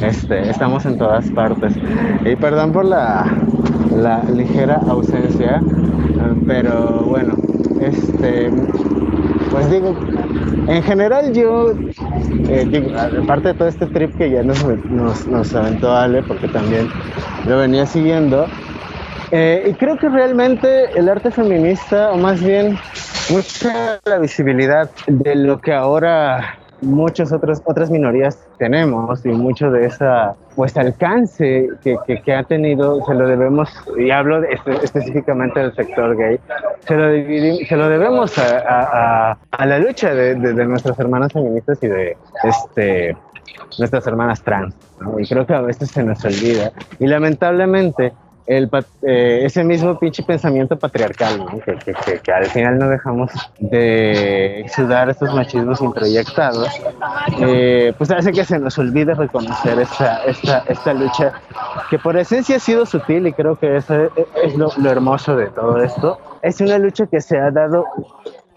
este, 0.02 0.50
estamos 0.50 0.84
en 0.84 0.98
todas 0.98 1.30
partes. 1.30 1.74
Y 2.24 2.34
perdón 2.34 2.72
por 2.72 2.86
la, 2.86 3.24
la 3.94 4.24
ligera 4.24 4.80
ausencia, 4.88 5.62
pero 6.44 7.04
bueno, 7.06 7.36
este, 7.80 8.50
pues 9.48 9.70
digo, 9.70 9.96
en 10.68 10.82
general 10.82 11.32
yo, 11.32 11.72
eh, 12.48 12.92
aparte 13.22 13.48
de 13.48 13.54
todo 13.54 13.68
este 13.68 13.86
trip 13.86 14.16
que 14.16 14.30
ya 14.30 14.42
nos, 14.42 14.64
nos, 14.90 15.26
nos 15.26 15.54
aventó 15.54 15.92
Ale, 15.94 16.22
porque 16.22 16.48
también 16.48 16.88
lo 17.46 17.58
venía 17.58 17.86
siguiendo, 17.86 18.46
eh, 19.30 19.68
y 19.70 19.74
creo 19.74 19.96
que 19.96 20.08
realmente 20.08 20.98
el 20.98 21.08
arte 21.08 21.30
feminista, 21.30 22.12
o 22.12 22.16
más 22.16 22.42
bien 22.42 22.78
mucha 23.30 23.98
la 24.04 24.18
visibilidad 24.18 24.90
de 25.06 25.34
lo 25.34 25.60
que 25.60 25.72
ahora 25.72 26.58
muchas 26.82 27.32
otras, 27.32 27.62
otras 27.64 27.90
minorías 27.90 28.38
tenemos 28.58 29.24
y 29.24 29.28
mucho 29.28 29.70
de 29.70 29.86
esa 29.86 30.34
pues 30.54 30.76
alcance 30.76 31.68
que, 31.82 31.96
que, 32.24 32.34
ha 32.34 32.42
tenido 32.42 33.04
se 33.06 33.14
lo 33.14 33.26
debemos 33.26 33.70
y 33.96 34.10
hablo 34.10 34.40
de, 34.40 34.48
específicamente 34.82 35.60
del 35.60 35.74
sector 35.74 36.16
gay 36.16 36.38
se 36.86 36.94
lo, 36.94 37.66
se 37.66 37.76
lo 37.76 37.88
debemos 37.88 38.36
a, 38.38 39.38
a, 39.50 39.66
la 39.66 39.78
lucha 39.78 40.14
de, 40.14 40.34
de, 40.34 40.66
nuestras 40.66 40.98
hermanas 40.98 41.32
feministas 41.32 41.78
y 41.82 41.86
de 41.86 42.16
este 42.44 43.16
nuestras 43.78 44.06
hermanas 44.06 44.42
trans 44.42 44.74
y 45.18 45.26
creo 45.26 45.46
que 45.46 45.54
a 45.54 45.60
veces 45.60 45.90
se 45.90 46.02
nos 46.02 46.24
olvida. 46.24 46.72
Y 46.98 47.06
lamentablemente 47.06 48.12
el, 48.46 48.68
eh, 49.02 49.42
ese 49.44 49.62
mismo 49.62 49.98
pinche 49.98 50.22
pensamiento 50.22 50.76
patriarcal, 50.78 51.38
¿no? 51.38 51.60
que, 51.60 51.76
que- 51.76 51.94
que- 51.94 52.18
que 52.20 52.32
al 52.32 52.46
final 52.46 52.78
no 52.78 52.88
dejamos 52.88 53.30
de 53.58 54.60
exudar 54.60 55.08
estos 55.10 55.32
machismos 55.34 55.80
introyectados, 55.80 56.68
eh, 57.40 57.92
pues 57.96 58.10
hace 58.10 58.32
que 58.32 58.44
se 58.44 58.58
nos 58.58 58.76
olvide 58.78 59.14
reconocer 59.14 59.78
esta, 59.78 60.24
esta, 60.24 60.64
esta 60.68 60.92
lucha 60.94 61.32
que 61.88 61.98
por 61.98 62.16
esencia 62.16 62.56
ha 62.56 62.60
sido 62.60 62.84
sutil 62.86 63.26
y 63.26 63.32
creo 63.32 63.56
que 63.56 63.76
eso 63.76 63.94
es, 64.04 64.10
es 64.42 64.56
lo, 64.56 64.68
lo 64.76 64.90
hermoso 64.90 65.36
de 65.36 65.46
todo 65.50 65.78
esto. 65.82 66.18
Es 66.42 66.60
una 66.60 66.78
lucha 66.78 67.06
que 67.06 67.20
se 67.20 67.38
ha 67.38 67.50
dado 67.50 67.84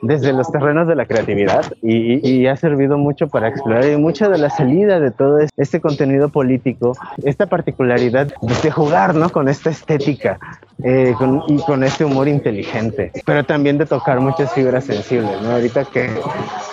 desde 0.08 0.34
los 0.34 0.52
terrenos 0.52 0.88
de 0.88 0.96
la 0.96 1.06
creatividad 1.06 1.66
y, 1.82 2.28
y- 2.28 2.46
ha 2.48 2.56
servido 2.56 2.98
mucho 2.98 3.28
para 3.28 3.48
explorar 3.48 3.86
y 3.88 3.98
mucha 3.98 4.30
de 4.30 4.38
la 4.38 4.50
salida 4.50 5.00
de 5.00 5.12
todo 5.12 5.40
es- 5.40 5.50
este 5.58 5.82
contenido 5.82 6.30
político, 6.30 6.96
esta 7.24 7.48
particularidad 7.48 8.28
de 8.64 8.72
jugar 8.72 9.16
¿no? 9.16 9.30
con 9.30 9.50
esta 9.50 9.70
estética 9.72 10.40
eh, 10.84 11.14
con- 11.18 11.42
y 11.48 11.58
con 11.64 11.84
este 11.84 12.06
humor 12.06 12.28
inteligente, 12.28 13.12
pero 13.26 13.44
también 13.44 13.78
de 13.78 13.86
tocar 13.86 14.20
muchas 14.20 14.52
fibras 14.54 14.84
sensibles. 14.86 15.42
¿no? 15.42 15.52
Ahorita 15.52 15.86
que 15.86 16.10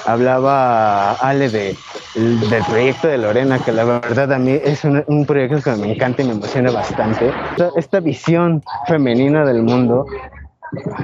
hablaba 0.04 1.12
Ale 1.14 1.48
de, 1.48 1.76
del 2.14 2.62
proyecto 2.68 3.08
de 3.08 3.18
Lorena, 3.18 3.58
que 3.58 3.72
la 3.72 3.84
verdad 3.84 4.32
a 4.32 4.38
mí 4.38 4.58
es 4.62 4.84
un, 4.84 5.02
un 5.06 5.24
proyecto 5.24 5.62
que 5.62 5.76
me 5.76 5.92
encanta 5.94 6.22
y 6.22 6.26
me 6.26 6.32
emociona 6.32 6.70
bastante, 6.70 7.32
esta 7.76 8.00
visión 8.00 8.62
femenina 8.86 9.44
del 9.44 9.62
mundo 9.62 10.06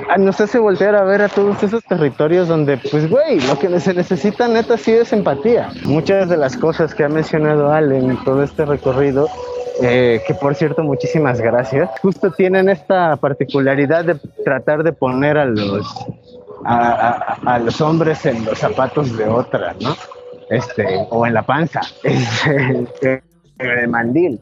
Ah, 0.08 0.16
nos 0.16 0.40
hace 0.40 0.58
voltear 0.58 0.94
a 0.94 1.04
ver 1.04 1.20
a 1.22 1.28
todos 1.28 1.62
esos 1.62 1.84
territorios 1.84 2.48
donde, 2.48 2.78
pues, 2.78 3.08
güey, 3.10 3.38
lo 3.40 3.58
que 3.58 3.78
se 3.80 3.92
necesita 3.92 4.48
neta 4.48 4.78
sí 4.78 4.92
es 4.92 5.12
empatía. 5.12 5.70
Muchas 5.84 6.28
de 6.30 6.36
las 6.38 6.56
cosas 6.56 6.94
que 6.94 7.04
ha 7.04 7.08
mencionado 7.08 7.70
Ale 7.70 7.98
en 7.98 8.16
todo 8.24 8.42
este 8.42 8.64
recorrido, 8.64 9.28
eh, 9.82 10.22
que 10.26 10.34
por 10.34 10.54
cierto, 10.54 10.82
muchísimas 10.82 11.40
gracias, 11.40 11.90
justo 12.00 12.30
tienen 12.30 12.68
esta 12.70 13.16
particularidad 13.16 14.04
de 14.06 14.14
tratar 14.44 14.82
de 14.82 14.92
poner 14.92 15.36
a 15.36 15.44
los, 15.44 15.86
a, 16.64 17.36
a- 17.44 17.54
a 17.54 17.58
los 17.58 17.80
hombres 17.82 18.24
en 18.24 18.44
los 18.46 18.58
zapatos 18.58 19.16
de 19.18 19.26
otra, 19.26 19.74
¿no? 19.80 19.94
Este, 20.48 21.06
o 21.10 21.26
en 21.26 21.34
la 21.34 21.42
panza, 21.42 21.82
este, 22.02 23.22
el 23.58 23.88
mandil. 23.88 24.40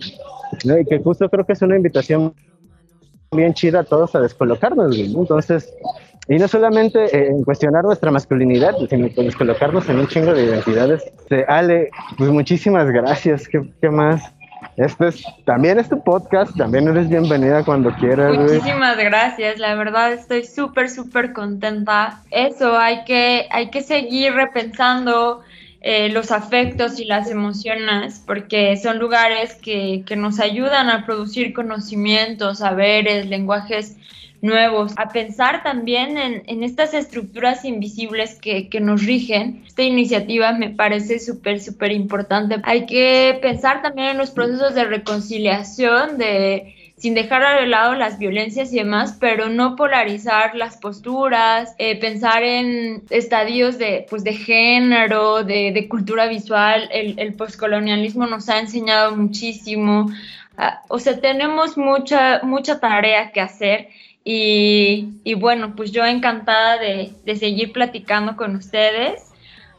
¿no? 0.65 0.79
Y 0.79 0.85
que 0.85 1.01
justo 1.01 1.29
creo 1.29 1.45
que 1.45 1.55
es 1.55 1.63
una 1.63 1.75
invitación 1.77 2.33
bien 3.33 3.55
chida 3.55 3.81
a 3.81 3.85
todos 3.85 4.15
a 4.15 4.21
descolocarnos, 4.21 4.89
güey. 4.89 5.15
Entonces, 5.15 5.73
y 6.29 6.37
no 6.39 6.49
solamente 6.49 7.05
eh, 7.05 7.29
en 7.29 7.45
cuestionar 7.45 7.85
nuestra 7.85 8.11
masculinidad, 8.11 8.75
sino 8.91 9.09
que 9.09 9.23
descolocarnos 9.23 9.89
en 9.89 10.01
un 10.01 10.09
chingo 10.09 10.35
de 10.35 10.45
identidades. 10.45 11.05
Este, 11.05 11.45
Ale, 11.47 11.91
pues 12.19 12.31
muchísimas 12.31 12.91
gracias, 12.91 13.47
¿qué, 13.49 13.63
qué 13.81 13.91
más? 13.91 14.33
Este 14.77 15.09
es, 15.09 15.25
también 15.45 15.79
es 15.79 15.89
tu 15.89 16.03
podcast, 16.03 16.57
también 16.57 16.89
eres 16.89 17.09
bienvenida 17.09 17.65
cuando 17.65 17.95
quieras, 17.95 18.35
güey. 18.35 18.59
Muchísimas 18.59 18.97
gracias, 18.97 19.59
la 19.59 19.75
verdad 19.75 20.13
estoy 20.13 20.45
súper, 20.45 20.91
súper 20.91 21.33
contenta. 21.33 22.21
Eso, 22.31 22.77
hay 22.77 23.05
que, 23.05 23.47
hay 23.51 23.71
que 23.71 23.83
seguir 23.83 24.35
repensando 24.35 25.43
eh, 25.81 26.09
los 26.09 26.31
afectos 26.31 26.99
y 27.01 27.05
las 27.05 27.31
emociones, 27.31 28.23
porque 28.27 28.77
son 28.77 28.99
lugares 28.99 29.55
que, 29.55 30.03
que 30.07 30.17
nos 30.17 30.41
ayudan 30.41 30.91
a 30.91 31.05
producir 31.07 31.53
conocimientos, 31.53 32.59
saberes, 32.59 33.27
lenguajes 33.27 33.97
nuevos, 34.43 34.93
a 34.97 35.09
pensar 35.09 35.63
también 35.63 36.19
en, 36.19 36.43
en 36.47 36.63
estas 36.63 36.95
estructuras 36.95 37.65
invisibles 37.65 38.35
que, 38.35 38.69
que 38.69 38.81
nos 38.81 39.05
rigen. 39.05 39.63
Esta 39.67 39.83
iniciativa 39.83 40.53
me 40.53 40.71
parece 40.71 41.19
súper, 41.19 41.61
súper 41.61 41.93
importante. 41.93 42.57
Hay 42.65 42.87
que 42.87 43.39
pensar 43.43 43.83
también 43.83 44.09
en 44.09 44.19
los 44.19 44.31
procesos 44.31 44.75
de 44.75 44.85
reconciliación, 44.85 46.19
de 46.19 46.76
sin 46.97 47.15
dejar 47.15 47.61
de 47.61 47.67
lado 47.67 47.95
las 47.95 48.19
violencias 48.19 48.73
y 48.73 48.77
demás, 48.79 49.17
pero 49.21 49.51
no 49.51 49.77
polarizar 49.77 50.55
las 50.55 50.79
posturas, 50.79 51.75
eh, 51.79 52.01
pensar 52.01 52.43
en 52.43 53.03
estadios 53.11 53.77
de, 53.77 54.07
pues, 54.09 54.25
de 54.25 54.33
género, 54.33 55.45
de, 55.45 55.73
de 55.73 55.89
cultura 55.89 56.27
visual. 56.27 56.89
El, 56.91 57.19
el 57.19 57.35
poscolonialismo 57.35 58.27
nos 58.27 58.49
ha 58.49 58.59
enseñado 58.59 59.15
muchísimo. 59.15 60.11
Ah, 60.57 60.81
o 60.89 60.99
sea, 60.99 61.21
tenemos 61.21 61.77
mucha, 61.77 62.41
mucha 62.43 62.81
tarea 62.81 63.31
que 63.31 63.43
hacer 63.43 63.89
y, 64.25 65.09
y 65.23 65.35
bueno, 65.35 65.77
pues 65.77 65.93
yo 65.93 66.05
encantada 66.07 66.79
de, 66.79 67.13
de 67.27 67.37
seguir 67.37 67.73
platicando 67.73 68.37
con 68.37 68.57
ustedes. 68.57 69.33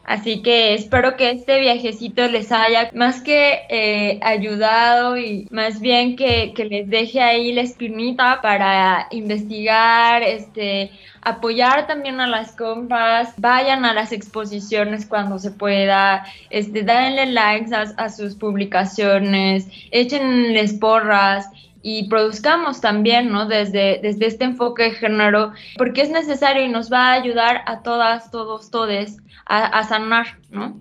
Así 0.07 0.41
que 0.41 0.73
espero 0.73 1.17
que 1.17 1.31
este 1.31 1.59
viajecito 1.59 2.25
les 2.29 2.53
haya 2.53 2.89
más 2.93 3.19
que 3.21 3.59
eh, 3.69 4.19
ayudado 4.23 5.17
y 5.17 5.49
más 5.51 5.81
bien 5.81 6.15
que, 6.15 6.53
que 6.55 6.63
les 6.63 6.89
deje 6.89 7.19
ahí 7.19 7.51
la 7.51 7.63
espinita 7.63 8.39
para 8.41 9.09
investigar, 9.11 10.23
este, 10.23 10.91
apoyar 11.21 11.87
también 11.87 12.19
a 12.19 12.27
las 12.27 12.51
compas, 12.53 13.33
vayan 13.37 13.85
a 13.85 13.93
las 13.93 14.11
exposiciones 14.11 15.05
cuando 15.05 15.39
se 15.39 15.51
pueda, 15.51 16.25
este, 16.49 16.83
denle 16.83 17.27
likes 17.27 17.73
a, 17.73 17.81
a 17.97 18.09
sus 18.09 18.35
publicaciones, 18.35 19.67
échenles 19.91 20.73
porras 20.73 21.47
y 21.81 22.09
produzcamos 22.09 22.81
también, 22.81 23.31
¿no? 23.31 23.47
Desde, 23.47 23.99
desde 24.01 24.27
este 24.27 24.45
enfoque 24.45 24.83
de 24.83 24.91
género, 24.91 25.53
porque 25.77 26.01
es 26.01 26.09
necesario 26.09 26.63
y 26.65 26.69
nos 26.69 26.91
va 26.91 27.09
a 27.09 27.13
ayudar 27.13 27.63
a 27.65 27.81
todas, 27.81 28.31
todos, 28.31 28.71
todes 28.71 29.17
a, 29.45 29.65
a 29.65 29.83
sanar, 29.83 30.39
¿no? 30.49 30.79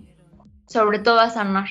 Sobre 0.67 0.99
todo 0.99 1.19
a 1.19 1.29
sanar. 1.29 1.69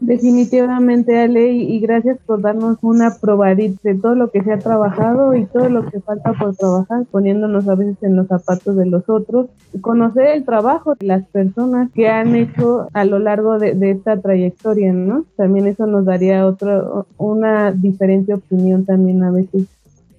Definitivamente, 0.00 1.18
Ale, 1.18 1.52
y 1.52 1.80
gracias 1.80 2.18
por 2.26 2.42
darnos 2.42 2.78
una 2.82 3.16
probadita 3.20 3.78
de 3.84 3.94
todo 3.94 4.14
lo 4.14 4.30
que 4.30 4.42
se 4.42 4.52
ha 4.52 4.58
trabajado 4.58 5.34
y 5.34 5.46
todo 5.46 5.68
lo 5.70 5.88
que 5.88 6.00
falta 6.00 6.32
por 6.34 6.54
trabajar, 6.56 7.04
poniéndonos 7.10 7.68
a 7.68 7.74
veces 7.74 7.96
en 8.02 8.16
los 8.16 8.26
zapatos 8.26 8.76
de 8.76 8.86
los 8.86 9.08
otros, 9.08 9.46
y 9.72 9.78
conocer 9.78 10.26
el 10.26 10.44
trabajo 10.44 10.94
de 10.96 11.06
las 11.06 11.24
personas 11.28 11.90
que 11.92 12.08
han 12.08 12.34
hecho 12.34 12.88
a 12.92 13.04
lo 13.04 13.18
largo 13.18 13.58
de, 13.58 13.90
esta 13.90 14.20
trayectoria, 14.20 14.92
¿no? 14.92 15.24
También 15.36 15.68
eso 15.68 15.86
nos 15.86 16.04
daría 16.04 16.46
otro, 16.46 17.06
una 17.16 17.72
diferente 17.72 18.34
opinión 18.34 18.84
también 18.84 19.22
a 19.22 19.30
veces 19.30 19.66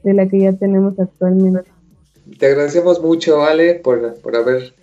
de 0.03 0.13
la 0.13 0.27
que 0.27 0.39
ya 0.39 0.53
tenemos 0.53 0.97
actualmente. 0.99 1.69
Te 2.39 2.47
agradecemos 2.47 3.01
mucho, 3.01 3.43
Ale, 3.43 3.75
por, 3.75 4.15
por 4.15 4.35
haber 4.35 4.73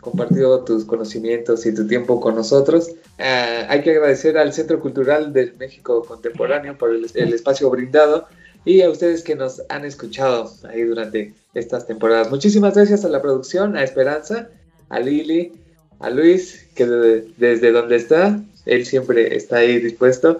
compartido 0.00 0.64
tus 0.64 0.84
conocimientos 0.84 1.66
y 1.66 1.74
tu 1.74 1.86
tiempo 1.86 2.20
con 2.20 2.34
nosotros. 2.34 2.90
Ah, 3.18 3.66
hay 3.68 3.82
que 3.82 3.90
agradecer 3.90 4.38
al 4.38 4.52
Centro 4.52 4.80
Cultural 4.80 5.32
del 5.32 5.56
México 5.56 6.02
Contemporáneo 6.06 6.76
por 6.78 6.90
el, 6.94 7.06
el 7.14 7.32
espacio 7.34 7.68
brindado 7.70 8.26
y 8.64 8.82
a 8.82 8.90
ustedes 8.90 9.22
que 9.22 9.34
nos 9.36 9.62
han 9.68 9.84
escuchado 9.84 10.50
ahí 10.68 10.82
durante 10.82 11.34
estas 11.54 11.86
temporadas. 11.86 12.30
Muchísimas 12.30 12.74
gracias 12.74 13.04
a 13.04 13.08
la 13.08 13.20
producción, 13.22 13.76
a 13.76 13.82
Esperanza, 13.84 14.48
a 14.88 15.00
Lili, 15.00 15.52
a 15.98 16.10
Luis, 16.10 16.66
que 16.74 16.86
de- 16.86 17.26
desde 17.36 17.72
donde 17.72 17.96
está, 17.96 18.40
él 18.66 18.84
siempre 18.86 19.36
está 19.36 19.56
ahí 19.56 19.78
dispuesto, 19.80 20.38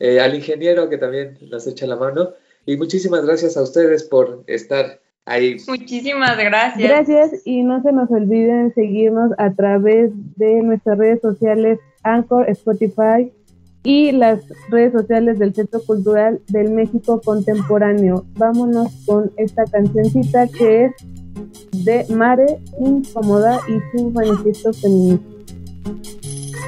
eh, 0.00 0.20
al 0.20 0.34
ingeniero 0.34 0.88
que 0.88 0.98
también 0.98 1.38
nos 1.50 1.66
echa 1.66 1.86
la 1.86 1.96
mano 1.96 2.34
y 2.66 2.76
muchísimas 2.76 3.24
gracias 3.24 3.56
a 3.56 3.62
ustedes 3.62 4.04
por 4.04 4.42
estar 4.46 5.00
ahí 5.26 5.56
Muchísimas 5.68 6.36
gracias. 6.36 6.88
Gracias 6.88 7.42
y 7.44 7.62
no 7.62 7.82
se 7.82 7.92
nos 7.92 8.10
olviden 8.10 8.72
seguirnos 8.74 9.32
a 9.38 9.52
través 9.52 10.10
de 10.36 10.62
nuestras 10.62 10.98
redes 10.98 11.20
sociales 11.20 11.78
Anchor, 12.02 12.48
Spotify 12.50 13.32
y 13.84 14.12
las 14.12 14.40
redes 14.70 14.92
sociales 14.92 15.38
del 15.38 15.54
Centro 15.54 15.80
Cultural 15.84 16.40
del 16.48 16.70
México 16.70 17.20
Contemporáneo. 17.24 18.24
Vámonos 18.34 18.92
con 19.06 19.32
esta 19.36 19.64
cancioncita 19.64 20.46
que 20.48 20.84
es 20.84 20.92
de 21.84 22.06
Mare 22.14 22.60
Incómoda 22.78 23.58
y 23.68 23.80
su 23.96 24.10
manifiesto 24.10 24.72
feminista. 24.72 25.26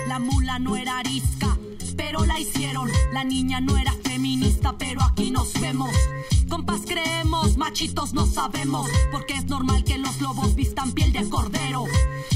La 0.08 0.18
mula 0.18 0.58
no 0.58 0.76
era 0.76 0.98
arisca, 0.98 1.56
pero 1.96 2.24
la 2.24 2.38
hicieron. 2.40 2.88
La 3.12 3.22
niña 3.22 3.60
no 3.60 3.76
era 3.76 3.92
feminista, 4.02 4.74
pero 4.78 5.00
aquí 5.02 5.30
nos 5.30 5.60
vemos. 5.60 5.90
Creemos, 6.62 7.56
machitos 7.56 8.12
no 8.12 8.26
sabemos, 8.26 8.88
porque 9.10 9.34
es 9.34 9.46
normal 9.46 9.82
que 9.82 9.98
los 9.98 10.20
lobos 10.20 10.54
vistan 10.54 10.92
piel 10.92 11.12
de 11.12 11.28
cordero. 11.28 11.86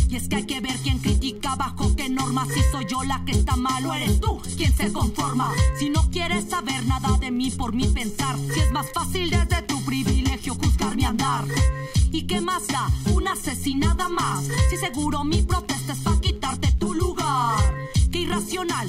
Y 0.09 0.17
es 0.17 0.29
que 0.29 0.37
hay 0.37 0.45
que 0.45 0.61
ver 0.61 0.77
quién 0.83 0.99
critica 0.99 1.55
bajo 1.55 1.95
qué 1.95 2.09
normas, 2.09 2.49
si 2.49 2.61
soy 2.73 2.87
yo 2.87 3.05
la 3.05 3.25
que 3.25 3.33
está 3.33 3.55
mal 3.55 3.87
o 3.87 3.95
eres 3.95 4.21
tú 4.21 4.41
quien 4.57 4.75
se 4.77 4.93
conforma. 4.93 5.53
Si 5.79 5.89
no 5.89 6.11
quieres 6.11 6.49
saber 6.49 6.85
nada 6.87 7.17
de 7.19 7.31
mí 7.31 7.53
por 7.53 7.73
mi 7.73 7.87
pensar, 7.87 8.37
si 8.53 8.59
es 8.59 8.73
más 8.73 8.87
fácil 8.93 9.31
desde 9.31 9.63
tu 9.63 9.85
privilegio 9.85 10.55
juzgar 10.57 10.97
mi 10.97 11.05
andar. 11.05 11.45
¿Y 12.11 12.23
qué 12.27 12.41
más 12.41 12.67
da? 12.67 12.91
Una 13.13 13.33
asesinada 13.33 14.09
más. 14.09 14.49
Si 14.69 14.77
seguro 14.79 15.23
mi 15.23 15.43
protesta 15.43 15.93
es 15.93 16.01
para 16.01 16.21
quitarte 16.21 16.73
tu 16.73 16.93
lugar. 16.93 17.57
Qué 18.11 18.21
irracional, 18.21 18.89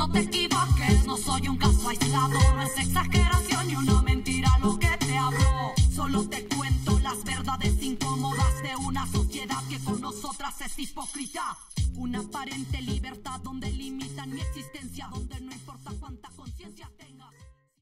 No 0.00 0.10
te 0.10 0.20
equivoques, 0.20 1.04
no 1.04 1.14
soy 1.14 1.46
un 1.46 1.58
caso 1.58 1.86
aislado. 1.86 2.38
No 2.54 2.62
es 2.62 2.78
exageración 2.78 3.68
ni 3.68 3.76
una 3.76 4.00
mentira 4.00 4.48
lo 4.62 4.78
que 4.78 4.88
te 4.96 5.18
hablo. 5.18 5.74
Solo 5.94 6.26
te 6.26 6.48
cuento 6.48 6.98
las 7.00 7.22
verdades 7.22 7.82
incómodas 7.82 8.62
de 8.62 8.76
una 8.76 9.06
sociedad 9.06 9.62
que 9.68 9.78
con 9.80 10.00
nosotras 10.00 10.58
es 10.62 10.78
hipócrita. 10.78 11.54
Una 11.96 12.20
aparente 12.20 12.80
libertad 12.80 13.40
donde 13.40 13.70
limitan 13.70 14.32
mi 14.32 14.40
existencia, 14.40 15.06
donde 15.12 15.38
no 15.42 15.52
importa 15.52 15.90
cuánta 16.00 16.30
conciencia 16.30 16.90
tengas. 16.96 17.19